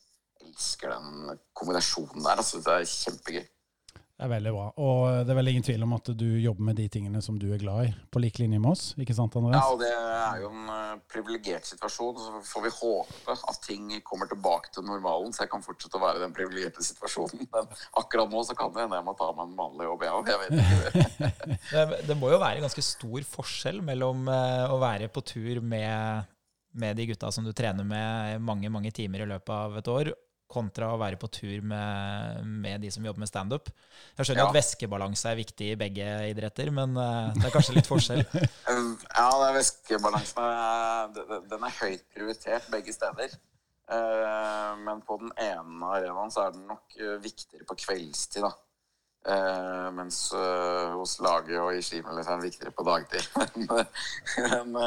elsker 0.49 0.97
den 0.97 1.39
kombinasjonen 1.57 2.25
der. 2.25 2.43
Altså, 2.43 2.65
det 2.65 2.75
er 2.75 2.91
kjempegøy. 2.97 3.47
Det 4.19 4.27
er 4.27 4.31
veldig 4.33 4.51
bra. 4.51 4.63
Og 4.83 5.03
det 5.23 5.31
er 5.31 5.37
vel 5.39 5.49
ingen 5.53 5.63
tvil 5.63 5.85
om 5.87 5.93
at 5.95 6.09
du 6.19 6.27
jobber 6.43 6.67
med 6.67 6.75
de 6.81 6.89
tingene 6.91 7.21
som 7.23 7.37
du 7.39 7.53
er 7.55 7.61
glad 7.63 7.87
i, 7.87 7.91
på 8.11 8.19
lik 8.19 8.41
linje 8.43 8.59
med 8.59 8.73
oss. 8.73 8.89
ikke 8.99 9.15
sant, 9.15 9.37
Andreas? 9.39 9.63
Ja, 9.63 9.77
og 9.77 9.79
det 9.79 9.93
er 9.95 10.41
jo 10.43 10.49
en 10.51 10.73
uh, 10.75 10.97
privilegert 11.07 11.69
situasjon. 11.69 12.19
Så 12.19 12.41
får 12.49 12.65
vi 12.65 12.73
håpe 12.81 13.37
at 13.37 13.61
ting 13.63 13.93
kommer 14.09 14.27
tilbake 14.27 14.73
til 14.75 14.83
normalen, 14.89 15.31
så 15.31 15.45
jeg 15.45 15.53
kan 15.53 15.63
fortsette 15.63 16.01
å 16.01 16.03
være 16.03 16.19
i 16.19 16.25
den 16.25 16.35
privilegerte 16.35 16.83
situasjonen. 16.83 17.47
Men 17.55 17.71
akkurat 18.03 18.35
nå 18.35 18.43
så 18.43 18.59
kan 18.59 18.75
det 18.75 18.89
hende 18.89 18.99
jeg 18.99 19.07
må 19.07 19.15
ta 19.23 19.31
meg 19.37 19.53
en 19.53 19.61
vanlig 19.63 19.87
jobb, 19.87 20.05
jeg 20.09 20.19
òg. 20.19 20.33
Jeg 20.33 20.43
vet 20.43 20.59
ikke. 20.59 21.55
det, 21.71 21.87
det 22.11 22.19
må 22.19 22.35
jo 22.35 22.43
være 22.43 22.59
en 22.59 22.67
ganske 22.67 22.87
stor 22.89 23.31
forskjell 23.37 23.79
mellom 23.87 24.27
uh, 24.27 24.67
å 24.75 24.83
være 24.83 25.13
på 25.15 25.23
tur 25.31 25.63
med 25.63 26.27
med 26.79 26.99
de 26.99 27.07
gutta 27.09 27.31
som 27.33 27.47
du 27.47 27.51
trener 27.57 27.87
med 27.87 28.43
mange 28.45 28.69
mange 28.71 28.91
timer 28.95 29.25
i 29.25 29.29
løpet 29.31 29.51
av 29.51 29.79
et 29.81 29.89
år, 29.91 30.11
kontra 30.49 30.89
å 30.95 30.99
være 31.01 31.19
på 31.21 31.29
tur 31.31 31.61
med, 31.69 32.45
med 32.65 32.81
de 32.83 32.91
som 32.93 33.05
jobber 33.05 33.21
med 33.23 33.31
standup. 33.31 33.69
Jeg 34.17 34.27
skjønner 34.27 34.47
ja. 34.47 34.49
at 34.49 34.57
væskebalanse 34.57 35.29
er 35.31 35.41
viktig 35.43 35.67
i 35.75 35.79
begge 35.79 36.07
idretter, 36.31 36.71
men 36.75 36.97
uh, 36.97 37.35
det 37.37 37.47
er 37.51 37.55
kanskje 37.55 37.77
litt 37.77 37.91
forskjell? 37.91 38.23
ja, 38.35 39.27
det 39.29 39.51
er 39.51 39.59
væskebalansen 39.59 41.19
den 41.51 41.69
er 41.69 41.77
høyt 41.83 42.07
prioritert 42.15 42.71
begge 42.73 42.97
steder. 42.97 43.37
Uh, 43.89 44.73
men 44.85 45.05
på 45.05 45.19
den 45.21 45.35
ene 45.41 45.93
arenaen 45.93 46.33
så 46.33 46.47
er 46.47 46.57
den 46.57 46.65
nok 46.69 46.97
viktigere 47.25 47.69
på 47.69 47.77
kveldstid, 47.85 48.49
da. 48.49 48.53
mens 49.93 50.19
hos 50.33 51.19
laget 51.25 51.61
og 51.61 51.77
i 51.77 51.85
skimeløpet 51.85 52.25
er 52.25 52.37
den 52.39 52.47
viktigere 52.49 52.73
på 52.73 52.89
dagtid. 52.89 53.25
men, 53.61 53.77
men 54.73 54.85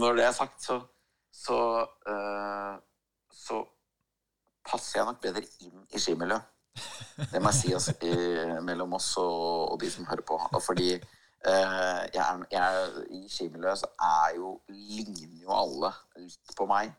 når 0.00 0.20
det 0.20 0.28
er 0.28 0.36
sagt, 0.36 0.62
så, 0.64 0.80
så 1.36 1.58
så 3.36 3.60
passer 4.66 5.00
jeg 5.00 5.08
nok 5.08 5.22
bedre 5.22 5.44
inn 5.64 5.84
i 5.94 6.00
skimiljøet. 6.02 6.52
Det 7.32 7.40
må 7.40 7.52
jeg 7.52 7.56
si 7.56 7.72
altså, 7.72 7.94
i, 8.04 8.14
mellom 8.64 8.96
oss 8.98 9.14
og, 9.20 9.72
og, 9.72 9.78
de 9.80 9.90
som 9.92 10.08
hører 10.08 10.24
på. 10.28 10.36
Fordi 10.64 10.90
eh, 10.96 12.02
jeg, 12.12 12.44
jeg, 12.52 13.06
i 13.16 13.22
skimiljøet 13.32 13.80
så 13.80 13.90
er 14.08 14.36
jo 14.36 14.56
ligner 14.68 15.46
jo 15.46 15.54
alle 15.56 15.92
litt 16.20 16.56
på 16.58 16.68
meg. 16.68 16.92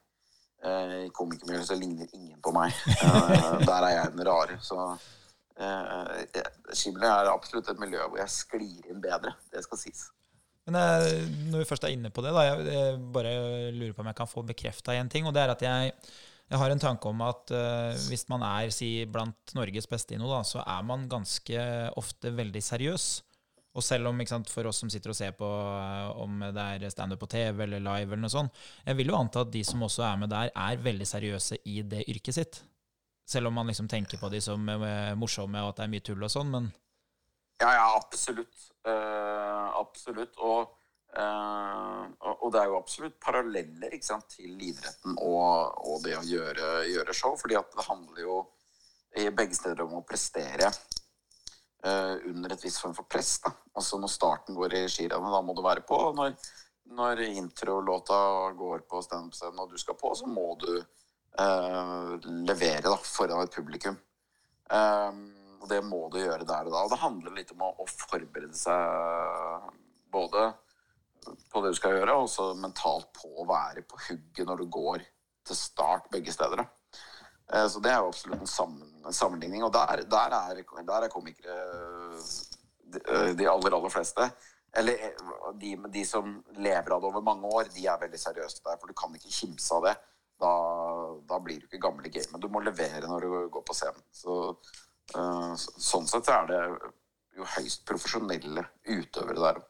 Eh, 0.65 0.95
I 1.06 1.13
komikermiljøet 1.13 1.69
så 1.69 1.78
ligner 1.78 2.10
ingen 2.17 2.41
på 2.41 2.54
meg. 2.56 2.73
Eh, 2.97 3.65
der 3.67 3.89
er 3.89 3.93
jeg 4.00 4.13
den 4.15 4.26
rare. 4.28 4.58
Så 4.62 4.80
eh, 5.62 6.43
skimiljøet 6.73 7.13
er 7.13 7.34
absolutt 7.34 7.69
et 7.73 7.82
miljø 7.82 8.02
hvor 8.08 8.21
jeg 8.23 8.34
sklir 8.34 8.89
inn 8.89 9.04
bedre. 9.04 9.36
Det 9.54 9.65
skal 9.67 9.84
sies. 9.84 10.08
Men 10.67 10.75
jeg, 10.84 11.27
når 11.47 11.62
vi 11.62 11.67
først 11.69 11.86
er 11.88 11.93
inne 11.95 12.10
på 12.12 12.23
det, 12.25 12.34
da, 12.36 12.41
jeg, 12.43 12.65
jeg 12.67 12.95
bare 13.15 13.36
lurer 13.71 13.93
på 13.95 14.03
om 14.03 14.10
jeg 14.12 14.17
kan 14.17 14.27
få 14.27 14.43
bekrefta 14.49 14.97
en 14.97 15.10
ting. 15.12 15.27
Og 15.27 15.36
det 15.36 15.45
er 15.45 15.53
at 15.53 15.62
jeg, 15.63 15.93
jeg 16.51 16.60
har 16.60 16.73
en 16.73 16.82
tanke 16.82 17.08
om 17.08 17.21
at 17.23 17.53
uh, 17.56 17.93
hvis 18.10 18.25
man 18.32 18.43
er 18.43 18.73
si, 18.75 18.89
blant 19.08 19.56
Norges 19.56 19.88
beste 19.88 20.17
i 20.17 20.19
noe, 20.19 20.27
da, 20.34 20.41
så 20.47 20.65
er 20.65 20.84
man 20.88 21.08
ganske 21.12 21.63
ofte 21.99 22.34
veldig 22.36 22.63
seriøs. 22.63 23.08
Og 23.77 23.86
selv 23.86 24.10
om 24.10 24.19
sant, 24.27 24.49
for 24.51 24.67
oss 24.67 24.82
som 24.82 24.91
sitter 24.91 25.13
og 25.13 25.15
ser 25.15 25.38
på 25.39 25.47
uh, 25.47 26.12
om 26.19 26.43
det 26.43 26.65
er 26.65 26.91
standup 26.91 27.23
på 27.23 27.30
TV 27.32 27.63
eller 27.63 27.84
live, 27.84 28.12
eller 28.12 28.25
noe 28.25 28.34
sånt, 28.34 28.60
jeg 28.84 28.99
vil 28.99 29.13
jo 29.13 29.19
anta 29.21 29.45
at 29.45 29.53
de 29.53 29.62
som 29.67 29.86
også 29.88 30.03
er 30.10 30.19
med 30.19 30.34
der, 30.36 30.51
er 30.51 30.84
veldig 30.84 31.08
seriøse 31.08 31.62
i 31.63 31.77
det 31.88 32.03
yrket 32.12 32.41
sitt. 32.41 32.60
Selv 33.27 33.47
om 33.47 33.56
man 33.56 33.71
liksom 33.71 33.88
tenker 33.91 34.19
på 34.19 34.27
de 34.32 34.43
som 34.43 34.67
morsomme, 35.19 35.63
og 35.63 35.71
at 35.71 35.80
det 35.80 35.88
er 35.88 35.95
mye 35.95 36.06
tull 36.12 36.27
og 36.27 36.32
sånn. 36.32 36.51
men 36.51 36.69
ja, 37.58 37.74
ja, 37.74 37.96
absolutt. 37.96 38.56
Uh, 38.88 39.80
absolutt. 39.80 40.36
Og, 40.38 40.76
uh, 41.17 42.04
og, 42.36 42.52
det 42.54 42.62
er 42.62 42.70
jo 42.70 42.78
absolutt 42.78 43.17
paralleller 43.24 43.98
sant, 44.06 44.30
til 44.38 44.54
idretten 44.54 45.17
og, 45.17 45.74
og, 45.82 46.04
det 46.06 46.17
å 46.20 46.26
gjøre, 46.28 46.70
gjøre, 46.91 47.15
show. 47.17 47.34
fordi 47.39 47.58
at 47.60 47.74
det 47.74 47.88
handler 47.88 48.22
jo 48.24 48.38
i 49.17 49.26
begge 49.34 49.58
steder 49.58 49.82
om 49.88 49.98
å 49.98 50.06
prestere 50.06 50.70
uh, 50.70 52.15
under 52.30 52.54
et 52.54 52.63
visst 52.63 52.84
form 52.84 52.93
for 52.98 53.10
press. 53.10 53.39
Da. 53.43 53.52
Altså 53.78 54.00
når 54.00 54.13
starten 54.13 54.58
går 54.58 54.78
i 54.78 54.86
skirennet, 54.91 55.34
da 55.34 55.41
må 55.41 55.58
du 55.58 55.63
være 55.65 55.86
på. 55.88 56.00
Når, 56.15 56.38
når 56.98 57.26
introlåta 57.32 58.20
går 58.56 58.86
på 58.88 59.02
standup-scenen 59.04 59.65
og 59.65 59.74
du 59.74 59.82
skal 59.82 59.98
på, 60.00 60.13
så 60.15 60.30
må 60.30 60.54
du 60.62 60.72
levere 61.38 62.82
da, 62.88 62.96
foran 62.98 63.43
et 63.43 63.54
publikum. 63.54 63.93
Um, 64.74 65.37
og 65.67 65.73
det 65.73 65.84
må 65.84 66.06
du 66.08 66.21
gjøre 66.21 66.47
der 66.47 66.69
og 66.69 66.71
da. 66.71 66.86
Og 66.86 66.93
det 66.93 67.01
handler 67.01 67.36
litt 67.36 67.51
om 67.51 67.65
å, 67.67 67.73
å 67.84 67.86
forberede 67.91 68.56
seg 68.56 69.67
både 70.13 70.47
på 71.51 71.62
det 71.62 71.73
du 71.73 71.77
skal 71.77 71.97
gjøre, 71.97 72.15
og 72.15 72.30
også 72.30 72.53
mentalt 72.62 73.10
på 73.17 73.34
å 73.41 73.47
være 73.49 73.84
på 73.84 73.99
hugget 74.06 74.47
når 74.47 74.63
du 74.63 74.69
går 74.71 75.03
til 75.47 75.60
start 75.60 76.08
begge 76.13 76.32
steder. 76.32 76.63
Eh, 77.51 77.67
så 77.67 77.84
det 77.84 77.91
er 77.91 77.99
jo 77.99 78.13
absolutt 78.13 78.45
en, 78.45 78.51
sammen, 78.51 78.93
en 79.03 79.19
sammenligning. 79.19 79.65
Og 79.67 79.73
der, 79.75 80.06
der, 80.08 80.38
er, 80.38 80.63
der, 80.63 81.03
er, 81.03 81.12
komikere 81.12 81.58
de, 82.88 83.03
de, 83.36 83.49
aller, 83.51 83.75
aller 83.75 83.91
fleste. 83.91 84.32
Eller 84.80 85.03
eh, 85.10 85.21
de, 85.60 85.75
de, 85.91 86.08
som 86.08 86.32
lever 86.56 86.95
av 86.95 87.03
det 87.03 87.12
over 87.12 87.27
mange 87.27 87.51
år, 87.60 87.73
de 87.75 87.91
er 87.91 88.03
veldig 88.08 88.23
seriøse 88.23 88.63
der. 88.63 88.80
For 88.80 88.88
du 88.88 88.95
kan 88.95 89.19
ikke 89.19 89.36
kimse 89.41 89.75
av 89.75 89.91
det. 89.91 89.97
Da, 90.39 90.56
da 91.27 91.43
blir 91.43 91.60
du 91.60 91.67
ikke 91.67 91.84
gammel 91.89 92.08
i 92.08 92.13
gamet. 92.13 92.39
Du 92.39 92.47
må 92.53 92.63
levere 92.63 93.08
når 93.10 93.27
du 93.27 93.39
går 93.51 93.67
på 93.67 93.75
scenen. 93.75 94.06
Så 94.15 94.38
Eh, 94.62 94.87
sånn 95.13 96.08
sett 96.10 96.30
er 96.34 96.48
det 96.50 96.62
jo 97.38 97.48
høyst 97.56 97.86
profesjonelle 97.88 98.65
utøvere 98.84 99.41
der 99.41 99.60
òg. 99.62 99.65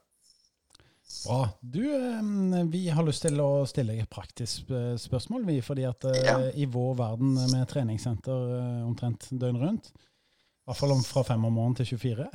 Bra. 1.26 1.50
Du, 1.60 1.96
eh, 1.96 2.66
vi 2.66 2.90
har 2.90 3.06
lyst 3.08 3.24
til 3.24 3.40
å 3.40 3.64
stille 3.68 3.96
deg 3.96 4.04
et 4.04 4.12
praktisk 4.12 4.72
eh, 4.76 4.96
spørsmål, 5.00 5.46
vi. 5.48 5.62
Fordi 5.64 5.88
at 5.88 6.04
ja. 6.20 6.36
i 6.52 6.68
vår 6.68 6.98
verden 7.00 7.38
med 7.52 7.64
treningssenter 7.72 8.84
omtrent 8.86 9.30
døgn 9.32 9.60
rundt, 9.62 9.92
i 9.96 10.68
hvert 10.68 10.82
fall 10.82 10.92
fra 11.08 11.24
fem 11.24 11.46
om 11.48 11.54
morgenen 11.56 11.78
til 11.80 11.88
24, 11.96 12.26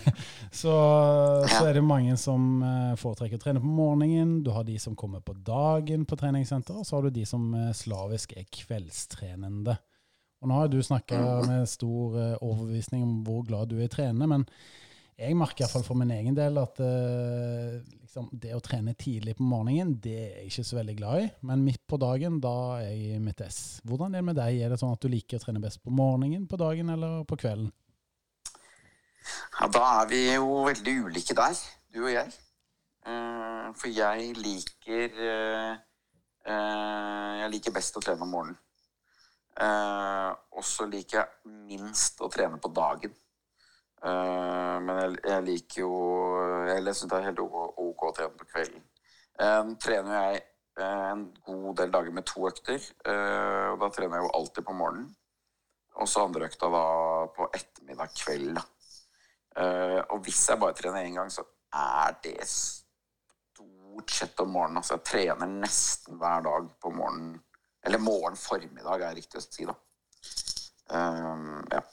så, 0.60 0.74
så, 1.48 1.62
er 1.64 1.78
det 1.78 1.84
mange 1.88 2.18
som 2.20 2.60
foretrekker 3.00 3.40
å 3.40 3.44
trene 3.46 3.62
på 3.64 3.70
morgenen. 3.78 4.42
Du 4.44 4.52
har 4.52 4.66
de 4.68 4.76
som 4.82 4.96
kommer 4.96 5.24
på 5.24 5.32
dagen 5.40 6.04
på 6.04 6.18
treningssenter, 6.20 6.76
og 6.76 6.84
så 6.84 6.98
har 6.98 7.08
du 7.08 7.16
de 7.16 7.24
som 7.28 7.48
slavisk 7.72 8.36
er 8.36 8.44
kveldstrenende. 8.52 9.78
Og 10.38 10.50
nå 10.50 10.58
har 10.60 10.68
du 10.70 10.78
snakka 10.84 11.18
med 11.48 11.64
stor 11.70 12.14
uh, 12.14 12.34
overbevisning 12.46 13.02
om 13.02 13.16
hvor 13.26 13.42
glad 13.46 13.70
du 13.70 13.78
er 13.78 13.86
i 13.86 13.90
å 13.90 13.94
trene, 13.94 14.28
men 14.30 14.44
jeg 15.18 15.34
merker 15.34 15.64
iallfall 15.64 15.82
for 15.82 15.98
min 15.98 16.12
egen 16.14 16.36
del 16.36 16.60
at 16.60 16.78
uh, 16.78 17.80
liksom, 18.04 18.28
det 18.38 18.52
å 18.54 18.62
trene 18.62 18.94
tidlig 18.94 19.34
på 19.34 19.46
morgenen, 19.50 19.96
det 19.98 20.14
er 20.14 20.36
jeg 20.36 20.52
ikke 20.52 20.66
så 20.68 20.78
veldig 20.78 20.94
glad 21.00 21.24
i. 21.24 21.26
Men 21.50 21.64
midt 21.66 21.82
på 21.90 21.98
dagen, 21.98 22.36
da 22.44 22.54
er 22.76 22.92
jeg 22.92 23.16
i 23.16 23.24
mitt 23.24 23.42
ess. 23.42 23.58
Hvordan 23.82 24.14
er 24.14 24.22
det 24.22 24.28
med 24.28 24.38
deg? 24.38 24.60
Er 24.62 24.70
det 24.70 24.78
sånn 24.78 24.94
at 24.94 25.02
du 25.02 25.10
liker 25.10 25.40
å 25.40 25.42
trene 25.42 25.64
best 25.64 25.82
på 25.82 25.90
morgenen, 25.90 26.46
på 26.46 26.60
dagen 26.60 26.94
eller 26.94 27.26
på 27.26 27.40
kvelden? 27.42 27.72
Ja, 29.58 29.66
da 29.74 29.82
er 30.04 30.06
vi 30.12 30.22
jo 30.30 30.62
veldig 30.68 30.96
ulike 31.08 31.34
der, 31.36 31.66
du 31.90 32.04
og 32.04 32.14
jeg. 32.14 32.30
Uh, 33.08 33.74
for 33.74 33.90
jeg 33.90 34.32
liker 34.38 35.18
Jeg 36.48 37.50
liker 37.52 37.72
best 37.74 37.96
å 37.98 38.00
trene 38.04 38.24
om 38.24 38.30
morgenen. 38.32 38.56
Eh, 39.58 40.30
og 40.54 40.64
så 40.66 40.86
liker 40.86 41.18
jeg 41.18 41.54
minst 41.66 42.20
å 42.22 42.30
trene 42.30 42.60
på 42.62 42.70
dagen. 42.74 43.14
Eh, 43.98 44.76
men 44.84 45.00
jeg, 45.00 45.16
jeg, 45.24 45.44
liker 45.48 45.80
jo 45.82 45.94
Jeg 46.68 46.84
syns 46.94 47.10
det 47.10 47.16
er 47.16 47.24
helt 47.26 47.40
OK, 47.42 47.56
OK, 47.82 48.04
å 48.06 48.14
trene 48.14 48.38
på 48.38 48.46
kvelden. 48.52 48.84
Eh, 49.42 49.72
trener 49.82 50.14
jeg 50.18 50.42
eh, 50.78 51.06
en 51.10 51.24
god 51.46 51.80
del 51.82 51.94
dager 51.94 52.14
med 52.14 52.28
to 52.28 52.46
økter, 52.50 52.78
eh, 52.78 53.66
og 53.72 53.82
da 53.82 53.90
trener 53.94 54.20
jeg 54.20 54.28
jo 54.28 54.34
alltid 54.38 54.68
på 54.68 54.76
morgenen. 54.78 55.10
Og 55.98 56.06
så 56.06 56.22
andre 56.22 56.46
økta 56.46 56.70
da 56.70 56.84
på 57.34 57.48
ettermiddag 57.58 58.14
kveld. 58.14 58.60
Eh, 59.58 59.98
og 60.14 60.22
hvis 60.22 60.44
jeg 60.46 60.62
bare 60.62 60.76
trener 60.78 61.02
én 61.02 61.18
gang, 61.18 61.32
så 61.34 61.42
er 61.74 62.14
det 62.22 62.46
stort 62.46 64.14
sett 64.14 64.38
om 64.44 64.54
morgenen. 64.54 64.78
Altså 64.78 64.94
jeg 64.94 65.08
trener 65.10 65.50
nesten 65.50 66.22
hver 66.22 66.46
dag 66.46 66.70
på 66.78 66.94
morgenen 66.94 67.40
eller 67.86 68.02
morgen 68.02 68.36
formiddag, 68.38 69.04
er 69.04 69.16
riktig 69.18 69.40
å 69.40 69.44
si, 69.44 69.68
da. 69.68 69.76
Um, 70.88 71.62
ja. 71.70 71.84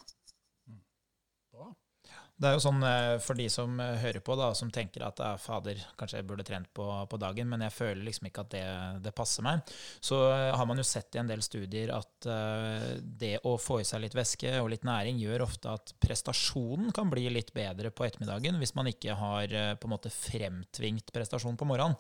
Det 2.35 2.49
er 2.49 2.57
jo 2.57 2.63
sånn 2.65 2.81
eh, 2.83 3.13
for 3.23 3.39
de 3.39 3.45
som 3.51 3.77
eh, 3.79 3.93
hører 4.01 4.19
på, 4.23 4.35
da, 4.35 4.49
som 4.57 4.67
tenker 4.73 5.05
at 5.07 5.21
ja, 5.23 5.35
fader, 5.39 5.79
kanskje 5.95 6.19
jeg 6.19 6.27
burde 6.27 6.43
trent 6.43 6.67
på, 6.75 6.83
på, 7.07 7.19
dagen, 7.21 7.47
men 7.47 7.63
jeg 7.63 7.71
føler 7.71 8.01
liksom 8.03 8.27
ikke 8.27 8.43
at 8.43 8.51
det, 8.51 8.63
det, 9.05 9.13
passer 9.15 9.45
meg. 9.45 9.71
Så 10.03 10.19
eh, 10.33 10.51
har 10.51 10.67
man 10.67 10.81
jo 10.81 10.83
sett 10.87 11.15
i 11.15 11.21
en 11.21 11.31
del 11.31 11.43
studier 11.45 11.93
at 11.95 12.27
uh, 12.27 12.89
det 12.99 13.37
å 13.47 13.55
få 13.61 13.79
i 13.79 13.87
seg 13.87 14.03
litt 14.03 14.17
væske 14.17 14.51
og 14.59 14.67
litt 14.73 14.83
næring 14.87 15.21
gjør 15.21 15.45
ofte 15.47 15.77
at 15.77 15.95
prestasjonen 16.03 16.91
kan 16.95 17.07
bli 17.11 17.29
litt 17.31 17.53
bedre 17.55 17.93
på 17.95 18.03
ettermiddagen 18.07 18.59
hvis 18.59 18.75
man 18.75 18.91
ikke 18.91 19.15
har 19.15 19.55
uh, 19.55 19.71
på 19.79 19.87
en 19.87 19.95
måte 19.95 20.11
fremtvingt 20.11 21.15
prestasjon 21.15 21.55
på 21.55 21.69
morgenen. 21.71 21.95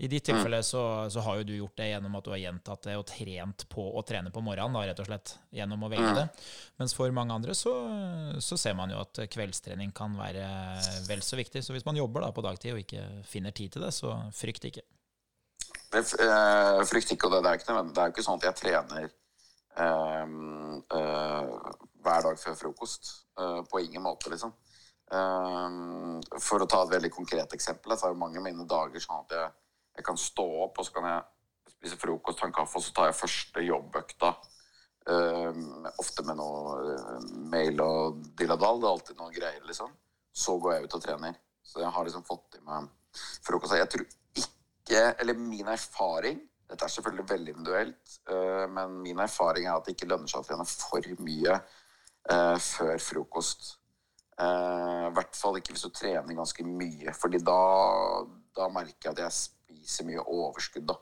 I 0.00 0.08
ditt 0.08 0.28
mm. 0.28 0.36
tilfelle 0.36 0.62
så, 0.62 1.10
så, 1.10 1.20
har 1.20 1.36
jo 1.36 1.42
du 1.44 1.52
gjort 1.56 1.76
det 1.76 1.90
gjennom 1.90 2.14
at 2.16 2.24
du 2.24 2.30
har 2.32 2.38
gjentatt 2.40 2.86
det 2.88 2.94
og 2.96 3.02
trent 3.04 3.66
på 3.68 3.82
å 3.84 4.02
trene 4.08 4.30
på 4.32 4.40
morgenen, 4.40 4.72
da, 4.72 4.84
rett 4.88 5.02
og 5.02 5.10
slett, 5.10 5.34
gjennom 5.52 5.84
å 5.84 5.90
velge 5.92 6.14
mm. 6.14 6.16
det. 6.16 6.46
Mens 6.80 6.94
for 6.96 7.12
mange 7.12 7.36
andre 7.36 7.56
så, 7.58 7.74
så, 8.40 8.56
ser 8.56 8.78
man 8.78 8.94
jo 8.94 9.02
at 9.02 9.20
kveldstrening 9.28 9.92
kan 9.92 10.16
være 10.16 10.46
vel 11.04 11.20
så 11.26 11.36
viktig. 11.36 11.60
Så 11.60 11.76
hvis 11.76 11.84
man 11.84 12.00
jobber 12.00 12.24
da 12.24 12.32
på 12.32 12.46
dagtid 12.48 12.72
og 12.72 12.80
ikke 12.80 13.04
finner 13.28 13.52
tid 13.52 13.76
til 13.76 13.84
det, 13.84 13.92
så 13.92 14.14
frykt 14.40 14.70
ikke. 14.70 14.86
Jeg 15.90 16.08
frykter 16.14 16.88
frykt 16.94 17.14
ikke, 17.18 17.28
og 17.28 17.36
det, 17.36 17.44
det, 17.44 17.52
er 17.52 17.60
ikke, 17.60 17.68
nødvendig. 17.68 17.94
det 17.98 18.00
er 18.00 18.08
jo 18.08 18.16
ikke 18.16 18.28
sånn 18.30 18.40
at 18.40 18.48
jeg 18.48 18.58
trener 18.64 19.06
uh, 19.84 20.34
uh, 20.96 21.72
hver 22.00 22.28
dag 22.30 22.44
før 22.48 22.60
frokost. 22.64 23.16
på 23.68 23.84
ingen 23.84 24.02
måte, 24.04 24.28
liksom. 24.32 24.50
for 26.44 26.60
å 26.60 26.66
ta 26.68 26.82
et 26.84 26.90
veldig 26.92 27.08
konkret 27.14 27.52
eksempel, 27.56 27.92
så 27.96 28.08
er 28.08 28.12
jo 28.12 28.20
mange 28.20 28.40
av 28.40 28.44
mine 28.44 28.66
dager 28.68 29.00
sånn 29.00 29.22
at 29.24 29.32
jeg 29.36 29.48
jeg 30.00 30.08
kan 30.08 30.20
stå 30.20 30.46
opp, 30.64 30.80
og 30.80 30.86
så 30.86 30.96
kan 30.96 31.08
jeg 31.08 31.74
spise 31.74 32.00
frokost, 32.00 32.40
ta 32.40 32.48
en 32.48 32.54
kaffe, 32.56 32.78
og 32.78 32.84
så 32.84 32.94
tar 32.96 33.10
jeg 33.10 33.20
første 33.20 33.64
jobbøkta. 33.64 34.34
Um, 35.10 35.86
ofte 35.98 36.22
med 36.28 36.36
noe 36.36 36.74
uh, 36.92 37.28
mail 37.48 37.80
og 37.80 38.20
dilladal, 38.36 38.80
Det 38.82 38.86
er 38.86 38.92
alltid 38.92 39.20
noen 39.20 39.34
greier, 39.34 39.62
liksom. 39.64 39.94
Så 40.32 40.58
går 40.60 40.74
jeg 40.74 40.84
ut 40.84 40.96
og 40.98 41.04
trener. 41.06 41.38
Så 41.64 41.80
jeg 41.80 41.92
har 41.94 42.06
liksom 42.06 42.26
fått 42.26 42.58
i 42.58 42.64
meg 42.66 42.90
frokost. 43.46 43.74
Jeg 43.78 43.88
tror 43.90 44.04
ikke 44.04 45.02
Eller 45.22 45.38
min 45.38 45.68
erfaring 45.70 46.40
Dette 46.70 46.86
er 46.86 46.92
selvfølgelig 46.92 47.26
veldig 47.30 47.52
individuelt, 47.56 48.16
uh, 48.30 48.66
men 48.70 49.00
min 49.02 49.18
erfaring 49.24 49.66
er 49.66 49.74
at 49.74 49.86
det 49.86 49.96
ikke 49.96 50.10
lønner 50.12 50.30
seg 50.30 50.44
å 50.44 50.46
trene 50.46 50.66
for 50.68 51.08
mye 51.24 51.56
uh, 51.56 52.58
før 52.62 53.00
frokost. 53.02 53.76
I 54.40 55.10
hvert 55.12 55.34
fall 55.36 55.58
ikke 55.58 55.74
hvis 55.74 55.82
du 55.84 55.90
trener 55.92 56.36
ganske 56.38 56.64
mye, 56.64 57.12
fordi 57.12 57.42
da, 57.44 57.56
da 58.56 58.70
merker 58.72 59.10
jeg 59.10 59.12
at 59.12 59.18
jeg 59.26 59.34
spiser 59.70 60.08
mye 60.08 60.24
overskudd. 60.26 60.86
da 60.90 60.96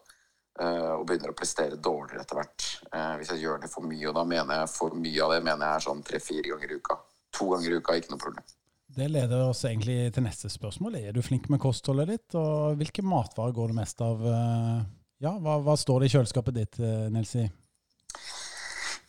eh, 0.61 0.93
og 0.99 1.07
begynner 1.07 1.33
å 1.33 1.39
prestere 1.39 1.79
dårligere 1.79 2.25
etter 2.25 2.39
hvert. 2.39 2.69
Eh, 2.93 3.17
hvis 3.21 3.33
jeg 3.35 3.45
gjør 3.45 3.65
det 3.65 3.73
for 3.73 3.87
mye, 3.87 4.07
og 4.11 4.15
da 4.17 4.25
mener 4.25 4.63
jeg 4.63 4.73
for 4.75 4.95
mye 4.95 5.25
av 5.25 5.35
det 5.35 5.43
mener 5.45 5.67
jeg 5.67 5.81
er 5.81 5.87
sånn 5.87 6.05
tre-fire 6.07 6.53
ganger 6.53 6.73
i 6.73 6.79
uka. 6.81 6.99
To 7.39 7.51
ganger 7.53 7.75
i 7.75 7.81
uka 7.81 7.95
er 7.95 8.03
ikke 8.03 8.15
noe 8.15 8.25
problem. 8.25 8.55
Det 8.99 9.07
leder 9.13 9.45
oss 9.45 9.65
egentlig 9.69 9.99
til 10.15 10.25
neste 10.25 10.51
spørsmål. 10.51 10.97
Er 10.99 11.13
du 11.13 11.21
flink 11.23 11.51
med 11.53 11.61
kostholdet 11.63 12.09
ditt, 12.11 12.37
og 12.41 12.79
hvilke 12.81 13.05
matvarer 13.05 13.55
går 13.55 13.73
det 13.73 13.79
mest 13.79 14.01
av? 14.05 14.25
Eh, 14.25 14.79
ja, 15.25 15.35
hva, 15.43 15.59
hva 15.63 15.75
står 15.79 16.03
det 16.03 16.09
i 16.09 16.15
kjøleskapet 16.17 16.57
ditt, 16.57 16.79
Nelsi? 17.13 17.45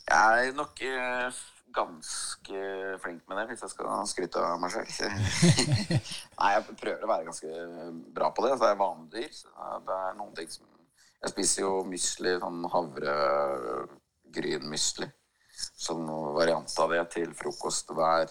Jeg 0.10 0.50
er 0.50 0.56
nok 0.58 0.82
ganske 1.76 2.60
flink 3.04 3.22
med 3.30 3.36
det, 3.38 3.46
hvis 3.50 3.64
jeg 3.66 3.74
skal 3.74 4.08
skryte 4.10 4.40
av 4.44 4.58
meg 4.62 4.70
selv. 4.74 4.90
Nei, 6.40 6.52
jeg 6.56 6.62
prøver 6.82 7.04
å 7.06 7.12
være 7.12 7.28
ganske 7.30 7.50
bra 8.16 8.28
på 8.34 8.40
det. 8.44 8.50
Altså, 8.54 8.66
det 8.66 8.74
er 8.74 8.84
vanedyr. 8.84 9.34
det 9.88 9.96
er 10.00 10.20
noen 10.20 10.36
ting 10.38 10.50
som 10.54 10.66
Jeg 11.20 11.30
spiser 11.34 11.60
jo 11.66 11.72
musli, 11.84 12.32
sånn 12.40 12.62
havregrynmusli. 12.72 15.08
som 15.76 16.08
variant 16.38 16.80
av 16.80 16.88
det 16.94 17.04
til 17.12 17.34
frokost 17.36 17.92
hver 17.92 18.28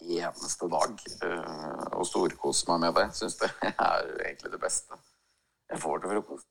eneste 0.00 0.68
dag. 0.68 1.00
eh, 1.22 1.86
og 1.92 2.06
storkoser 2.06 2.72
meg 2.72 2.80
med 2.80 2.94
det. 2.98 3.06
Syns 3.16 3.36
det 3.40 3.50
er 3.90 4.10
egentlig 4.24 4.52
det 4.52 4.60
beste 4.60 4.98
jeg 5.70 5.80
får 5.80 6.00
til 6.00 6.14
frokost. 6.14 6.48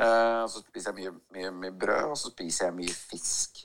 Eh, 0.00 0.44
så 0.48 0.62
spiser 0.62 0.92
jeg 0.92 0.98
mye, 1.00 1.12
mye, 1.36 1.52
mye 1.60 1.74
brød, 1.76 2.10
og 2.12 2.18
så 2.18 2.32
spiser 2.32 2.68
jeg 2.68 2.78
mye 2.80 2.96
fisk. 2.96 3.64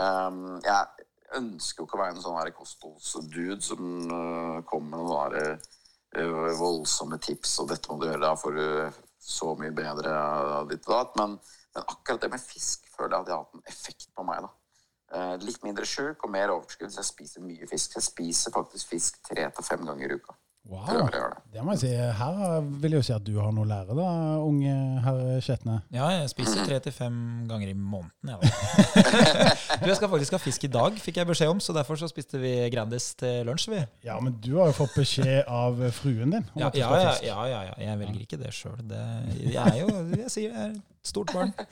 Um, 0.00 0.60
jeg 0.64 0.99
ønsker 1.38 1.82
jo 1.82 1.86
ikke 1.86 1.98
å 1.98 2.02
være 2.02 2.16
en 2.16 2.24
sånn 2.24 2.54
kostholdsdude 2.56 3.60
som 3.64 3.84
uh, 4.10 4.58
kommer 4.68 4.96
med 4.96 5.06
noen 5.06 5.36
eh, 6.16 6.56
voldsomme 6.58 7.20
tips, 7.22 7.58
og 7.62 7.70
dette 7.70 7.90
må 7.90 8.00
du 8.00 8.08
gjøre, 8.08 8.22
da 8.24 8.34
får 8.38 8.56
du 8.56 8.66
så 9.20 9.52
mye 9.58 9.74
bedre 9.74 10.14
av 10.16 10.70
ditt 10.70 10.86
og 10.88 10.96
datt. 10.96 11.18
Men, 11.20 11.36
men 11.76 11.86
akkurat 11.86 12.24
det 12.24 12.32
med 12.32 12.42
fisk 12.42 12.88
føler 12.90 13.14
jeg 13.14 13.20
at 13.20 13.28
det 13.28 13.36
har 13.36 13.44
hatt 13.44 13.58
en 13.60 13.70
effekt 13.70 14.10
på 14.16 14.26
meg. 14.26 14.46
da. 14.46 14.54
Uh, 15.10 15.34
litt 15.42 15.62
mindre 15.66 15.86
sjuk 15.88 16.26
og 16.26 16.32
mer 16.34 16.52
overskudd, 16.54 16.90
så 16.94 17.02
jeg 17.02 17.12
spiser 17.12 17.46
mye 17.46 17.68
fisk. 17.70 17.98
Jeg 17.98 18.08
spiser 18.08 18.54
faktisk 18.54 18.94
fisk 18.94 19.22
tre 19.26 19.46
til 19.54 19.66
fem 19.66 19.86
ganger 19.86 20.14
i 20.14 20.20
uka. 20.20 20.39
Wow. 20.68 20.84
Prøver 20.86 21.06
å 21.08 21.18
gjøre 21.18 21.28
det. 21.34 21.40
Det 21.54 21.62
må 21.66 21.72
jeg 21.74 21.80
si. 21.80 21.88
Her 22.20 22.66
vil 22.82 22.92
jeg 22.94 23.00
jo 23.00 23.06
si 23.08 23.12
at 23.16 23.24
du 23.26 23.32
har 23.40 23.50
noe 23.56 23.64
å 23.64 23.68
lære, 23.70 23.94
da, 23.96 24.08
unge 24.44 24.74
herr 25.02 25.40
Skjetne. 25.42 25.78
Ja, 25.90 26.10
jeg 26.14 26.28
spiser 26.30 26.62
tre 26.68 26.76
til 26.84 26.94
fem 26.94 27.16
ganger 27.50 27.72
i 27.72 27.74
måneden. 27.74 28.30
Ja. 28.30 28.36
du, 29.80 29.88
jeg 29.88 29.96
skal 29.98 30.12
faktisk 30.12 30.36
ha 30.36 30.40
fisk 30.42 30.68
i 30.68 30.70
dag, 30.70 31.00
fikk 31.00 31.18
jeg 31.22 31.30
beskjed 31.32 31.50
om, 31.56 31.62
så 31.64 31.74
derfor 31.74 31.98
så 31.98 32.06
spiste 32.12 32.38
vi 32.42 32.52
Grandis 32.70 33.08
til 33.18 33.48
lunsj. 33.48 33.66
vi. 33.72 33.80
Ja, 34.06 34.20
men 34.22 34.36
du 34.44 34.52
har 34.60 34.70
jo 34.70 34.76
fått 34.82 34.94
beskjed 35.00 35.48
av 35.50 35.80
fruen 35.96 36.36
din 36.36 36.44
om 36.44 36.62
Ja, 36.62 36.68
at 36.70 36.76
du 36.76 36.82
ja, 36.84 36.86
skal 36.86 36.94
ha 36.94 37.02
ja, 37.02 37.10
fisk. 37.16 37.26
ja, 37.32 37.40
ja, 37.50 37.60
ja. 37.72 37.74
Jeg 37.88 38.02
velger 38.04 38.22
ikke 38.28 38.40
det 38.44 38.54
sjøl. 38.54 38.94
Jeg 39.40 39.64
er 39.64 39.80
jo 39.80 39.90
jeg 40.20 40.30
sier 40.36 40.54
jeg 40.54 40.68
er 40.68 40.78
et 40.78 41.10
stort 41.10 41.32
barn. 41.34 41.50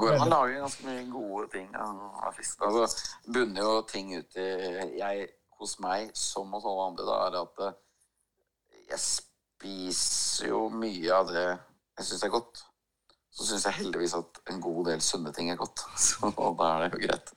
Han 0.00 0.30
lager 0.32 0.58
ganske 0.64 0.86
mye 0.88 1.04
gode 1.12 1.46
ting 1.52 1.68
av 1.76 2.02
av 2.26 2.34
fisk. 2.36 2.58
Altså, 2.66 3.10
bunner 3.30 3.62
jo 3.62 3.74
ting 3.92 4.10
ut 4.16 4.38
i 4.40 4.46
jeg, 4.98 5.28
Hos 5.60 5.78
meg, 5.80 6.10
som 6.16 6.52
hos 6.52 6.66
alle 6.68 6.88
andre, 6.90 7.06
da, 7.08 7.18
er 7.26 7.38
at 7.40 7.62
eh, 7.66 7.76
jeg 8.90 9.02
spiser 9.02 10.50
jo 10.50 10.66
mye 10.72 11.12
av 11.16 11.30
det 11.32 11.46
jeg 11.46 12.08
syns 12.10 12.26
er 12.26 12.34
godt. 12.34 12.62
Så 13.32 13.46
syns 13.48 13.66
jeg 13.68 13.78
heldigvis 13.80 14.16
at 14.16 14.40
en 14.52 14.60
god 14.64 14.86
del 14.90 15.02
sunne 15.04 15.32
ting 15.36 15.50
er 15.52 15.60
godt. 15.60 15.84
Så 16.06 16.32
da 16.36 16.70
er 16.70 16.86
det 16.86 16.92
jo 16.94 17.02
greit. 17.06 17.32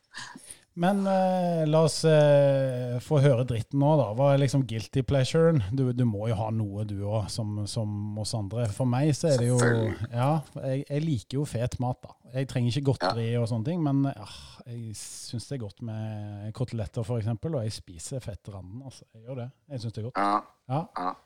Men 0.79 1.01
eh, 1.11 1.65
la 1.67 1.81
oss 1.83 1.97
eh, 2.07 2.95
få 3.03 3.17
høre 3.19 3.43
dritten 3.47 3.81
nå, 3.81 3.89
da. 3.99 4.05
Hva 4.15 4.29
er 4.31 4.39
liksom 4.39 4.63
guilty 4.67 5.03
pleasuren? 5.03 5.59
Du, 5.75 5.89
du 5.91 6.05
må 6.07 6.29
jo 6.31 6.37
ha 6.39 6.47
noe, 6.55 6.85
du 6.87 7.01
òg, 7.03 7.27
som, 7.33 7.65
som 7.67 8.15
oss 8.21 8.31
andre. 8.37 8.69
For 8.71 8.87
meg 8.87 9.11
så 9.17 9.33
er 9.33 9.43
det 9.43 9.49
jo 9.49 9.59
Ja, 9.59 10.29
jeg, 10.63 10.85
jeg 10.85 11.03
liker 11.03 11.41
jo 11.41 11.47
fet 11.49 11.75
mat, 11.83 11.99
da. 12.05 12.15
Jeg 12.37 12.47
trenger 12.47 12.71
ikke 12.71 12.93
godteri 12.93 13.27
og 13.41 13.49
sånne 13.51 13.67
ting, 13.67 13.81
men 13.83 14.05
ja, 14.07 14.27
jeg 14.69 14.93
syns 14.95 15.49
det 15.49 15.57
er 15.57 15.63
godt 15.65 15.83
med 15.83 16.53
koteletter, 16.55 17.03
f.eks., 17.03 17.27
og 17.49 17.59
jeg 17.65 17.75
spiser 17.75 18.23
fettranden. 18.23 18.85
Altså. 18.85 19.03
Jeg 19.17 19.25
gjør 19.25 19.43
det. 19.43 19.49
Jeg 19.73 19.83
syns 19.83 19.97
det 19.97 20.03
er 20.05 20.07
godt. 20.11 20.23
Ja, 20.23 20.37
Ja. 20.69 20.85
ja. 21.03 21.17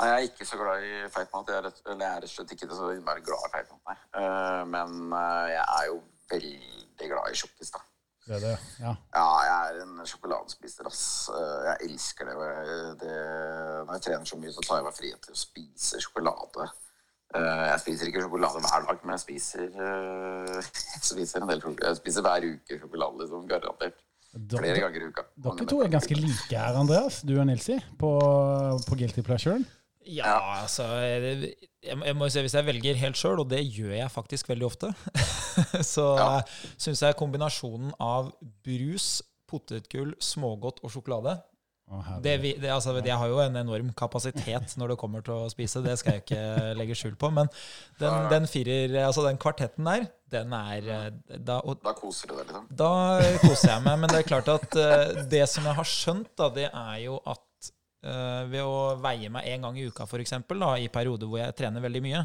Nei, 0.00 0.06
jeg 0.08 0.16
er 0.16 0.26
ikke 0.30 0.46
så 0.48 0.56
glad 0.56 0.84
i 0.86 0.92
feit 1.12 1.32
mat. 1.34 1.50
Jeg 1.52 1.58
er 1.60 1.66
rett, 1.68 1.80
eller 1.84 2.06
jeg 2.06 2.08
er 2.08 2.22
rett 2.24 2.30
og 2.30 2.36
slett 2.38 2.52
ikke 2.56 2.72
så 2.72 2.86
innmari 2.94 3.20
glad 3.26 3.42
i 3.44 3.52
feit 3.52 3.72
mat, 3.74 3.82
nei. 3.90 3.96
Uh, 4.16 4.62
men 4.72 4.94
uh, 5.12 5.44
jeg 5.52 5.64
er 5.66 5.88
jo 5.90 5.98
veldig 6.30 7.08
glad 7.10 7.34
i 7.34 7.40
tjukkis, 7.42 7.74
da. 7.74 7.82
Det 8.30 8.38
det. 8.44 8.52
Ja. 8.78 8.92
Ja, 9.16 9.24
jeg 9.42 9.54
er 9.74 9.80
en 9.82 9.96
sjokoladespiser, 10.06 10.86
ass. 10.86 11.00
Eh, 11.34 11.64
Jeg 11.70 11.88
elsker 11.90 12.28
det. 12.30 12.36
det. 13.00 13.16
Når 13.88 13.96
jeg 13.96 14.04
trener 14.06 14.28
så 14.30 14.38
mye, 14.38 14.52
så 14.54 14.62
tar 14.62 14.78
jeg 14.78 14.86
meg 14.86 14.94
frihet 15.00 15.24
til 15.26 15.34
å 15.34 15.40
spise 15.40 15.98
sjokolade. 16.04 16.68
Eh, 17.34 17.64
Jeg 17.72 17.80
spiser 17.82 18.10
ikke 18.12 18.22
sjokolade 18.24 18.62
hver 18.62 18.86
dag, 18.86 19.02
men 19.02 19.16
jeg 19.16 19.24
spiser, 19.24 19.66
eh, 19.74 20.70
jeg 20.94 21.02
spiser 21.10 21.42
en 21.42 21.50
del 21.50 21.60
sjokolade. 21.64 21.90
Jeg 21.90 22.00
spiser 22.04 22.22
hver 22.28 22.46
uke 22.52 22.78
sjokolade, 22.84 23.18
liksom, 23.24 23.48
garantert. 23.50 23.98
Flere 24.30 24.78
ganger 24.78 25.02
i 25.02 25.10
uka. 25.10 25.24
Dere 25.42 25.66
to 25.66 25.80
er 25.82 25.88
ganske 25.90 26.14
like 26.14 26.54
her, 26.54 26.76
Andreas, 26.78 27.16
du 27.26 27.32
og 27.40 27.48
Nilsi, 27.50 27.80
på, 27.98 28.10
på 28.86 28.98
guilty 29.00 29.24
pleasuren. 29.26 29.66
Ja, 30.08 30.62
altså 30.62 30.86
jeg, 30.96 31.50
jeg 31.84 32.16
må 32.16 32.24
jo 32.24 32.32
se 32.32 32.40
Hvis 32.46 32.54
jeg 32.56 32.64
velger 32.66 32.96
helt 33.02 33.18
sjøl, 33.20 33.42
og 33.42 33.50
det 33.50 33.60
gjør 33.68 33.92
jeg 33.98 34.10
faktisk 34.14 34.48
veldig 34.48 34.66
ofte, 34.70 34.94
så 35.94 36.06
Ja. 36.16 36.30
syns 36.80 37.02
jeg 37.04 37.18
kombinasjonen 37.20 37.92
av 38.00 38.32
brus, 38.64 39.20
potetgull, 39.50 40.14
smågodt 40.22 40.80
og 40.84 40.92
sjokolade 40.94 41.36
det, 42.22 42.36
det, 42.62 42.68
altså, 42.70 42.92
Jeg 43.02 43.16
har 43.18 43.26
jo 43.26 43.40
en 43.42 43.56
enorm 43.58 43.88
kapasitet 43.98 44.76
når 44.78 44.92
det 44.92 44.96
kommer 45.00 45.24
til 45.26 45.34
å 45.34 45.48
spise, 45.50 45.80
det 45.82 45.96
skal 45.98 46.12
jeg 46.14 46.22
ikke 46.22 46.42
legge 46.78 46.94
skjul 46.94 47.16
på. 47.18 47.32
Men 47.34 47.48
den, 47.98 48.28
den 48.30 48.46
firer, 48.46 48.94
altså 49.08 49.24
den 49.26 49.40
kvartetten 49.42 49.88
der, 49.90 50.06
den 50.30 50.54
er 50.54 50.86
eh, 50.86 51.08
da, 51.42 51.56
og 51.66 51.80
Da 51.82 51.90
koser 51.98 52.30
du 52.30 52.36
deg, 52.38 52.46
liksom. 52.46 52.68
da 52.78 52.92
koser 53.42 53.72
jeg 53.72 53.82
meg. 53.88 53.98
Men 54.04 54.12
det 54.14 54.20
er 54.22 54.28
klart 54.30 54.52
at 54.54 54.78
eh, 54.78 55.24
det 55.34 55.42
som 55.50 55.66
jeg 55.66 55.74
har 55.80 55.90
skjønt, 55.90 56.30
da, 56.38 56.46
det 56.60 56.68
er 56.70 56.96
jo 57.08 57.18
at 57.26 57.42
eh, 57.42 57.49
ved 58.00 58.62
å 58.64 58.96
veie 59.02 59.28
meg 59.32 59.48
én 59.50 59.66
gang 59.66 59.76
i 59.76 59.82
uka, 59.90 60.06
f.eks., 60.08 60.32
i 60.40 60.88
perioder 60.92 61.28
hvor 61.28 61.42
jeg 61.42 61.56
trener 61.58 61.84
veldig 61.84 62.00
mye, 62.04 62.22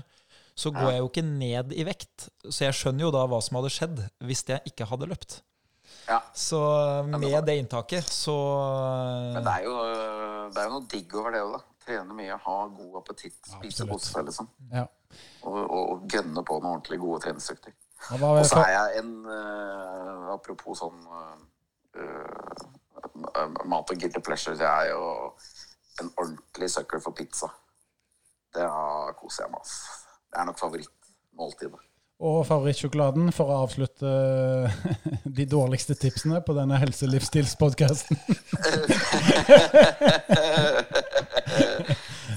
så 0.55 0.71
går 0.71 0.93
jeg 0.93 1.01
jo 1.01 1.09
ikke 1.09 1.25
ned 1.27 1.73
i 1.75 1.83
vekt. 1.83 2.29
Så 2.47 2.63
jeg 2.63 2.77
skjønner 2.77 3.07
jo 3.07 3.11
da 3.11 3.25
hva 3.27 3.41
som 3.43 3.59
hadde 3.59 3.73
skjedd 3.75 3.99
hvis 4.23 4.45
jeg 4.47 4.71
ikke 4.71 4.87
hadde 4.87 5.09
løpt. 5.11 5.41
Ja. 6.07 6.21
Så 6.33 6.59
med 7.09 7.43
det 7.45 7.55
inntaket, 7.59 8.07
så 8.07 8.35
Men 9.33 9.43
det 9.43 9.53
er 9.53 9.63
jo, 9.65 9.75
det 10.53 10.61
er 10.61 10.67
jo 10.67 10.75
noe 10.75 10.87
digg 10.91 11.15
over 11.17 11.33
det 11.33 11.41
òg, 11.43 11.55
da. 11.57 11.63
Trene 11.85 12.17
mye, 12.17 12.37
ha 12.41 12.59
god 12.77 12.99
appetitt, 13.01 13.39
spise 13.45 13.85
kose 13.89 14.13
seg, 14.13 14.29
liksom. 14.29 14.47
Ja. 14.71 14.85
Og, 15.45 15.57
og, 15.57 15.81
og 15.81 16.07
gønne 16.11 16.43
på 16.45 16.59
noen 16.61 16.77
ordentlig 16.77 17.01
gode 17.01 17.25
treningsøkter. 17.25 17.75
Og 18.15 18.41
så 18.45 18.61
er 18.61 18.71
jeg 18.73 19.01
en 19.01 19.11
uh, 19.25 20.33
Apropos 20.33 20.77
sånn 20.77 20.97
uh, 21.09 21.37
uh, 21.97 23.53
mat 23.65 23.93
og 23.93 24.01
guilty 24.01 24.21
pleasures. 24.25 24.61
Jeg 24.61 24.67
er 24.67 24.91
jo 24.91 25.05
en 26.01 26.11
ordentlig 26.17 26.69
sucker 26.71 26.99
for 27.03 27.15
pizza. 27.17 27.47
Det 28.55 28.67
koser 29.19 29.45
jeg 29.45 29.51
meg 29.51 29.61
ass. 29.61 29.75
Det 30.31 30.39
er 30.39 30.45
nok 30.49 30.59
favorittmåltidet. 30.59 31.81
Og 32.23 32.45
favorittsjokoladen, 32.47 33.31
for 33.35 33.51
å 33.51 33.57
avslutte 33.65 34.07
de 35.39 35.45
dårligste 35.51 35.97
tipsene 35.99 36.39
på 36.45 36.55
denne 36.55 36.77
helselivsstilspodkasten. 36.79 38.15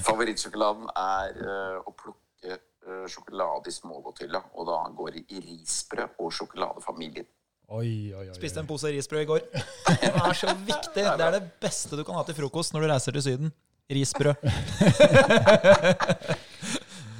Favorittsjokoladen 0.09 0.91
er 0.99 1.31
eh, 1.45 1.77
å 1.79 1.91
plukke 1.95 2.57
eh, 2.57 3.05
sjokolade 3.07 3.71
i 3.71 3.75
smågodthylla, 3.77 4.41
og 4.59 4.67
da 4.67 4.81
går 4.99 5.09
det 5.15 5.23
i 5.31 5.39
risbrød 5.47 6.09
og 6.19 6.29
sjokoladefamilien. 6.35 7.29
Oi, 7.69 8.13
oi, 8.17 8.23
oi. 8.29 8.33
Spiste 8.33 8.59
en 8.63 8.67
pose 8.69 8.89
risbrød 8.89 9.21
i 9.21 9.27
går. 9.29 9.43
Det 10.01 10.09
er 10.09 10.33
så 10.33 10.53
viktig. 10.57 10.93
Det 10.95 11.05
er 11.27 11.35
det 11.37 11.43
beste 11.61 11.97
du 11.99 12.03
kan 12.07 12.15
ha 12.17 12.23
til 12.25 12.37
frokost 12.39 12.73
når 12.73 12.81
du 12.87 12.91
reiser 12.93 13.13
til 13.17 13.25
Syden. 13.27 13.51
Risbrød. 13.89 14.35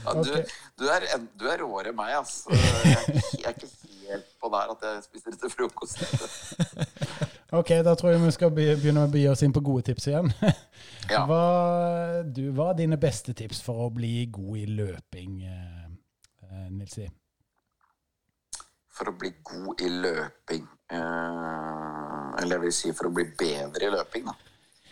Ja, 0.10 0.14
du, 0.24 0.30
du, 0.80 0.86
er, 0.90 1.04
en- 1.16 1.26
du 1.38 1.44
er 1.52 1.60
råere 1.62 1.92
enn 1.92 1.98
meg, 1.98 2.14
altså. 2.18 2.50
Jeg 2.50 2.62
er, 2.82 3.10
ikke- 3.20 3.34
jeg 3.36 3.46
er 3.46 3.58
ikke 3.58 3.68
helt 4.10 4.30
på 4.42 4.50
der 4.54 4.72
at 4.74 4.86
jeg 4.88 5.04
spiser 5.06 5.36
til 5.42 5.52
frokost. 5.54 6.00
Ok, 7.60 7.70
da 7.86 7.94
tror 7.98 8.12
jeg 8.14 8.22
vi 8.22 8.32
skal 8.32 8.52
be- 8.54 8.76
begynne 8.78 9.04
å 9.08 9.10
by 9.10 9.24
oss 9.32 9.42
inn 9.46 9.54
på 9.54 9.62
gode 9.66 9.82
tips 9.88 10.06
igjen. 10.12 10.28
Ja. 11.10 11.24
Hva, 11.26 11.44
du, 12.26 12.44
hva 12.54 12.68
er 12.72 12.78
dine 12.78 12.98
beste 13.02 13.34
tips 13.38 13.62
for 13.66 13.88
å 13.88 13.90
bli 13.94 14.28
god 14.34 14.58
i 14.62 14.66
løping, 14.70 15.40
eh, 15.50 15.88
eh, 16.46 16.68
Nilsi? 16.70 17.08
For 19.00 19.12
å 19.12 19.16
bli 19.16 19.32
god 19.48 19.82
i 19.86 19.90
løping 20.04 20.66
eh, 20.92 22.42
Eller 22.42 22.58
jeg 22.58 22.64
vil 22.66 22.74
si 22.76 22.92
for 22.98 23.08
å 23.10 23.14
bli 23.16 23.26
bedre 23.40 23.88
i 23.88 23.92
løping, 23.94 24.28
da. 24.28 24.36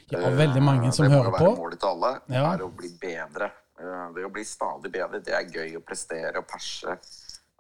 Ja, 0.07 0.29
veldig 0.31 0.61
mange 0.63 0.91
som 0.95 1.09
hører 1.11 1.33
på. 1.33 1.37
det 1.37 1.43
må 1.43 1.47
jo 1.47 1.55
være 1.55 1.61
målet 1.61 1.81
til 1.83 1.89
alle. 1.89 2.11
Ja. 2.31 2.43
er 2.53 2.61
å 2.63 2.69
bli 2.71 2.91
bedre. 3.01 3.49
Eh, 3.79 4.05
Det 4.15 4.23
å 4.27 4.31
bli 4.33 4.43
stadig 4.47 4.91
bedre, 4.93 5.19
det 5.23 5.33
er 5.35 5.49
gøy 5.51 5.75
å 5.79 5.83
prestere 5.83 6.39
og 6.39 6.47
perse 6.47 6.95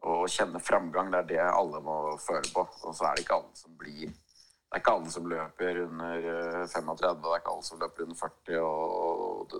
og 0.07 0.23
kjenne 0.31 0.61
framgang. 0.63 1.11
Det 1.11 1.19
er 1.19 1.27
det 1.33 1.41
alle 1.49 1.81
må 1.83 1.97
føle 2.23 2.47
på. 2.53 2.63
Og 2.87 2.95
så 2.95 3.09
er 3.09 3.17
det 3.17 3.25
ikke 3.25 3.41
alle 3.41 3.59
som 3.59 3.75
blir 3.81 4.07
Det 4.67 4.75
er 4.75 4.81
ikke 4.83 4.93
alle 4.97 5.11
som 5.11 5.27
løper 5.31 5.77
under 5.85 6.25
eh, 6.31 6.63
35, 6.67 7.21
det 7.23 7.29
er 7.33 7.39
ikke 7.41 7.51
alle 7.53 7.63
som 7.63 7.79
løper 7.79 8.03
under 8.03 8.17
40 8.19 8.57
og, 8.59 8.95
og, 9.07 9.53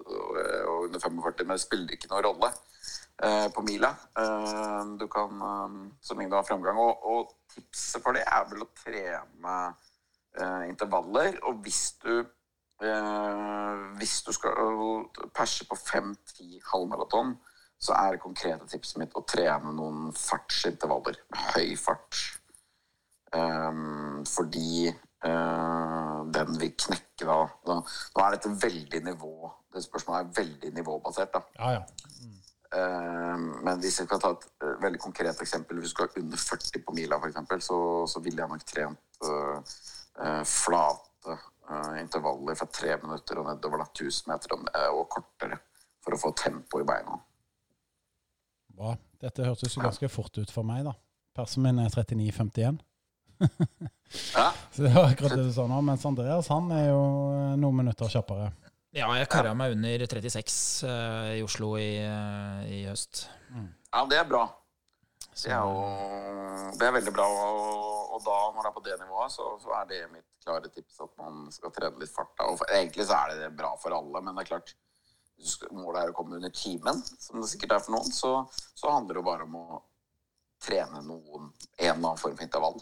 og 0.68 0.82
under 0.90 1.00
45, 1.00 1.46
men 1.48 1.56
det 1.56 1.64
spiller 1.64 1.94
ikke 1.96 2.10
noen 2.12 2.26
rolle 2.26 2.50
eh, 2.52 3.07
på 3.56 3.64
mila. 3.66 3.90
Eh, 4.20 4.86
du 5.00 5.08
kan, 5.10 5.42
eh, 5.42 5.78
så 6.02 6.16
lenge 6.16 6.30
du 6.30 6.38
har 6.38 6.48
framgang. 6.48 6.78
Og, 6.78 7.06
og 7.06 7.36
tipset 7.54 8.04
for 8.04 8.18
det 8.18 8.26
er 8.28 8.48
vel 8.52 8.66
å 8.66 8.72
trene 8.78 9.58
eh, 10.38 10.64
intervaller. 10.70 11.40
Og 11.50 11.64
hvis 11.66 11.84
du 12.04 12.14
eh, 12.22 13.84
hvis 13.98 14.22
du 14.28 14.32
skal 14.36 14.54
perse 15.34 15.66
på 15.66 15.78
5-10 15.82 16.60
halvmaraton, 16.72 17.36
så 17.80 17.94
er 17.94 18.16
det 18.16 18.24
konkrete 18.24 18.66
tipset 18.70 18.98
mitt 19.02 19.16
å 19.18 19.26
trene 19.26 19.74
noen 19.74 20.12
fartsintervaller 20.18 21.20
høy 21.54 21.76
fart. 21.78 22.22
Ehm, 23.38 24.24
fordi 24.26 24.88
eh, 24.88 26.20
den 26.38 26.60
vil 26.62 26.72
knekke 26.80 27.26
da, 27.28 27.42
da 27.68 27.76
Nå 27.84 28.22
er 28.24 28.38
dette 28.38 28.54
veldig 28.62 29.02
nivå 29.04 29.50
Det 29.74 29.82
spørsmålet 29.84 30.22
er 30.22 30.38
veldig 30.38 30.72
nivåbasert. 30.78 31.34
da 31.34 31.42
Ja, 31.58 31.72
ja. 31.76 31.82
Eh, 31.82 32.47
Men 32.74 33.80
hvis 33.80 34.02
jeg 34.02 34.10
kan 34.10 34.20
ta 34.20 34.34
et 34.36 34.48
eh, 34.64 34.74
veldig 34.84 35.00
konkret 35.00 35.40
eksempel 35.44 35.80
Hvis 35.80 35.94
du 35.94 35.96
skal 35.96 36.22
under 36.22 36.42
40 36.42 36.84
på 36.84 36.96
mila, 36.98 37.20
eksempel, 37.28 37.62
så, 37.64 37.78
så 38.10 38.22
ville 38.24 38.44
jeg 38.44 38.52
nok 38.52 38.66
trent 38.68 39.22
uh, 39.24 39.62
eh, 40.24 40.44
flate 40.44 41.38
uh, 41.70 41.96
intervaller 42.02 42.60
fra 42.60 42.68
tre 42.72 42.98
minutter 43.04 43.40
og 43.42 43.50
nedover 43.50 43.84
da, 43.84 43.88
1000 43.92 44.32
meter 44.32 44.56
og, 44.56 44.68
eh, 44.74 44.90
og 44.92 45.08
kortere 45.14 45.60
for 46.04 46.16
å 46.16 46.22
få 46.22 46.34
tempo 46.40 46.82
i 46.82 46.88
beina. 46.88 47.18
Bra. 48.78 48.96
Dette 49.18 49.48
hørtes 49.48 49.74
jo 49.74 49.82
ganske 49.82 50.10
fort 50.14 50.38
ut 50.38 50.52
for 50.54 50.68
meg, 50.68 50.84
da. 50.86 50.94
Persen 51.38 51.64
min 51.66 51.80
er 51.82 51.90
39,51. 51.94 52.78
Ja, 54.34 54.52
Så 54.72 54.86
det 54.86 54.94
var 54.94 55.10
akkurat 55.12 55.36
det 55.36 55.48
du 55.48 55.54
sa 55.54 55.66
nå. 55.70 55.80
Mens 55.86 56.06
Andreas 56.06 56.48
han 56.54 56.72
er 56.74 56.88
jo 56.92 57.02
eh, 57.34 57.56
noen 57.60 57.82
minutter 57.82 58.12
kjappere. 58.12 58.52
Ja, 58.98 59.08
jeg 59.14 59.28
kara 59.30 59.52
meg 59.54 59.76
under 59.76 60.04
36 60.10 60.88
uh, 60.90 61.34
i 61.38 61.44
Oslo 61.46 61.76
i, 61.78 62.00
uh, 62.02 62.64
i 62.66 62.80
høst. 62.88 63.28
ja 63.54 64.06
det 64.10 64.18
er 64.18 64.26
bra. 64.30 64.48
Det 65.38 65.52
er 65.54 65.62
jo 65.62 66.72
det 66.80 66.88
er 66.88 66.96
veldig 66.96 67.14
bra. 67.14 67.28
Og, 67.30 68.16
og 68.16 68.24
da, 68.26 68.38
når 68.56 68.64
det 68.64 68.72
er 68.72 68.76
på 68.80 68.84
det 68.88 68.98
nivået, 69.04 69.36
så, 69.36 69.52
så 69.62 69.76
er 69.78 69.86
det 69.92 70.00
mitt 70.10 70.26
klare 70.42 70.72
tips 70.74 70.98
at 71.06 71.14
man 71.22 71.46
skal 71.54 71.74
trene 71.76 72.02
litt 72.02 72.14
fart. 72.14 72.34
Og 72.48 72.58
for, 72.64 72.74
egentlig 72.74 73.06
så 73.06 73.20
er 73.20 73.36
det 73.44 73.52
bra 73.60 73.76
for 73.82 73.94
alle, 73.94 74.24
men 74.26 74.34
det 74.34 74.48
er 74.48 74.52
klart 74.56 74.74
målet 75.70 76.02
er 76.02 76.10
å 76.10 76.16
komme 76.18 76.40
under 76.40 76.50
timen, 76.50 77.04
som 77.22 77.44
det 77.44 77.52
sikkert 77.52 77.76
er 77.76 77.84
for 77.86 77.94
noen, 77.94 78.10
så, 78.10 78.32
så 78.74 78.90
handler 78.90 79.14
det 79.14 79.22
jo 79.22 79.28
bare 79.28 79.46
om 79.46 79.60
å 79.60 79.82
trene 80.66 81.04
noen, 81.06 81.52
en 81.78 81.84
eller 81.86 81.94
annen 81.94 82.18
form 82.18 82.34
for 82.34 82.48
intervall. 82.48 82.82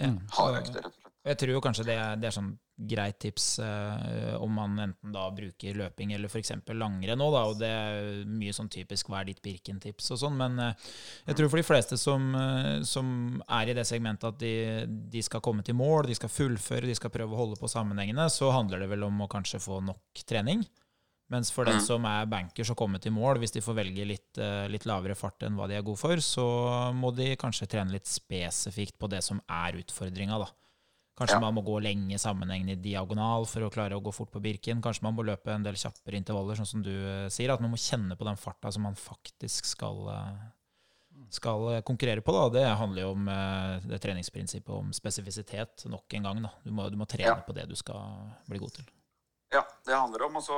ja. 0.00 0.10
Hardøkter, 0.34 0.82
rett 0.82 0.90
og 0.90 0.96
slett. 0.96 1.01
Jeg 1.24 1.38
tror 1.38 1.52
jo 1.54 1.60
kanskje 1.62 1.84
det 1.86 1.94
er, 1.94 2.16
det 2.18 2.26
er 2.26 2.34
sånn 2.34 2.48
greit 2.82 3.20
tips 3.22 3.44
eh, 3.62 4.32
om 4.42 4.56
man 4.58 4.72
enten 4.82 5.12
da 5.14 5.28
bruker 5.30 5.76
løping 5.78 6.10
eller 6.16 6.26
f.eks. 6.26 6.50
langrenn 6.74 7.20
nå, 7.20 7.28
da, 7.30 7.42
og 7.46 7.60
det 7.60 7.68
er 7.70 8.24
mye 8.26 8.54
sånn 8.56 8.70
typisk 8.72 9.06
hva 9.12 9.20
er 9.20 9.28
ditt 9.28 9.42
Birken-tips 9.44 10.10
og 10.16 10.18
sånn, 10.24 10.34
men 10.40 10.58
eh, 10.58 10.88
jeg 11.28 11.38
tror 11.38 11.52
for 11.52 11.60
de 11.62 11.66
fleste 11.68 11.98
som, 12.00 12.26
eh, 12.34 12.82
som 12.88 13.38
er 13.46 13.70
i 13.70 13.76
det 13.78 13.84
segmentet 13.86 14.32
at 14.32 14.40
de, 14.42 14.52
de 15.14 15.22
skal 15.22 15.44
komme 15.44 15.62
til 15.62 15.78
mål, 15.78 16.08
de 16.10 16.16
skal 16.18 16.32
fullføre, 16.32 16.88
de 16.90 16.96
skal 16.98 17.12
prøve 17.14 17.36
å 17.36 17.42
holde 17.44 17.60
på 17.60 17.70
sammenhengene, 17.70 18.26
så 18.32 18.50
handler 18.56 18.82
det 18.82 18.90
vel 18.90 19.06
om 19.06 19.22
å 19.22 19.30
kanskje 19.30 19.60
få 19.62 19.78
nok 19.86 20.24
trening. 20.26 20.64
Mens 21.30 21.52
for 21.54 21.64
den 21.64 21.78
Mm. 21.78 21.84
som 21.86 22.04
er 22.04 22.26
bankers 22.28 22.68
og 22.74 22.76
kommer 22.76 23.00
til 23.00 23.14
mål, 23.14 23.38
hvis 23.40 23.54
de 23.54 23.62
får 23.64 23.78
velge 23.78 24.04
litt, 24.04 24.38
eh, 24.42 24.66
litt 24.68 24.84
lavere 24.90 25.14
fart 25.16 25.46
enn 25.46 25.54
hva 25.56 25.68
de 25.70 25.78
er 25.78 25.86
gode 25.86 26.02
for, 26.02 26.16
så 26.20 26.92
må 26.92 27.14
de 27.14 27.30
kanskje 27.40 27.70
trene 27.70 27.94
litt 27.94 28.10
spesifikt 28.10 28.98
på 28.98 29.08
det 29.08 29.22
som 29.24 29.38
er 29.48 29.78
utfordringa, 29.80 30.42
da. 30.42 30.50
Kanskje 31.18 31.34
Ja. 31.36 31.40
man 31.40 31.54
må 31.54 31.62
gå 31.62 31.74
lenge 31.82 32.16
sammenhengende 32.18 32.72
i 32.72 32.80
diagonal 32.80 33.44
for 33.44 33.60
å 33.66 33.70
klare 33.70 33.92
å 33.98 34.02
gå 34.02 34.12
fort 34.14 34.30
på 34.32 34.40
Birken. 34.40 34.80
Kanskje 34.80 35.02
man 35.02 35.14
må 35.14 35.22
løpe 35.22 35.52
en 35.52 35.62
del 35.62 35.74
kjappere 35.74 36.16
intervaller, 36.16 36.56
sånn 36.56 36.66
som 36.66 36.82
du 36.82 36.88
eh, 36.90 37.28
sier. 37.28 37.52
At 37.52 37.60
man 37.60 37.70
må 37.70 37.76
kjenne 37.76 38.16
på 38.16 38.24
den 38.24 38.36
farta 38.40 38.72
som 38.72 38.82
man 38.82 38.94
faktisk 38.96 39.64
skal, 39.68 40.08
eh, 40.08 41.26
skal 41.28 41.68
eh, 41.74 41.82
konkurrere 41.82 42.22
på. 42.24 42.32
Da. 42.32 42.48
Det 42.48 42.64
handler 42.78 43.02
jo 43.02 43.10
om 43.12 43.26
det 43.26 44.00
treningsprinsippet 44.00 44.72
om 44.72 44.90
spesifisitet 44.92 45.84
nok 45.84 46.14
en 46.14 46.22
gang. 46.22 46.42
Da. 46.42 46.50
Du, 46.64 46.70
må, 46.72 46.88
du 46.90 46.96
må 46.96 47.04
trene 47.06 47.26
Ja. 47.28 47.34
på 47.44 47.52
det 47.52 47.68
du 47.68 47.76
skal 47.76 48.32
bli 48.48 48.58
god 48.58 48.72
til. 48.72 48.84
Ja, 49.52 49.60
det 49.84 49.92
handler 49.94 50.22
om. 50.24 50.36
Og 50.36 50.42
så, 50.42 50.56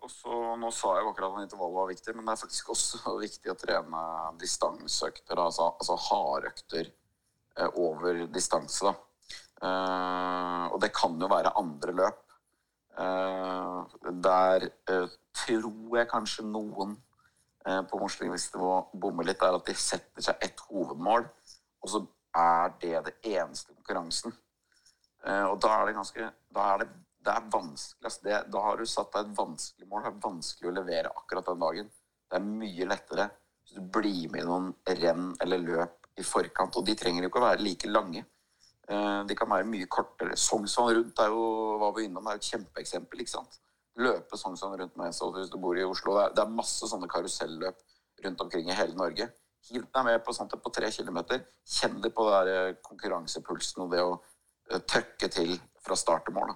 og 0.00 0.08
så- 0.08 0.56
nå 0.56 0.72
sa 0.72 0.94
jeg 0.96 1.04
jo 1.04 1.12
akkurat 1.12 1.36
at 1.36 1.42
intervall 1.44 1.74
var 1.74 1.92
viktig, 1.92 2.16
men 2.16 2.24
det 2.24 2.32
er 2.32 2.46
faktisk 2.46 2.70
også 2.72 3.18
viktig 3.20 3.52
å 3.52 3.58
trene 3.60 4.38
distanseøkter, 4.40 5.36
altså, 5.36 5.76
altså 5.76 5.98
hardøkter 6.08 6.88
over 7.76 8.26
distanse. 8.32 8.80
da. 8.80 8.94
Eh, 9.58 10.64
og 10.72 10.78
det 10.82 10.92
kan 10.94 11.18
jo 11.20 11.28
være 11.30 11.56
andre 11.58 11.94
løp. 12.02 12.24
Uh, 12.98 13.84
der 14.26 14.64
uh, 14.90 15.10
tror 15.30 15.98
jeg 16.00 16.08
kanskje 16.10 16.42
noen 16.46 16.96
på 17.62 17.98
morslingsnivå 18.00 18.70
bommer 18.96 19.26
litt, 19.28 19.42
er 19.44 19.52
at 19.52 19.66
de 19.68 19.74
setter 19.76 20.24
seg 20.24 20.38
ett 20.40 20.62
hovedmål, 20.70 21.26
og 21.84 21.90
så 21.92 22.00
er 22.40 22.72
det 22.80 23.02
det 23.04 23.12
eneste 23.34 23.74
konkurransen. 23.74 24.32
Og 25.50 25.58
da 25.60 25.74
er 25.74 25.90
det 25.90 25.96
ganske 25.98 26.30
Da 26.54 26.64
er 26.64 26.80
det, 26.80 26.86
det 27.26 27.34
er 27.34 27.50
vanskelig. 27.52 28.06
Altså 28.06 28.24
Det, 28.24 28.38
da 28.54 28.62
har 28.64 28.80
du 28.80 28.86
satt 28.88 29.12
deg 29.12 29.26
et 29.26 29.36
vanskelig 29.36 29.88
mål. 29.90 30.06
Det 30.06 30.12
er 30.14 30.24
vanskelig 30.24 30.70
å 30.70 30.74
levere 30.78 31.12
akkurat 31.12 31.50
den 31.50 31.66
dagen. 31.66 31.92
Det 32.30 32.40
er 32.40 32.48
mye 32.48 32.88
lettere 32.88 33.28
hvis 33.60 33.76
du 33.76 33.92
blir 33.98 34.32
med 34.32 34.46
i 34.46 34.48
noen 34.48 34.72
renn 35.02 35.28
eller 35.44 35.64
løp 35.66 36.08
i 36.16 36.24
forkant. 36.24 36.80
Og 36.80 36.88
de 36.88 36.96
trenger 36.96 37.26
jo 37.26 37.32
ikke 37.34 37.42
å 37.42 37.48
være 37.50 37.66
like 37.66 37.92
lange. 37.92 38.24
Eh, 38.88 39.24
De 39.28 39.36
kan 39.36 39.50
være 39.50 39.66
mye 39.68 39.86
kortere. 39.90 40.36
Sognsvann 40.36 40.94
rundt 40.96 41.18
er 41.20 41.32
jo, 41.32 41.42
var 41.82 41.92
vi 41.96 42.06
innom, 42.08 42.26
er 42.26 42.38
et 42.40 42.48
kjempeeksempel. 42.48 43.20
ikke 43.20 43.34
sant? 43.36 43.58
Løpe 43.98 44.38
Sognsvann 44.38 44.78
rundt 44.80 44.96
med 44.96 45.14
så 45.14 45.28
hvis 45.34 45.50
du 45.52 45.58
bor 45.60 45.76
i 45.76 45.84
Oslo. 45.84 46.14
Det 46.16 46.24
er, 46.24 46.34
det 46.36 46.44
er 46.44 46.56
masse 46.60 46.88
sånne 46.88 47.08
karuselløp 47.10 47.82
rundt 48.24 48.40
omkring 48.46 48.70
i 48.70 48.76
hele 48.78 48.96
Norge. 48.96 49.28
Hiv 49.68 49.84
deg 49.92 50.04
med 50.06 50.22
på 50.24 50.32
sånt 50.32 50.54
på 50.62 50.72
tre 50.72 50.90
kilometer. 50.94 51.42
Kjenn 51.66 52.00
det 52.04 52.14
på 52.16 52.24
den 52.30 52.52
eh, 52.54 52.76
konkurransepulsen 52.86 53.84
og 53.84 53.92
det 53.92 54.04
å 54.04 54.18
tøkke 54.68 55.28
til 55.32 55.54
fra 55.80 55.96
start 55.96 56.26
til 56.28 56.34
mål. 56.36 56.50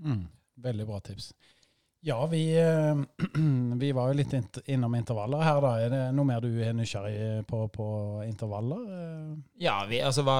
Mm, 0.00 0.22
veldig 0.64 0.86
bra 0.88 1.00
tips. 1.04 1.32
Ja, 2.06 2.26
vi, 2.30 2.54
eh, 2.54 2.94
vi 3.82 3.88
var 3.92 4.12
jo 4.12 4.18
litt 4.20 4.34
innom 4.70 4.94
intervaller 4.94 5.40
her, 5.42 5.56
da. 5.64 5.70
Er 5.82 5.90
det 5.90 6.02
noe 6.14 6.28
mer 6.28 6.44
du 6.44 6.52
er 6.62 6.76
nysgjerrig 6.78 7.42
på 7.50 7.64
på 7.74 7.86
intervaller? 8.22 8.84
Eh, 8.86 9.32
Ja, 9.64 9.74
vi, 9.90 9.98
altså 9.98 10.22
hva, 10.22 10.36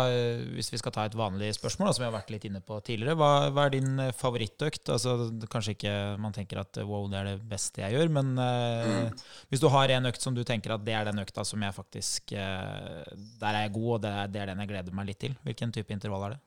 Hvis 0.54 0.70
vi 0.70 0.78
skal 0.78 0.94
ta 0.94 1.08
et 1.08 1.16
vanlig 1.18 1.50
spørsmål, 1.56 1.88
da, 1.90 1.96
som 1.96 2.04
vi 2.04 2.06
har 2.06 2.14
vært 2.14 2.30
litt 2.30 2.46
inne 2.46 2.62
på 2.62 2.78
tidligere, 2.86 3.18
hva, 3.18 3.50
hva 3.50 3.66
er 3.66 3.74
din 3.74 3.98
eh, 4.04 4.12
favorittøkt? 4.14 4.86
Altså, 4.94 5.16
Kanskje 5.50 5.74
ikke 5.74 5.96
man 6.22 6.36
tenker 6.36 6.62
at 6.62 6.78
wow, 6.86 7.08
det 7.10 7.18
er 7.18 7.30
det 7.32 7.50
beste 7.50 7.82
jeg 7.82 7.98
gjør, 7.98 8.14
men 8.20 8.32
eh, 8.44 9.26
hvis 9.50 9.64
du 9.64 9.66
har 9.74 9.90
en 9.96 10.06
økt 10.12 10.22
som 10.22 10.38
du 10.38 10.44
tenker 10.46 10.76
at 10.76 10.86
det 10.86 10.94
er 10.94 11.10
den 11.10 11.18
økta 11.24 11.42
som 11.44 11.62
jeg 11.62 11.74
faktisk 11.74 12.36
Der 12.38 13.50
er 13.50 13.64
jeg 13.64 13.74
god, 13.74 13.90
og 13.98 14.02
det 14.06 14.14
er, 14.14 14.30
det 14.30 14.44
er 14.44 14.52
den 14.52 14.62
jeg 14.62 14.70
gleder 14.76 14.94
meg 14.94 15.10
litt 15.10 15.22
til. 15.26 15.34
Hvilken 15.42 15.74
type 15.74 15.90
intervall 15.96 16.28
er 16.28 16.36
det? 16.38 16.42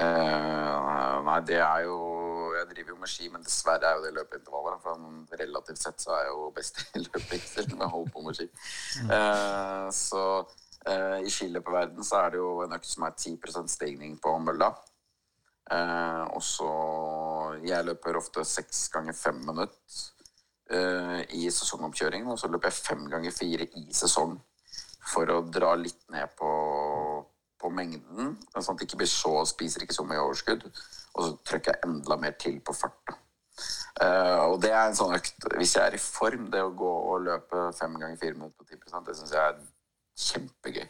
Uh, 0.00 1.20
nei, 1.26 1.38
det 1.44 1.58
er 1.60 1.84
jo 1.84 1.96
driver 2.70 2.94
jo 2.94 3.00
med 3.00 3.10
ski, 3.10 3.28
men 3.32 3.44
dessverre 3.44 3.88
er 3.88 3.98
jo 3.98 4.04
det 4.06 4.14
løpeintervaller. 4.16 4.78
For 4.82 4.96
sånn 4.96 5.40
relativt 5.40 5.82
sett 5.82 6.02
så 6.02 6.14
er 6.16 6.26
jeg 6.26 6.34
jo 6.34 6.50
best 6.56 6.82
i 6.96 7.02
løping, 7.04 7.44
selv 7.46 7.74
om 7.74 7.84
jeg 7.84 7.94
holder 7.94 8.14
på 8.14 8.24
med 8.26 8.38
ski. 8.38 8.48
Uh, 9.10 9.88
så 9.94 10.22
uh, 10.42 11.18
i 11.20 11.32
skiløperverden 11.32 12.06
så 12.06 12.22
er 12.24 12.34
det 12.34 12.42
jo 12.42 12.52
en 12.64 12.76
økt 12.78 12.90
som 12.90 13.08
er 13.08 13.18
10% 13.18 13.74
stigning 13.74 14.16
på 14.22 14.36
mølla. 14.44 14.72
Uh, 15.70 16.24
og 16.34 16.42
så 16.42 16.70
Jeg 17.66 17.84
løper 17.84 18.16
ofte 18.16 18.44
seks 18.46 18.88
ganger 18.94 19.12
fem 19.12 19.42
minutter 19.44 20.06
i 21.34 21.48
sesongoppkjøring, 21.50 22.28
og 22.30 22.38
så 22.38 22.46
løper 22.46 22.70
jeg 22.70 22.78
fem 22.78 23.00
ganger 23.10 23.32
fire 23.34 23.66
i 23.74 23.88
sesong 23.90 24.36
for 25.10 25.30
å 25.32 25.40
dra 25.50 25.72
litt 25.78 26.02
ned 26.12 26.30
på, 26.38 26.50
på 27.60 27.70
mengden, 27.74 28.36
sånn 28.54 28.74
at 28.74 28.80
det 28.80 28.88
ikke 28.88 29.02
blir 29.02 29.10
så 29.10 29.34
spiser 29.48 29.84
ikke 29.84 29.96
så 29.96 30.06
mye 30.08 30.22
overskudd. 30.22 30.64
Og 31.16 31.26
så 31.26 31.32
trykker 31.48 31.74
jeg 31.74 31.88
enda 31.88 32.16
mer 32.20 32.36
til 32.40 32.60
på 32.64 32.74
farta. 32.76 33.16
Uh, 34.00 34.54
og 34.54 34.56
det 34.62 34.70
er 34.72 34.86
en 34.88 34.94
sånn 34.96 35.12
økt 35.12 35.44
Hvis 35.58 35.74
jeg 35.76 35.82
er 35.84 35.96
i 35.96 36.00
form, 36.00 36.46
det 36.52 36.62
å 36.64 36.70
gå 36.72 36.88
og 36.88 37.26
løpe 37.26 37.66
fem 37.76 37.98
ganger 38.00 38.16
fire 38.16 38.38
minutter 38.38 38.56
på 38.56 38.64
10 38.70 39.04
det 39.04 39.16
syns 39.18 39.34
jeg 39.34 39.42
er 39.50 39.58
kjempegøy. 40.30 40.86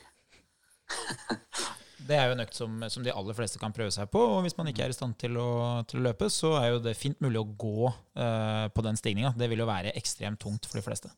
Det 2.10 2.16
er 2.16 2.30
jo 2.30 2.34
en 2.34 2.42
økt 2.42 2.56
som, 2.56 2.78
som 2.90 3.04
de 3.04 3.12
aller 3.14 3.36
fleste 3.36 3.60
kan 3.60 3.74
prøve 3.76 3.92
seg 3.94 4.08
på. 4.10 4.22
Og 4.34 4.40
hvis 4.42 4.56
man 4.58 4.70
ikke 4.70 4.86
er 4.86 4.94
i 4.94 4.96
stand 4.96 5.18
til 5.20 5.36
å, 5.38 5.50
til 5.86 6.00
å 6.00 6.06
løpe, 6.08 6.30
så 6.32 6.54
er 6.58 6.72
jo 6.72 6.80
det 6.82 6.96
fint 6.98 7.20
mulig 7.22 7.38
å 7.42 7.50
gå 7.60 7.90
uh, 7.90 8.66
på 8.74 8.86
den 8.86 8.98
stigninga. 8.98 9.34
Det 9.38 9.50
vil 9.52 9.62
jo 9.62 9.68
være 9.68 9.92
ekstremt 9.98 10.40
tungt 10.42 10.66
for 10.66 10.80
de 10.80 10.86
fleste. 10.86 11.12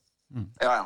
Ja, 0.61 0.75
ja. 0.83 0.85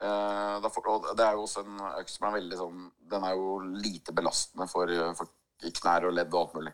Eh, 0.00 0.54
og 0.64 1.08
det 1.16 1.24
er 1.24 1.34
jo 1.36 1.44
også 1.44 1.64
en 1.64 1.80
økt 1.98 2.12
som 2.12 2.26
er 2.30 2.38
veldig 2.38 2.56
sånn 2.56 2.84
Den 3.12 3.24
er 3.28 3.34
jo 3.36 3.58
lite 3.84 4.14
belastende 4.16 4.64
for, 4.70 4.88
for 5.18 5.28
knær 5.80 6.06
og 6.08 6.14
ledd 6.16 6.32
og 6.32 6.40
alt 6.40 6.54
mulig. 6.56 6.72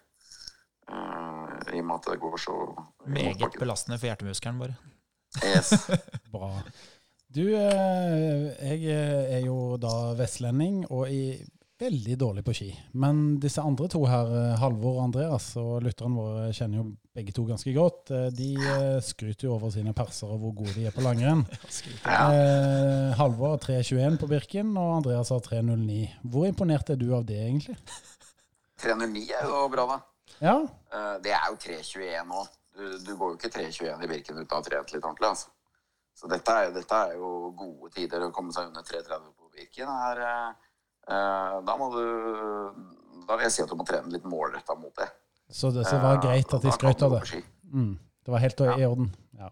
Eh, 0.87 1.57
I 1.75 1.81
og 1.81 1.89
med 1.89 1.97
at 1.97 2.11
det 2.13 2.21
går 2.23 2.37
så 2.39 2.59
Meget 3.11 3.59
belastende 3.59 3.99
for 3.99 4.11
hjertemuskelen, 4.11 4.61
bare. 4.63 4.77
Yes. 5.43 5.73
bra. 6.35 6.53
Du, 7.37 7.43
eh, 7.43 8.47
jeg 8.63 8.87
er 8.95 9.43
jo 9.45 9.77
da 9.83 10.15
vestlending 10.17 10.85
og 10.87 11.11
er 11.11 11.43
veldig 11.81 12.17
dårlig 12.19 12.43
på 12.47 12.55
ski. 12.57 12.69
Men 12.97 13.37
disse 13.43 13.61
andre 13.61 13.89
to 13.93 14.01
her, 14.09 14.31
eh, 14.39 14.55
Halvor 14.61 14.97
og 14.97 15.03
Andreas, 15.05 15.51
og 15.61 15.83
lytterne 15.85 16.17
våre 16.17 16.47
kjenner 16.57 16.81
jo 16.81 16.87
begge 17.15 17.35
to 17.37 17.45
ganske 17.49 17.75
godt, 17.77 18.11
eh, 18.17 18.29
de 18.33 18.49
eh, 18.57 19.01
skryter 19.05 19.49
jo 19.49 19.55
over 19.59 19.71
sine 19.75 19.93
perser 19.97 20.31
og 20.33 20.41
hvor 20.41 20.55
gode 20.63 20.75
de 20.79 20.87
er 20.89 20.97
på 20.97 21.05
langrenn. 21.05 21.45
Ja. 22.07 22.27
Eh, 22.33 23.13
Halvor 23.19 23.57
har 23.57 23.63
3.21 23.65 24.19
på 24.23 24.29
Birken, 24.31 24.73
og 24.81 24.97
Andreas 25.03 25.31
har 25.35 25.41
3.09. 25.45 26.01
Hvor 26.25 26.47
imponert 26.49 26.91
er 26.91 26.97
du 27.01 27.11
av 27.17 27.27
det, 27.29 27.39
egentlig? 27.49 27.77
309 28.83 29.27
er 29.37 29.49
jo 29.49 29.67
bra, 29.73 29.87
da. 29.95 30.01
Ja, 30.41 30.59
Eh, 30.97 31.17
det 31.25 31.33
er 31.35 31.51
jo 31.51 31.57
321 31.61 32.25
nå. 32.31 32.45
Du, 32.77 32.85
du 33.05 33.13
går 33.17 33.33
jo 33.33 33.37
ikke 33.39 33.51
321 33.53 34.05
i 34.05 34.09
Birken 34.11 34.39
uten 34.39 34.53
å 34.53 34.61
ha 34.61 34.65
trent 34.65 34.93
litt 34.93 35.05
ordentlig. 35.05 35.29
altså. 35.33 35.51
Så 36.17 36.29
dette 36.33 36.53
er, 36.53 36.71
dette 36.73 37.01
er 37.09 37.17
jo 37.19 37.51
gode 37.57 37.91
tider. 37.93 38.25
Å 38.25 38.33
komme 38.33 38.55
seg 38.55 38.71
under 38.71 38.85
330 38.87 39.33
på 39.37 39.51
Birken 39.57 39.91
er 39.93 40.23
eh, 40.25 40.47
eh, 40.49 40.66
Da 41.07 41.77
må 41.79 41.91
du 41.95 42.03
Da 43.27 43.37
vil 43.37 43.45
jeg 43.47 43.53
si 43.57 43.63
at 43.63 43.71
du 43.71 43.77
må 43.79 43.85
trene 43.87 44.11
litt 44.11 44.25
målretta 44.27 44.75
mot 44.79 44.95
det. 44.99 45.07
så 45.51 45.71
det 45.75 45.87
så 45.87 46.01
var 46.03 46.17
Eh, 46.17 46.23
greit 46.25 46.55
at 46.55 46.63
de 46.63 46.73
skrøt 46.75 47.03
av 47.03 47.13
det. 47.21 47.43
Mm, 47.73 47.99
det 48.25 48.33
var 48.33 48.43
helt 48.43 48.61
i 48.61 48.85
orden. 48.87 49.15
Ja. 49.39 49.51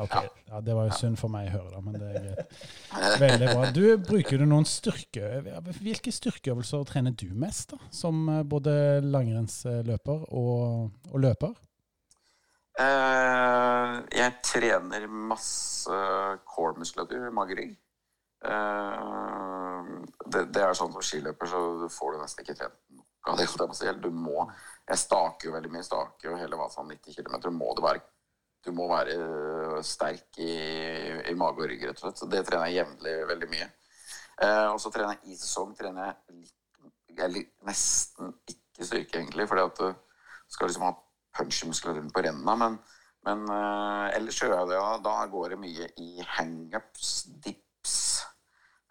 Ok, 0.00 0.14
ja, 0.48 0.60
Det 0.64 0.74
var 0.74 0.86
jo 0.88 0.94
synd 0.96 1.18
for 1.20 1.28
meg 1.28 1.50
å 1.50 1.52
høre, 1.58 1.70
da, 1.74 1.80
men 1.84 1.98
det 2.00 2.06
er 2.16 2.22
greit. 2.24 2.52
Veldig 3.20 3.48
bra. 3.50 3.66
Du, 3.76 3.82
Bruker 4.00 4.38
du 4.40 4.46
noen 4.48 4.64
styrke... 4.64 5.42
Hvilke 5.82 6.12
styrkeøvelser 6.12 6.84
trener 6.88 7.12
du 7.12 7.26
mest, 7.36 7.74
da? 7.74 7.78
Som 7.92 8.22
eh, 8.32 8.40
både 8.42 8.72
langrennsløper 9.04 10.24
og, 10.32 10.88
og 11.12 11.20
løper? 11.20 11.52
Eh, 12.80 13.98
jeg 14.16 14.32
trener 14.48 15.04
masse 15.12 15.92
core-muskulatur, 16.48 17.28
mage-rygg. 17.36 17.74
Eh, 18.44 19.92
det, 20.26 20.46
det, 20.54 20.62
er 20.62 20.78
sånn 20.78 20.94
som 20.94 21.04
skiløper, 21.04 21.50
så 21.50 21.90
får 21.92 22.14
du 22.14 22.22
nesten 22.22 22.44
ikke 22.44 22.58
trent 22.58 22.78
noe 22.92 23.34
av 23.34 23.76
det. 23.78 23.92
Du 24.02 24.10
må, 24.14 24.46
jeg 24.88 24.98
staker 24.98 25.48
jo 25.48 25.54
veldig 25.56 25.70
mye. 25.74 25.86
Staker 25.86 26.30
jo 26.30 26.40
hele 26.40 26.58
Vasan 26.58 26.90
90 26.90 27.20
km. 27.20 27.52
Må 27.54 27.74
det 27.78 27.86
være 27.86 28.04
du 28.62 28.70
må 28.70 28.84
være 28.86 29.16
øh, 29.18 29.78
sterk 29.82 30.38
i, 30.38 30.52
i 31.30 31.34
mage 31.34 31.64
og 31.64 31.66
rygg, 31.66 31.82
rett 31.88 31.98
og 31.98 32.04
slett. 32.04 32.20
Så 32.20 32.28
det 32.30 32.44
trener 32.46 32.70
jeg 32.70 32.78
jevnlig 32.78 33.14
veldig 33.26 33.48
mye. 33.50 33.68
Eh, 34.42 34.66
og 34.70 34.78
så 34.80 34.92
trener 34.94 35.16
jeg 35.16 35.34
i 35.34 35.38
sesong 35.38 35.72
trener 35.78 36.12
jeg 36.12 36.52
eller 37.22 37.48
nesten 37.68 38.32
ikke 38.48 38.86
styrke, 38.86 39.18
egentlig, 39.18 39.48
fordi 39.48 39.64
at 39.66 39.80
du 39.82 40.54
skal 40.54 40.70
liksom 40.70 40.86
ha 40.86 40.94
punch 41.36 41.64
i 41.64 41.68
muskulaturen 41.68 42.12
på 42.14 42.24
renna. 42.24 42.54
Men, 42.62 42.78
men 43.26 43.44
eh, 43.50 44.06
ellers 44.16 44.38
gjør 44.40 44.54
jeg 44.56 44.70
det. 44.70 44.80
Da 45.04 45.16
går 45.34 45.52
det 45.52 45.60
mye 45.64 45.90
i 46.00 46.26
hangups, 46.36 47.12
dips. 47.44 47.96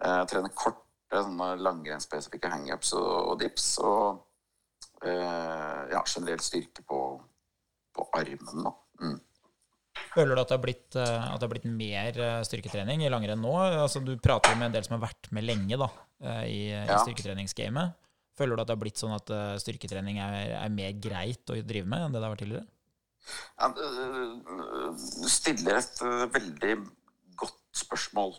Eh, 0.01 0.21
trener 0.29 0.53
korte, 0.57 0.85
sånne 1.13 1.53
langrennsspesifikke 1.61 2.49
hangups 2.51 2.93
og, 2.97 3.09
og 3.31 3.35
dips. 3.41 3.73
Og 3.85 5.05
eh, 5.05 5.81
ja, 5.93 6.01
generelt 6.05 6.45
styrke 6.45 6.85
på, 6.87 7.01
på 7.95 8.07
armen, 8.17 8.65
da. 8.65 8.73
Mm. 9.01 9.19
Føler 10.11 10.35
du 10.35 10.41
at 10.41 10.49
det 10.49 10.57
har 10.57 10.63
blitt, 10.63 10.97
eh, 10.99 11.25
at 11.31 11.39
det 11.39 11.47
har 11.47 11.53
blitt 11.53 11.67
mer 11.69 12.19
eh, 12.19 12.41
styrketrening 12.47 13.05
i 13.05 13.11
langrenn 13.11 13.41
nå? 13.43 13.53
Altså, 13.83 14.01
du 14.03 14.13
prater 14.19 14.57
med 14.57 14.69
en 14.69 14.75
del 14.75 14.85
som 14.87 14.97
har 14.97 15.05
vært 15.05 15.31
med 15.35 15.45
lenge 15.47 15.79
da, 15.79 15.87
eh, 16.23 16.43
i, 16.49 16.61
ja. 16.71 16.83
i 16.83 16.99
styrketreningsgamet. 17.05 17.97
Føler 18.39 18.57
du 18.57 18.63
at 18.63 18.71
det 18.71 18.75
har 18.75 18.81
blitt 18.81 18.99
sånn 18.99 19.13
at 19.13 19.31
styrketrening 19.61 20.17
er, 20.23 20.53
er, 20.57 20.69
mer 20.73 20.93
greit 21.03 21.51
å 21.51 21.57
drive 21.67 21.85
med 21.91 22.05
enn 22.05 22.13
det 22.15 22.21
det 22.21 22.25
har 22.25 22.33
vært 22.33 22.43
tidligere? 22.45 22.67
Ja, 23.59 23.67
du 25.21 25.27
stiller 25.29 25.77
et 25.77 25.99
veldig 26.33 26.77
godt 27.37 27.59
spørsmål. 27.77 28.33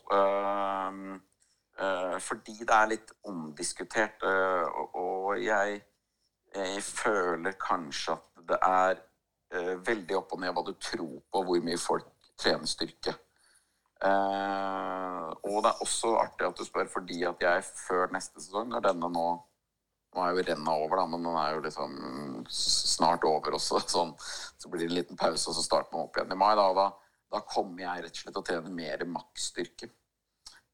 Fordi 2.23 2.53
det 2.61 2.75
er 2.77 2.91
litt 2.91 3.13
omdiskutert. 3.27 4.23
Og 4.25 5.39
jeg, 5.41 5.79
jeg 6.55 6.83
føler 6.85 7.57
kanskje 7.59 8.13
at 8.19 8.33
det 8.49 8.59
er 8.67 9.01
eh, 9.55 9.75
veldig 9.87 10.19
opp 10.19 10.35
og 10.37 10.43
ned 10.43 10.55
hva 10.55 10.65
du 10.67 10.73
tror 10.77 11.21
på, 11.33 11.45
hvor 11.47 11.65
mye 11.65 11.81
folk 11.81 12.11
trener 12.41 12.69
styrke. 12.69 13.15
Eh, 14.03 15.29
og 15.47 15.63
det 15.63 15.71
er 15.71 15.83
også 15.85 16.17
artig 16.19 16.49
at 16.49 16.59
du 16.59 16.67
spør, 16.67 16.91
fordi 16.91 17.23
at 17.29 17.43
jeg 17.45 17.65
før 17.85 18.13
neste 18.15 18.43
sesong, 18.43 18.71
når 18.73 18.91
denne 18.91 19.13
nå 19.13 19.31
Nå 20.13 20.21
er 20.21 20.35
jo 20.37 20.43
renna 20.45 20.73
over, 20.77 20.99
da, 21.01 21.05
men 21.09 21.23
den 21.25 21.37
er 21.41 21.55
jo 21.55 21.61
liksom 21.65 21.93
snart 22.53 23.23
over 23.25 23.55
også. 23.57 23.79
Sånn. 23.95 24.11
Så 24.21 24.69
blir 24.69 24.83
det 24.83 24.91
en 24.91 24.99
liten 24.99 25.17
pause, 25.17 25.47
og 25.49 25.57
så 25.57 25.63
starter 25.65 25.89
man 25.95 26.03
opp 26.05 26.19
igjen 26.19 26.35
i 26.35 26.37
mai. 26.37 26.51
Da, 26.59 26.67
da, 26.77 26.85
da 27.33 27.41
kommer 27.49 27.81
jeg 27.81 28.03
rett 28.05 28.19
og 28.19 28.21
slett 28.21 28.37
til 28.37 28.43
å 28.43 28.45
trene 28.51 28.75
mer 28.77 29.07
maksstyrke. 29.09 29.89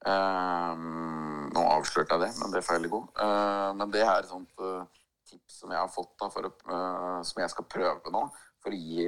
Um, 0.06 1.48
nå 1.50 1.62
avslørte 1.74 2.14
jeg 2.14 2.22
det, 2.22 2.30
men 2.38 2.52
det 2.52 2.60
er 2.60 2.66
feil 2.68 2.86
god. 2.90 3.08
Uh, 3.18 3.70
men 3.78 3.90
det 3.94 4.04
er 4.04 4.20
et 4.20 4.30
sånt 4.30 4.62
uh, 4.62 4.84
tips 5.26 5.60
som 5.62 5.72
jeg 5.74 5.80
har 5.80 5.90
fått 5.90 6.12
da, 6.20 6.28
å, 6.30 6.52
uh, 6.70 7.18
som 7.26 7.42
jeg 7.42 7.50
skal 7.52 7.66
prøve 7.66 8.14
nå 8.14 8.22
for 8.58 8.74
å 8.74 8.78
gi 8.78 9.06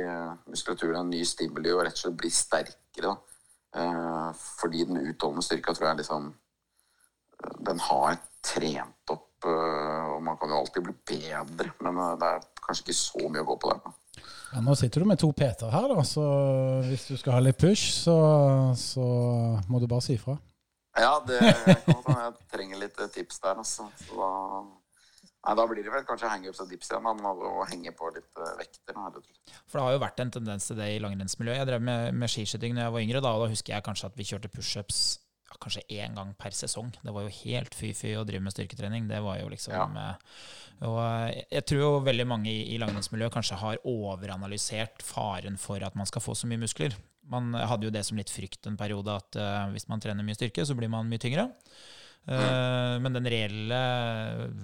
muskulaturen 0.50 1.00
en 1.02 1.08
ny 1.10 1.24
stimuli 1.26 1.72
og 1.74 1.82
rett 1.82 1.96
og 1.96 2.04
slett 2.04 2.18
bli 2.20 2.28
sterkere. 2.30 3.16
Fordi 4.60 4.84
den 4.86 4.98
utholdende 4.98 5.42
styrka 5.46 5.72
tror 5.74 5.88
jeg 5.88 5.98
liksom 6.00 6.24
Den 7.66 7.82
har 7.82 8.16
trent 8.46 9.12
opp, 9.14 9.46
og 9.46 10.22
man 10.26 10.38
kan 10.38 10.50
jo 10.50 10.60
alltid 10.60 10.86
bli 10.86 10.94
bedre, 11.06 11.68
men 11.82 11.98
det 12.18 12.30
er 12.30 12.46
kanskje 12.62 12.86
ikke 12.86 12.96
så 12.98 13.26
mye 13.26 13.42
å 13.42 13.48
gå 13.50 13.56
på 13.62 13.72
der. 13.72 13.98
Ja, 14.52 14.62
nå 14.62 14.78
sitter 14.78 15.02
du 15.02 15.10
med 15.10 15.18
to 15.22 15.32
Peter 15.34 15.70
her, 15.74 15.90
da, 15.90 16.06
så 16.06 16.24
hvis 16.86 17.08
du 17.10 17.18
skal 17.18 17.40
ha 17.40 17.42
litt 17.42 17.58
push, 17.58 17.90
så, 18.04 18.16
så 18.78 19.08
må 19.66 19.82
du 19.82 19.90
bare 19.90 20.06
si 20.06 20.14
ifra. 20.14 20.38
Ja, 20.98 21.14
det 21.22 21.38
kan 21.86 22.16
jeg 22.18 22.36
trenger 22.50 22.80
litt 22.82 22.98
tips 23.14 23.40
der, 23.44 23.60
altså. 23.62 23.86
Så 24.02 24.18
da 24.18 24.30
Nei, 25.40 25.54
Da 25.56 25.64
blir 25.64 25.80
det 25.84 25.92
vel 25.92 26.04
kanskje 26.04 26.28
hangups 26.28 26.60
og 26.60 26.68
dips 26.68 26.90
igjen, 26.90 27.06
men 27.06 27.24
å 27.48 27.64
henge 27.70 27.94
på 27.96 28.10
litt 28.12 28.28
uh, 28.36 28.52
vekter. 28.58 28.92
For 28.92 29.78
det 29.78 29.84
har 29.86 29.94
jo 29.94 30.02
vært 30.02 30.20
en 30.20 30.32
tendens 30.36 30.68
til 30.68 30.76
det 30.76 30.90
i 30.92 31.00
langrennsmiljøet. 31.00 31.62
Jeg 31.62 31.68
drev 31.70 31.84
med, 31.86 32.16
med 32.20 32.32
skiskyting 32.32 32.76
da 32.76 32.86
jeg 32.86 32.94
var 32.96 33.04
yngre, 33.06 33.22
da, 33.24 33.32
og 33.32 33.46
da 33.46 33.52
husker 33.52 33.72
jeg 33.72 33.86
kanskje 33.86 34.10
at 34.10 34.18
vi 34.20 34.26
kjørte 34.28 34.50
pushups 34.52 34.98
ja, 35.48 35.56
kanskje 35.56 35.86
én 35.96 36.18
gang 36.18 36.34
per 36.36 36.52
sesong. 36.56 36.92
Det 37.00 37.14
var 37.16 37.24
jo 37.24 37.32
helt 37.38 37.76
fy-fy 37.78 38.12
å 38.20 38.26
drive 38.28 38.44
med 38.44 38.52
styrketrening. 38.52 39.08
Det 39.08 39.22
var 39.24 39.40
jo 39.40 39.48
liksom 39.54 39.96
ja. 39.96 40.10
uh, 40.20 40.44
Og 40.90 41.00
jeg 41.40 41.64
tror 41.72 41.82
jo 41.86 41.94
veldig 42.10 42.28
mange 42.28 42.52
i, 42.52 42.74
i 42.74 42.80
langrennsmiljøet 42.82 43.38
kanskje 43.38 43.62
har 43.62 43.80
overanalysert 43.88 45.00
faren 45.06 45.56
for 45.62 45.80
at 45.88 45.96
man 45.96 46.10
skal 46.10 46.26
få 46.26 46.36
så 46.36 46.52
mye 46.52 46.60
muskler. 46.66 47.00
Man 47.30 47.54
hadde 47.54 47.88
jo 47.88 47.94
det 47.94 48.02
som 48.06 48.18
litt 48.18 48.32
frykt 48.32 48.66
en 48.66 48.78
periode, 48.80 49.14
at 49.14 49.38
hvis 49.70 49.86
man 49.90 50.02
trener 50.02 50.26
mye 50.26 50.38
styrke, 50.38 50.66
så 50.66 50.74
blir 50.78 50.90
man 50.92 51.08
mye 51.10 51.22
tyngre. 51.22 51.46
Uh, 52.28 53.00
men 53.00 53.14
den 53.16 53.26
reelle 53.32 53.78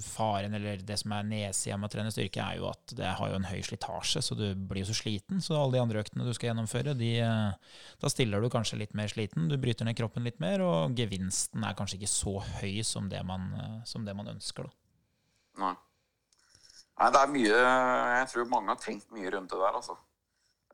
faren, 0.04 0.54
eller 0.54 0.82
det 0.86 0.98
som 1.00 1.14
er 1.16 1.24
nedsida 1.26 1.78
med 1.80 1.88
å 1.88 1.94
trene 1.94 2.12
styrke, 2.12 2.44
er 2.44 2.60
jo 2.60 2.68
at 2.68 2.92
det 2.98 3.08
har 3.18 3.30
jo 3.32 3.38
en 3.38 3.48
høy 3.48 3.62
slitasje, 3.64 4.20
så 4.22 4.36
du 4.36 4.44
blir 4.54 4.84
jo 4.84 4.90
så 4.90 4.98
sliten. 5.00 5.40
Så 5.42 5.56
alle 5.56 5.78
de 5.78 5.82
andre 5.82 6.02
øktene 6.04 6.26
du 6.26 6.34
skal 6.36 6.50
gjennomføre, 6.52 6.94
de, 6.98 7.10
uh, 7.24 7.80
da 8.02 8.12
stiller 8.12 8.44
du 8.44 8.50
kanskje 8.52 8.78
litt 8.82 8.94
mer 8.98 9.10
sliten. 9.10 9.48
Du 9.50 9.56
bryter 9.60 9.88
ned 9.88 9.96
kroppen 9.98 10.26
litt 10.28 10.38
mer, 10.42 10.62
og 10.62 10.94
gevinsten 10.98 11.64
er 11.64 11.78
kanskje 11.78 11.98
ikke 12.00 12.12
så 12.12 12.36
høy 12.60 12.84
som 12.86 13.08
det 13.12 13.24
man, 13.26 13.48
uh, 13.56 13.80
som 13.88 14.04
det 14.06 14.14
man 14.18 14.30
ønsker. 14.36 14.68
Da. 14.68 15.64
Nei. 15.64 15.74
Nei, 16.96 17.08
det 17.12 17.20
er 17.20 17.28
mye 17.28 17.56
Jeg 17.56 18.28
tror 18.30 18.46
mange 18.48 18.72
har 18.72 18.78
tenkt 18.80 19.10
mye 19.12 19.32
rundt 19.34 19.50
det 19.52 19.58
der, 19.60 19.80
altså. 19.80 19.96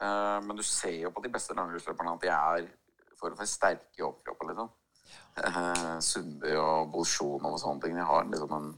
Men 0.02 0.58
du 0.58 0.62
ser 0.66 0.96
jo 1.04 1.12
på 1.14 1.22
de 1.24 1.30
beste 1.30 1.54
langrennsløperne 1.54 2.14
at 2.16 2.24
de 2.24 2.30
er 2.34 2.70
for 3.18 3.30
å 3.30 3.38
få 3.38 3.46
sterke 3.46 4.00
i 4.00 4.04
overkroppen, 4.06 4.50
liksom 4.50 4.70
Uh, 5.32 5.96
Sundby 6.04 6.52
og 6.60 6.90
Bolsjunov 6.92 7.56
og 7.56 7.60
sånne 7.60 7.86
ting. 7.86 7.96
De 7.96 8.04
har 8.04 8.26
liksom 8.28 8.52
en 8.58 8.72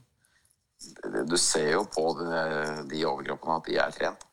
Du 1.26 1.36
ser 1.40 1.72
jo 1.72 1.82
på 1.88 2.04
de, 2.18 2.42
de 2.90 3.02
overkroppene 3.08 3.56
at 3.58 3.68
de 3.68 3.76
er 3.80 3.94
trent. 3.94 4.26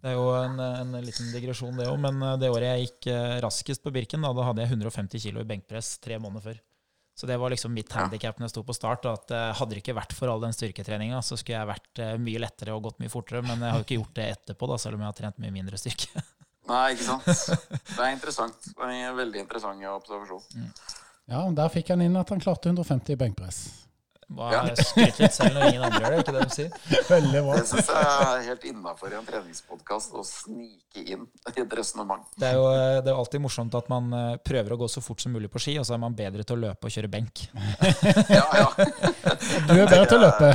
Det 0.00 0.12
er 0.12 0.16
jo 0.16 0.28
en, 0.38 0.60
en 0.60 0.96
liten 1.04 1.32
digresjon, 1.34 1.76
det 1.76 1.88
òg. 1.90 1.98
Men 2.00 2.20
eh, 2.24 2.36
det 2.40 2.50
året 2.52 2.68
jeg 2.68 2.86
gikk 2.86 3.10
eh, 3.12 3.36
raskest 3.44 3.84
på 3.84 3.92
Birken, 3.92 4.24
da, 4.24 4.30
da 4.36 4.46
hadde 4.46 4.64
jeg 4.64 4.72
150 4.76 5.24
kg 5.24 5.42
i 5.42 5.48
benkpress 5.50 5.96
tre 6.04 6.20
måneder 6.22 6.46
før. 6.46 6.60
Så 7.18 7.28
det 7.28 7.36
var 7.36 7.52
liksom 7.52 7.74
mitt 7.76 7.92
handikap 7.92 8.38
når 8.38 8.46
jeg 8.46 8.54
sto 8.54 8.62
på 8.64 8.76
start. 8.76 9.04
At 9.10 9.32
uh, 9.34 9.50
hadde 9.58 9.76
det 9.76 9.82
ikke 9.82 9.96
vært 9.98 10.14
for 10.16 10.32
all 10.32 10.42
den 10.42 10.54
styrketreninga, 10.56 11.20
så 11.26 11.36
skulle 11.36 11.58
jeg 11.58 11.68
vært 11.68 12.02
uh, 12.02 12.14
mye 12.22 12.40
lettere 12.40 12.76
og 12.76 12.86
gått 12.86 13.00
mye 13.02 13.12
fortere. 13.12 13.42
Men 13.44 13.60
jeg 13.60 13.74
har 13.74 13.82
jo 13.82 13.86
ikke 13.88 13.98
gjort 14.00 14.14
det 14.16 14.28
etterpå, 14.36 14.70
da, 14.70 14.78
selv 14.80 14.96
om 14.96 15.04
jeg 15.04 15.12
har 15.12 15.18
trent 15.20 15.42
mye 15.42 15.54
mindre 15.54 15.80
styrke. 15.80 16.24
Nei, 16.70 16.86
ikke 16.94 17.08
sant. 17.08 17.28
Det 17.96 18.00
er 18.00 18.14
interessant. 18.14 18.70
Det 18.70 18.88
er 18.88 19.10
en 19.10 19.18
veldig 19.18 19.42
interessant 19.42 19.86
observasjon. 19.90 20.44
Mm. 20.54 20.72
Ja, 21.30 21.44
der 21.54 21.70
fikk 21.70 21.92
han 21.92 22.02
inn 22.02 22.18
at 22.18 22.30
han 22.32 22.42
klarte 22.42 22.70
150 22.70 23.14
i 23.14 23.18
benkpress. 23.18 23.60
Bare 24.30 24.76
skryt 24.78 25.18
litt 25.18 25.34
selv 25.34 25.56
når 25.56 25.72
ingen 25.72 25.84
andre 25.86 26.00
gjør 26.04 26.12
det, 26.14 26.18
ikke 26.22 26.34
det 26.36 26.42
de 26.44 26.54
sier? 26.54 26.74
Veldig 27.08 27.40
bra. 27.46 27.54
Det 27.58 27.66
syns 27.66 27.88
jeg 27.90 28.10
er 28.10 28.44
helt 28.46 28.66
innafor 28.70 29.10
i 29.10 29.16
en 29.18 29.26
treningspodkast 29.26 30.14
å 30.14 30.22
snike 30.26 31.02
inn 31.02 31.24
i 31.26 31.62
et 31.64 31.74
resonnement. 31.80 32.22
Det, 32.36 32.52
er 32.52 32.54
jo, 32.54 32.68
det 33.02 33.10
er 33.10 33.18
alltid 33.18 33.42
morsomt 33.42 33.74
at 33.74 33.90
man 33.90 34.14
eh, 34.14 34.36
prøver 34.46 34.76
å 34.76 34.78
gå 34.84 34.88
så 34.92 35.02
fort 35.02 35.24
som 35.24 35.34
mulig 35.34 35.50
på 35.50 35.62
ski, 35.62 35.74
og 35.82 35.88
så 35.88 35.96
er 35.96 36.02
man 36.04 36.14
bedre 36.14 36.46
til 36.46 36.60
å 36.60 36.62
løpe 36.68 36.86
og 36.86 36.94
kjøre 36.94 37.10
benk. 37.10 37.44
Ja, 38.30 38.46
ja. 38.54 38.68
Du 39.66 39.74
er 39.74 39.88
bedre 39.90 40.06
til 40.06 40.20
å 40.20 40.22
løpe. 40.22 40.50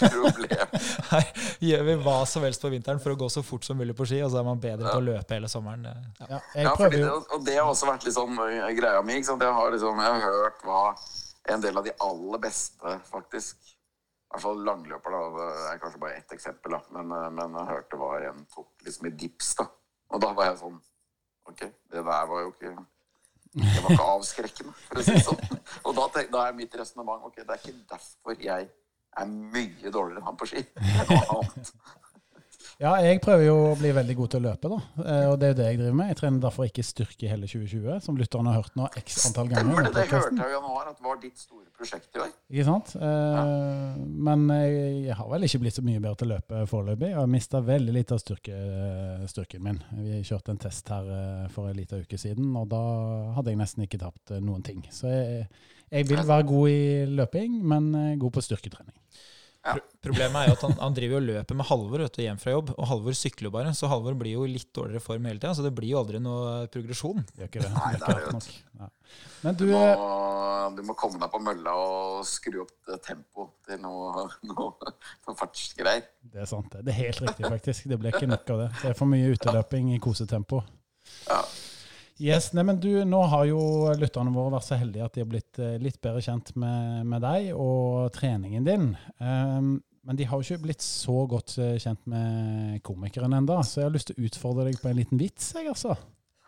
Problem. 0.00 0.74
Her 1.10 1.30
gjør 1.68 1.84
vi 1.90 1.96
hva 2.06 2.18
som 2.28 2.44
helst 2.46 2.64
på 2.64 2.70
vinteren 2.72 3.00
for 3.02 3.12
å 3.12 3.18
gå 3.20 3.28
så 3.32 3.44
fort 3.44 3.66
som 3.68 3.76
mulig 3.76 3.94
på 3.98 4.08
ski, 4.08 4.22
og 4.24 4.32
så 4.32 4.40
er 4.40 4.46
man 4.48 4.60
bedre 4.62 4.88
til 4.88 5.02
å 5.02 5.06
løpe 5.12 5.36
hele 5.36 5.50
sommeren. 5.52 5.84
Ja, 6.24 6.40
ja 6.56 6.74
det, 6.80 7.04
og 7.10 7.44
det 7.44 7.58
har 7.58 7.68
også 7.68 7.90
vært 7.90 8.08
litt 8.08 8.16
sånn 8.16 8.38
eh, 8.46 8.70
greia 8.78 9.04
mi. 9.04 9.20
Jeg 9.20 9.28
har, 9.28 9.74
liksom, 9.74 10.00
jeg 10.00 10.16
har 10.16 10.40
hørt 10.40 10.64
hva 10.64 10.84
en 11.54 11.62
del 11.64 11.78
av 11.78 11.86
de 11.86 11.94
aller 12.06 12.42
beste, 12.42 12.94
faktisk. 13.10 13.74
I 14.30 14.34
hvert 14.34 14.44
fall 14.44 14.62
langløper, 14.66 15.14
da. 15.14 15.20
Det 15.36 15.48
er 15.72 15.82
kanskje 15.82 16.02
bare 16.04 16.20
ett 16.20 16.32
eksempel, 16.36 16.76
da. 16.76 16.80
Men, 16.96 17.12
eh, 17.16 17.30
men 17.34 17.58
jeg 17.58 17.70
hørte 17.72 17.98
hva 17.98 18.12
en 18.28 18.44
tok 18.54 18.86
liksom 18.86 19.10
i 19.10 19.14
dips, 19.24 19.54
da. 19.58 19.66
Og 20.10 20.22
da 20.22 20.32
var 20.34 20.50
jeg 20.50 20.62
sånn 20.62 20.80
Ok, 21.50 21.60
det 21.62 22.02
der 22.04 22.26
var 22.30 22.42
jo 22.42 22.50
ikke 22.50 22.72
Det 23.54 23.82
var 23.82 23.94
ikke 23.94 24.08
avskrekkende, 24.12 24.74
for 24.86 25.00
å 25.00 25.04
si 25.06 25.14
det 25.16 25.22
sånn. 25.26 25.40
Og 25.86 25.96
da, 25.96 26.04
tenk, 26.14 26.28
da 26.34 26.44
er 26.46 26.58
mitt 26.58 26.74
resonnement 26.78 27.24
ok, 27.26 27.40
det 27.40 27.56
er 27.56 27.62
ikke 27.64 27.88
derfor 27.90 28.44
jeg 28.44 28.68
er 29.18 29.30
mye 29.30 29.90
dårligere 29.90 30.20
enn 30.20 30.28
han 30.28 30.38
på 30.38 30.46
ski. 30.46 30.62
Er 30.78 31.08
noe 31.10 31.40
annet. 31.40 31.72
Ja, 32.80 32.94
jeg 33.04 33.18
prøver 33.20 33.42
jo 33.44 33.54
å 33.68 33.72
bli 33.76 33.90
veldig 33.92 34.14
god 34.16 34.30
til 34.32 34.40
å 34.40 34.44
løpe, 34.46 34.68
da. 34.72 34.76
Eh, 35.04 35.24
Og 35.28 35.34
det 35.40 35.48
er 35.48 35.50
jo 35.52 35.56
det 35.58 35.64
jeg 35.68 35.78
driver 35.82 35.96
med. 35.98 36.06
Jeg 36.14 36.16
trener 36.16 36.40
derfor 36.40 36.64
ikke 36.64 36.84
styrke 36.88 37.26
i 37.26 37.28
hele 37.28 37.48
2020, 37.50 37.98
som 38.06 38.16
lytterne 38.16 38.54
har 38.54 38.62
hørt 38.62 38.78
nå 38.80 38.86
x 38.96 39.18
antall 39.28 39.50
ganger. 39.50 39.74
Stemmer 39.74 39.88
det, 39.90 39.92
det 39.98 40.04
hørte 40.14 40.38
jeg 40.40 40.48
i 40.48 40.54
januar 40.54 40.86
at 40.88 41.02
var 41.04 41.18
ditt 41.20 41.42
store 41.42 41.66
prosjekt 41.76 42.16
i 42.16 42.22
år. 42.24 42.30
Ikke 42.48 42.64
sant? 42.70 42.94
Ja. 42.96 43.42
Men 44.28 44.46
jeg 44.54 45.16
har 45.18 45.28
vel 45.28 45.44
ikke 45.44 45.60
blitt 45.66 45.76
så 45.76 45.84
mye 45.84 46.00
bedre 46.00 46.16
til 46.22 46.30
å 46.30 46.32
løpe 46.38 46.62
foreløpig. 46.72 47.10
Jeg 47.12 47.18
har 47.20 47.28
mista 47.36 47.60
veldig 47.68 47.96
litt 47.98 48.14
av 48.16 48.22
styrke, 48.24 48.60
styrken 49.34 49.64
min. 49.68 49.82
Vi 50.00 50.22
kjørte 50.30 50.54
en 50.54 50.62
test 50.64 50.88
her 50.92 51.10
eh, 51.18 51.44
for 51.52 51.68
en 51.68 51.76
liten 51.76 52.00
uke 52.06 52.16
siden, 52.20 52.48
og 52.56 52.70
da 52.72 52.80
hadde 53.36 53.52
jeg 53.52 53.60
nesten 53.60 53.84
ikke 53.84 54.00
tapt 54.00 54.32
eh, 54.32 54.40
noen 54.40 54.64
ting. 54.64 54.80
Så 54.88 55.12
jeg, 55.12 55.44
jeg 55.92 56.08
vil 56.08 56.24
være 56.24 56.48
god 56.48 56.72
i 56.72 56.80
løping, 57.20 57.60
men 57.74 57.92
eh, 58.06 58.16
god 58.24 58.38
på 58.38 58.44
styrketrening. 58.48 58.96
Pro- 59.60 59.82
Problemet 60.06 60.38
er 60.40 60.46
jo 60.48 60.54
at 60.56 60.62
han, 60.64 60.72
han 60.80 60.94
driver 60.96 61.18
og 61.20 61.26
løper 61.26 61.56
med 61.58 61.66
Halvor 61.68 62.00
vet 62.00 62.14
du, 62.16 62.22
hjem 62.24 62.38
fra 62.40 62.54
jobb, 62.54 62.70
og 62.80 62.86
Halvor 62.88 63.16
sykler 63.18 63.50
jo 63.50 63.52
bare. 63.52 63.74
Så 63.76 63.90
Halvor 63.92 64.14
blir 64.16 64.32
jo 64.38 64.46
i 64.46 64.52
litt 64.54 64.70
dårligere 64.76 65.02
form 65.04 65.26
hele 65.28 65.36
tida, 65.42 65.50
så 65.58 65.64
det 65.66 65.74
blir 65.76 65.90
jo 65.92 65.98
aldri 66.00 66.20
noe 66.24 66.62
progresjon. 66.72 67.20
Det 67.34 67.44
er 67.44 67.50
ikke 67.50 67.64
det. 67.66 67.72
Nei, 67.74 67.90
det 68.00 68.06
er 68.08 68.16
det 68.16 68.22
ikke 68.24 68.36
nok. 68.38 68.48
Ja. 68.80 68.88
Men 69.44 69.58
Du 69.60 69.64
du, 69.66 69.72
må, 69.74 69.82
eh, 69.90 70.64
du 70.78 70.82
må 70.88 70.94
komme 70.96 71.20
deg 71.20 71.32
på 71.34 71.40
mølla 71.44 71.74
og 71.76 72.24
skru 72.28 72.60
opp 72.64 72.72
det 72.88 73.00
tempoet 73.04 73.52
til 73.68 73.80
noe, 73.84 74.24
noe, 74.48 74.94
noe 75.28 75.36
fartsgreier. 75.36 76.06
det 76.32 76.40
er 76.44 76.48
sant. 76.48 76.72
det. 76.72 76.86
Det 76.88 76.94
er 76.94 77.00
helt 77.04 77.20
riktig, 77.26 77.44
faktisk. 77.52 77.88
Det 77.92 78.00
blir 78.00 78.16
ikke 78.16 78.30
nok 78.32 78.54
av 78.56 78.62
det. 78.64 78.70
Det 78.80 78.94
er 78.94 78.96
for 79.02 79.12
mye 79.12 79.34
uteløping 79.36 79.92
i 79.96 80.00
kosetempo. 80.00 80.62
Ja. 81.28 81.42
Yes, 82.20 82.50
nei, 82.52 82.66
men 82.68 82.76
du, 82.76 82.90
Nå 83.08 83.20
har 83.32 83.46
jo 83.48 83.60
lytterne 83.96 84.32
våre 84.34 84.52
vært 84.58 84.66
så 84.66 84.76
heldige 84.76 85.06
at 85.06 85.14
de 85.16 85.22
har 85.22 85.30
blitt 85.30 85.60
eh, 85.62 85.78
litt 85.80 85.96
bedre 86.04 86.20
kjent 86.24 86.52
med, 86.60 87.06
med 87.08 87.24
deg 87.24 87.52
og 87.54 88.10
treningen 88.12 88.66
din. 88.66 88.90
Um, 89.16 89.78
men 90.04 90.18
de 90.18 90.26
har 90.28 90.36
jo 90.36 90.44
ikke 90.44 90.66
blitt 90.66 90.84
så 90.84 91.24
godt 91.30 91.56
eh, 91.60 91.78
kjent 91.80 92.04
med 92.10 92.80
komikeren 92.84 93.36
enda, 93.36 93.62
så 93.64 93.80
jeg 93.80 93.88
har 93.88 93.94
lyst 93.96 94.10
til 94.12 94.20
å 94.20 94.28
utfordre 94.28 94.68
deg 94.68 94.80
på 94.82 94.90
en 94.90 95.00
liten 95.00 95.20
vits. 95.20 95.52
jeg 95.56 95.72
altså. 95.72 95.96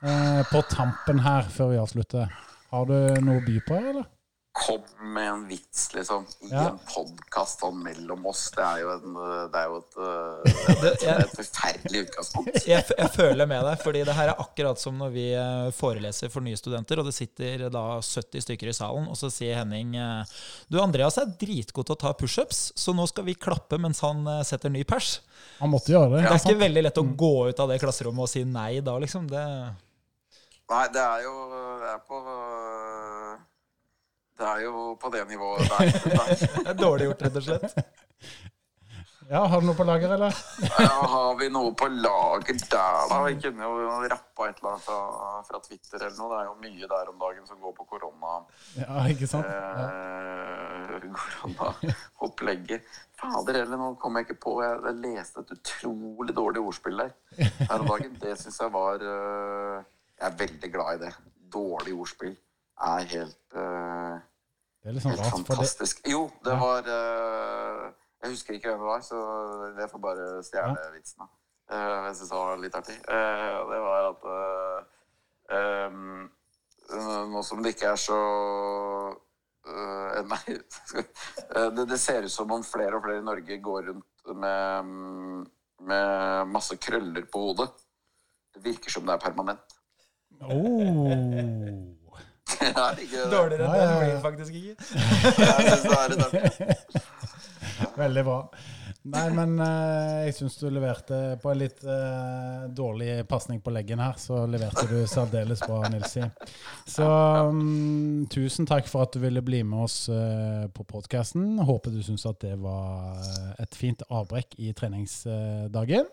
Uh, 0.03 0.43
på 0.51 0.61
tampen 0.69 1.23
her, 1.25 1.49
før 1.49 1.73
vi 1.73 1.81
avslutter. 1.81 2.37
Har 2.73 2.89
du 2.89 2.97
noe 3.25 3.41
å 3.41 3.47
by 3.47 3.57
på, 3.65 3.81
eller? 3.93 4.09
Kom 4.53 4.83
med 5.15 5.29
en 5.31 5.45
vits, 5.49 5.87
liksom, 5.95 6.27
i 6.45 6.51
Ja. 6.53 6.67
en 6.69 6.79
podkast 6.85 7.63
sånn 7.63 7.79
mellom 7.81 8.27
oss. 8.29 8.51
Det 8.53 8.61
er 8.61 8.83
jo, 8.83 8.91
en, 8.99 9.15
det 9.49 9.57
er 9.63 9.71
jo 9.71 9.79
et, 9.79 9.95
eh, 10.05 10.75
Det, 10.83 10.91
det 11.01 11.09
er 11.09 11.23
et 11.23 11.33
forferdelig 11.39 12.03
utgangspunkt. 12.05 12.59
jeg, 12.69 12.85
jeg 12.99 13.11
føler 13.15 13.49
med 13.49 13.65
deg, 13.65 13.81
fordi 13.81 14.03
det 14.05 14.17
her 14.19 14.33
er 14.35 14.43
akkurat 14.45 14.83
som 14.83 14.99
når 15.01 15.15
vi 15.15 15.25
eh, 15.33 15.71
foreleser 15.73 16.29
for 16.35 16.45
nye 16.45 16.59
studenter, 16.61 17.01
og 17.01 17.09
det 17.09 17.15
sitter 17.17 17.65
da 17.73 17.85
70 18.05 18.45
stykker 18.45 18.69
i 18.69 18.75
salen, 18.77 19.07
og 19.09 19.17
så 19.17 19.31
sier 19.33 19.57
Henning 19.63 19.97
eh, 19.97 20.35
Du, 20.69 20.77
Andreas 20.85 21.17
er 21.23 21.33
dritgod 21.41 21.89
til 21.89 21.97
å 21.97 22.01
ta 22.05 22.13
pushups, 22.21 22.61
så 22.77 22.93
nå 22.93 23.07
skal 23.09 23.25
vi 23.31 23.39
klappe 23.41 23.79
mens 23.81 24.05
han 24.05 24.21
eh, 24.29 24.43
setter 24.45 24.69
ny 24.75 24.85
pers. 24.85 25.23
Han 25.63 25.73
måtte 25.73 25.95
gjøre 25.95 26.19
det. 26.19 26.27
Det 26.27 26.29
er 26.29 26.37
sant? 26.37 26.51
ikke 26.53 26.65
veldig 26.67 26.83
lett 26.91 27.01
å 27.01 27.07
gå 27.25 27.33
ut 27.49 27.65
av 27.65 27.73
det 27.73 27.81
klasserommet 27.81 28.29
og 28.29 28.31
si 28.31 28.45
nei 28.45 28.83
da, 28.85 28.99
liksom. 29.01 29.33
Det, 29.33 29.47
Nei, 30.73 30.85
det 30.93 31.01
er 31.03 31.25
jo 31.25 31.33
Det 31.81 31.89
er 31.97 32.05
på 32.09 32.21
Det 34.39 34.49
er 34.49 34.65
jo 34.65 34.95
på 35.01 35.11
det 35.13 35.27
nivået 35.29 35.69
der. 35.69 35.93
det 36.65 36.71
er 36.73 36.79
dårlig 36.79 37.11
gjort, 37.11 37.27
rett 37.27 37.37
og 37.37 37.47
slett. 37.47 37.85
Ja, 39.33 39.47
Har 39.49 39.63
du 39.63 39.67
noe 39.69 39.77
på 39.79 39.85
lager, 39.87 40.11
eller? 40.13 40.35
Ja, 40.83 40.89
har 41.09 41.37
vi 41.41 41.47
noe 41.53 41.71
på 41.79 41.87
lager 41.89 42.59
der, 42.59 43.07
da? 43.09 43.21
Vi 43.25 43.39
kunne 43.41 43.65
jo 43.65 44.01
rappa 44.13 44.49
et 44.51 44.59
eller 44.61 44.75
annet 44.75 44.85
fra, 44.85 44.99
fra 45.47 45.61
Twitter 45.65 46.03
eller 46.03 46.19
noe. 46.19 46.29
Det 46.33 46.41
er 46.41 46.49
jo 46.51 46.57
mye 46.65 46.91
der 46.91 47.13
om 47.13 47.23
dagen 47.23 47.47
som 47.49 47.61
går 47.63 47.73
på 47.79 47.87
korona. 47.95 48.35
Ja, 48.77 49.07
ikke 49.09 49.31
sant? 49.31 49.49
Ja. 49.49 49.87
Eh, 49.87 51.09
Koronaopplegget. 51.17 52.93
Fader 53.23 53.61
heller, 53.63 53.81
nå 53.81 53.93
kom 54.03 54.19
jeg 54.19 54.27
ikke 54.27 54.41
på 54.43 54.57
Jeg, 54.65 54.79
jeg 54.89 55.01
leste 55.07 55.45
et 55.45 55.57
utrolig 55.57 56.35
dårlig 56.37 56.63
ordspill 56.67 57.05
der 57.05 57.13
her 57.39 57.77
om 57.79 57.89
dagen. 57.89 58.17
Det 58.21 58.37
syns 58.41 58.61
jeg 58.61 58.75
var 58.75 59.05
eh, 59.07 59.85
Jeg 60.19 60.29
er 60.29 60.41
veldig 60.45 60.73
glad 60.77 60.99
i 60.99 61.05
det. 61.07 61.13
Dårlig 61.57 61.95
ordspill 62.05 62.37
er 62.83 63.09
helt 63.13 63.39
uh, 63.57 64.19
Det 64.83 64.91
er 64.91 64.99
sånn 65.03 65.15
Helt. 65.15 65.23
Det, 65.23 65.31
fantastisk. 65.37 66.03
Jo, 66.09 66.25
det 66.45 66.57
var 66.61 66.89
uh, 66.89 67.87
Jeg 68.23 68.35
husker 68.35 68.59
ikke 68.59 68.73
hvem 68.73 68.83
det 68.83 68.91
var, 68.91 69.05
så 69.07 69.21
jeg 69.79 69.91
får 69.93 70.03
bare 70.03 70.27
stjele 70.47 70.91
vitsen. 70.95 71.25
da. 71.25 71.31
Eh, 71.73 71.97
jeg 72.07 72.17
syns 72.19 72.31
det 72.31 72.39
var 72.39 72.61
litt 72.61 72.77
artig. 72.79 72.95
Det 73.03 73.81
var 73.83 74.09
at 74.11 74.27
em, 75.57 76.29
Nå 77.33 77.43
som 77.47 77.63
det 77.65 77.73
ikke 77.73 77.95
er 77.95 78.01
så 78.03 78.19
Nei. 80.33 80.57
det, 80.59 81.85
det 81.89 81.99
ser 82.03 82.27
ut 82.27 82.35
som 82.35 82.51
om 82.55 82.63
flere 82.67 82.99
og 82.99 83.05
flere 83.07 83.23
i 83.23 83.27
Norge 83.27 83.59
går 83.63 83.89
rundt 83.89 84.35
med, 84.45 84.93
med 85.91 86.51
masse 86.51 86.77
krøller 86.83 87.27
på 87.31 87.43
hodet. 87.47 87.71
Det 88.53 88.63
virker 88.67 88.93
som 88.93 89.07
det 89.07 89.17
er 89.17 89.23
permanent. 89.23 89.79
oh. 90.43 92.02
Dårligere 93.35 93.65
enn 93.67 93.75
den 93.79 93.99
blir 94.03 94.21
faktisk 94.25 94.53
ikke. 94.61 94.75
Veldig 98.03 98.25
bra. 98.25 98.39
Nei, 99.03 99.25
men 99.35 99.57
eh, 99.59 100.29
jeg 100.29 100.35
syns 100.37 100.61
du 100.61 100.69
leverte 100.71 101.17
på 101.43 101.51
en 101.51 101.59
litt 101.59 101.81
uh, 101.83 102.69
dårlig 102.71 103.25
pasning 103.27 103.59
på 103.59 103.73
leggen 103.75 103.99
her, 103.99 104.15
så 104.23 104.45
leverte 104.47 104.85
du 104.87 105.01
særdeles 105.11 105.65
bra, 105.67 105.81
Nilsi. 105.91 106.23
Så 106.87 107.09
um, 107.51 108.23
tusen 108.31 108.69
takk 108.71 108.87
for 108.87 109.09
at 109.09 109.17
du 109.17 109.19
ville 109.25 109.43
bli 109.43 109.65
med 109.67 109.89
oss 109.89 110.05
uh, 110.07 110.71
på 110.71 110.87
podkasten. 110.87 111.59
Håper 111.67 111.91
du 111.91 111.99
syns 112.07 112.29
at 112.31 112.39
det 112.47 112.55
var 112.63 113.19
et 113.59 113.75
fint 113.75 114.07
avbrekk 114.07 114.55
i 114.63 114.71
treningsdagen. 114.79 116.07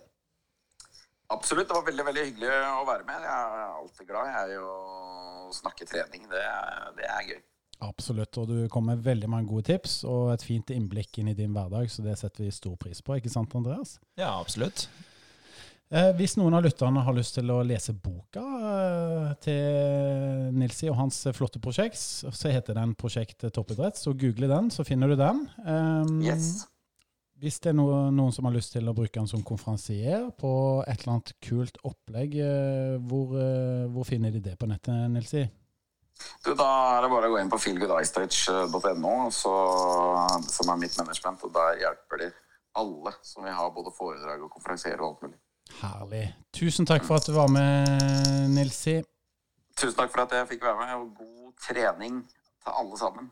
Absolutt. 1.29 1.67
Det 1.69 1.75
var 1.77 1.85
veldig 1.85 2.05
veldig 2.07 2.23
hyggelig 2.25 2.49
å 2.73 2.85
være 2.87 3.05
med. 3.05 3.21
Jeg 3.21 3.37
er 3.37 3.75
alltid 3.77 4.07
glad 4.09 4.31
jeg 4.33 4.55
i 4.55 4.61
å 4.65 5.51
snakke 5.53 5.85
trening. 5.89 6.23
Det, 6.31 6.41
er- 6.41 6.89
det 6.97 7.05
er 7.09 7.27
gøy. 7.33 7.41
Absolutt. 7.85 8.37
Og 8.41 8.47
du 8.49 8.57
kom 8.73 8.89
med 8.89 9.03
veldig 9.05 9.29
mange 9.31 9.47
gode 9.47 9.69
tips 9.69 10.01
og 10.09 10.33
et 10.33 10.43
fint 10.43 10.73
innblikk 10.75 11.21
inn 11.21 11.29
i 11.31 11.35
din 11.37 11.53
hverdag, 11.55 11.87
så 11.93 12.03
det 12.03 12.17
setter 12.19 12.43
vi 12.43 12.51
stor 12.51 12.75
pris 12.81 12.99
på. 13.05 13.15
Ikke 13.21 13.31
sant, 13.31 13.53
Andreas? 13.55 13.99
Ja, 14.19 14.33
absolutt. 14.41 14.87
Eh, 15.89 16.11
hvis 16.19 16.35
noen 16.37 16.53
av 16.53 16.61
lytterne 16.65 17.01
har 17.01 17.15
lyst 17.17 17.33
til 17.39 17.49
å 17.49 17.61
lese 17.65 17.95
boka 17.97 18.43
eh, 18.43 19.29
til 19.41 20.51
Nilsi 20.59 20.89
og 20.91 20.99
hans 20.99 21.21
flotte 21.33 21.61
prosjekt, 21.63 21.97
så 21.97 22.51
heter 22.53 22.77
den 22.77 22.91
Prosjekt 22.99 23.45
toppidrett. 23.55 23.97
Så 23.97 24.13
google 24.13 24.49
den, 24.51 24.69
så 24.75 24.85
finner 24.85 25.09
du 25.09 25.15
den. 25.17 25.45
Eh, 25.63 26.11
Yes. 26.33 26.67
Hvis 27.39 27.61
det 27.63 27.71
er 27.71 27.77
noe, 27.77 28.09
noen 28.11 28.33
som 28.35 28.49
har 28.49 28.51
lyst 28.51 28.73
til 28.73 28.89
å 28.89 28.93
bruke 28.95 29.15
den 29.15 29.27
som 29.29 29.43
konferansier 29.47 30.25
på 30.39 30.51
et 30.83 30.99
eller 30.99 31.13
annet 31.13 31.29
kult 31.45 31.77
opplegg, 31.87 32.35
eh, 32.43 32.97
hvor, 33.07 33.31
eh, 33.39 33.85
hvor 33.93 34.07
finner 34.07 34.33
de 34.33 34.41
det 34.43 34.57
på 34.59 34.67
nettet, 34.67 35.07
Nilsi? 35.13 35.45
Du, 36.43 36.51
da 36.51 36.67
er 36.97 37.05
det 37.05 37.11
bare 37.13 37.29
å 37.29 37.31
gå 37.31 37.39
inn 37.39 37.51
på 37.51 37.61
feelgoodistage.no, 37.63 39.13
som 39.31 40.73
er 40.73 40.81
mitt 40.81 40.97
management, 40.99 41.45
og 41.47 41.53
der 41.55 41.79
hjelper 41.85 42.25
de 42.25 42.29
alle 42.81 43.15
som 43.23 43.47
vil 43.47 43.55
ha 43.55 43.69
både 43.71 43.95
foredrag 43.95 44.43
og 44.43 44.51
konferansiere 44.51 44.99
og 44.99 45.13
alt 45.13 45.23
mulig. 45.29 45.39
Herlig. 45.79 46.25
Tusen 46.59 46.89
takk 46.89 47.07
for 47.07 47.21
at 47.21 47.29
du 47.29 47.37
var 47.37 47.47
med, 47.47 47.87
Nilsi. 48.51 48.99
Tusen 49.79 49.95
takk 49.95 50.11
for 50.11 50.25
at 50.25 50.35
jeg 50.35 50.51
fikk 50.51 50.67
være 50.67 50.83
med, 50.83 50.95
og 50.99 51.15
god 51.23 51.55
trening 51.69 52.19
til 52.27 52.79
alle 52.83 52.99
sammen. 52.99 53.31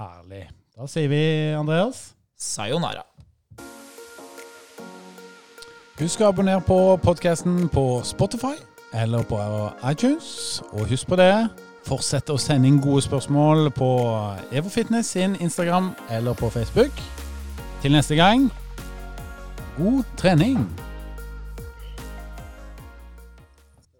Herlig. 0.00 0.48
Da 0.74 0.90
sier 0.90 1.06
vi, 1.12 1.24
Andreas 1.54 2.08
Sayonara. 2.34 3.06
Husk 5.94 6.24
å 6.24 6.32
abonnere 6.32 6.58
på 6.66 6.76
podkasten 7.04 7.68
på 7.70 8.00
Spotify 8.02 8.56
eller 8.98 9.22
på 9.30 9.38
iTunes. 9.86 10.58
Og 10.72 10.88
husk 10.90 11.06
på 11.06 11.18
det, 11.20 11.30
fortsett 11.86 12.32
å 12.34 12.38
sende 12.40 12.66
inn 12.66 12.80
gode 12.82 13.04
spørsmål 13.04 13.70
på 13.76 13.90
EvoFitness 14.50 15.12
sin 15.14 15.36
Instagram 15.38 15.92
eller 16.10 16.34
på 16.34 16.50
Facebook. 16.50 16.98
Til 17.84 17.94
neste 17.94 18.18
gang 18.18 18.48
god 19.78 20.02
trening! 20.18 20.66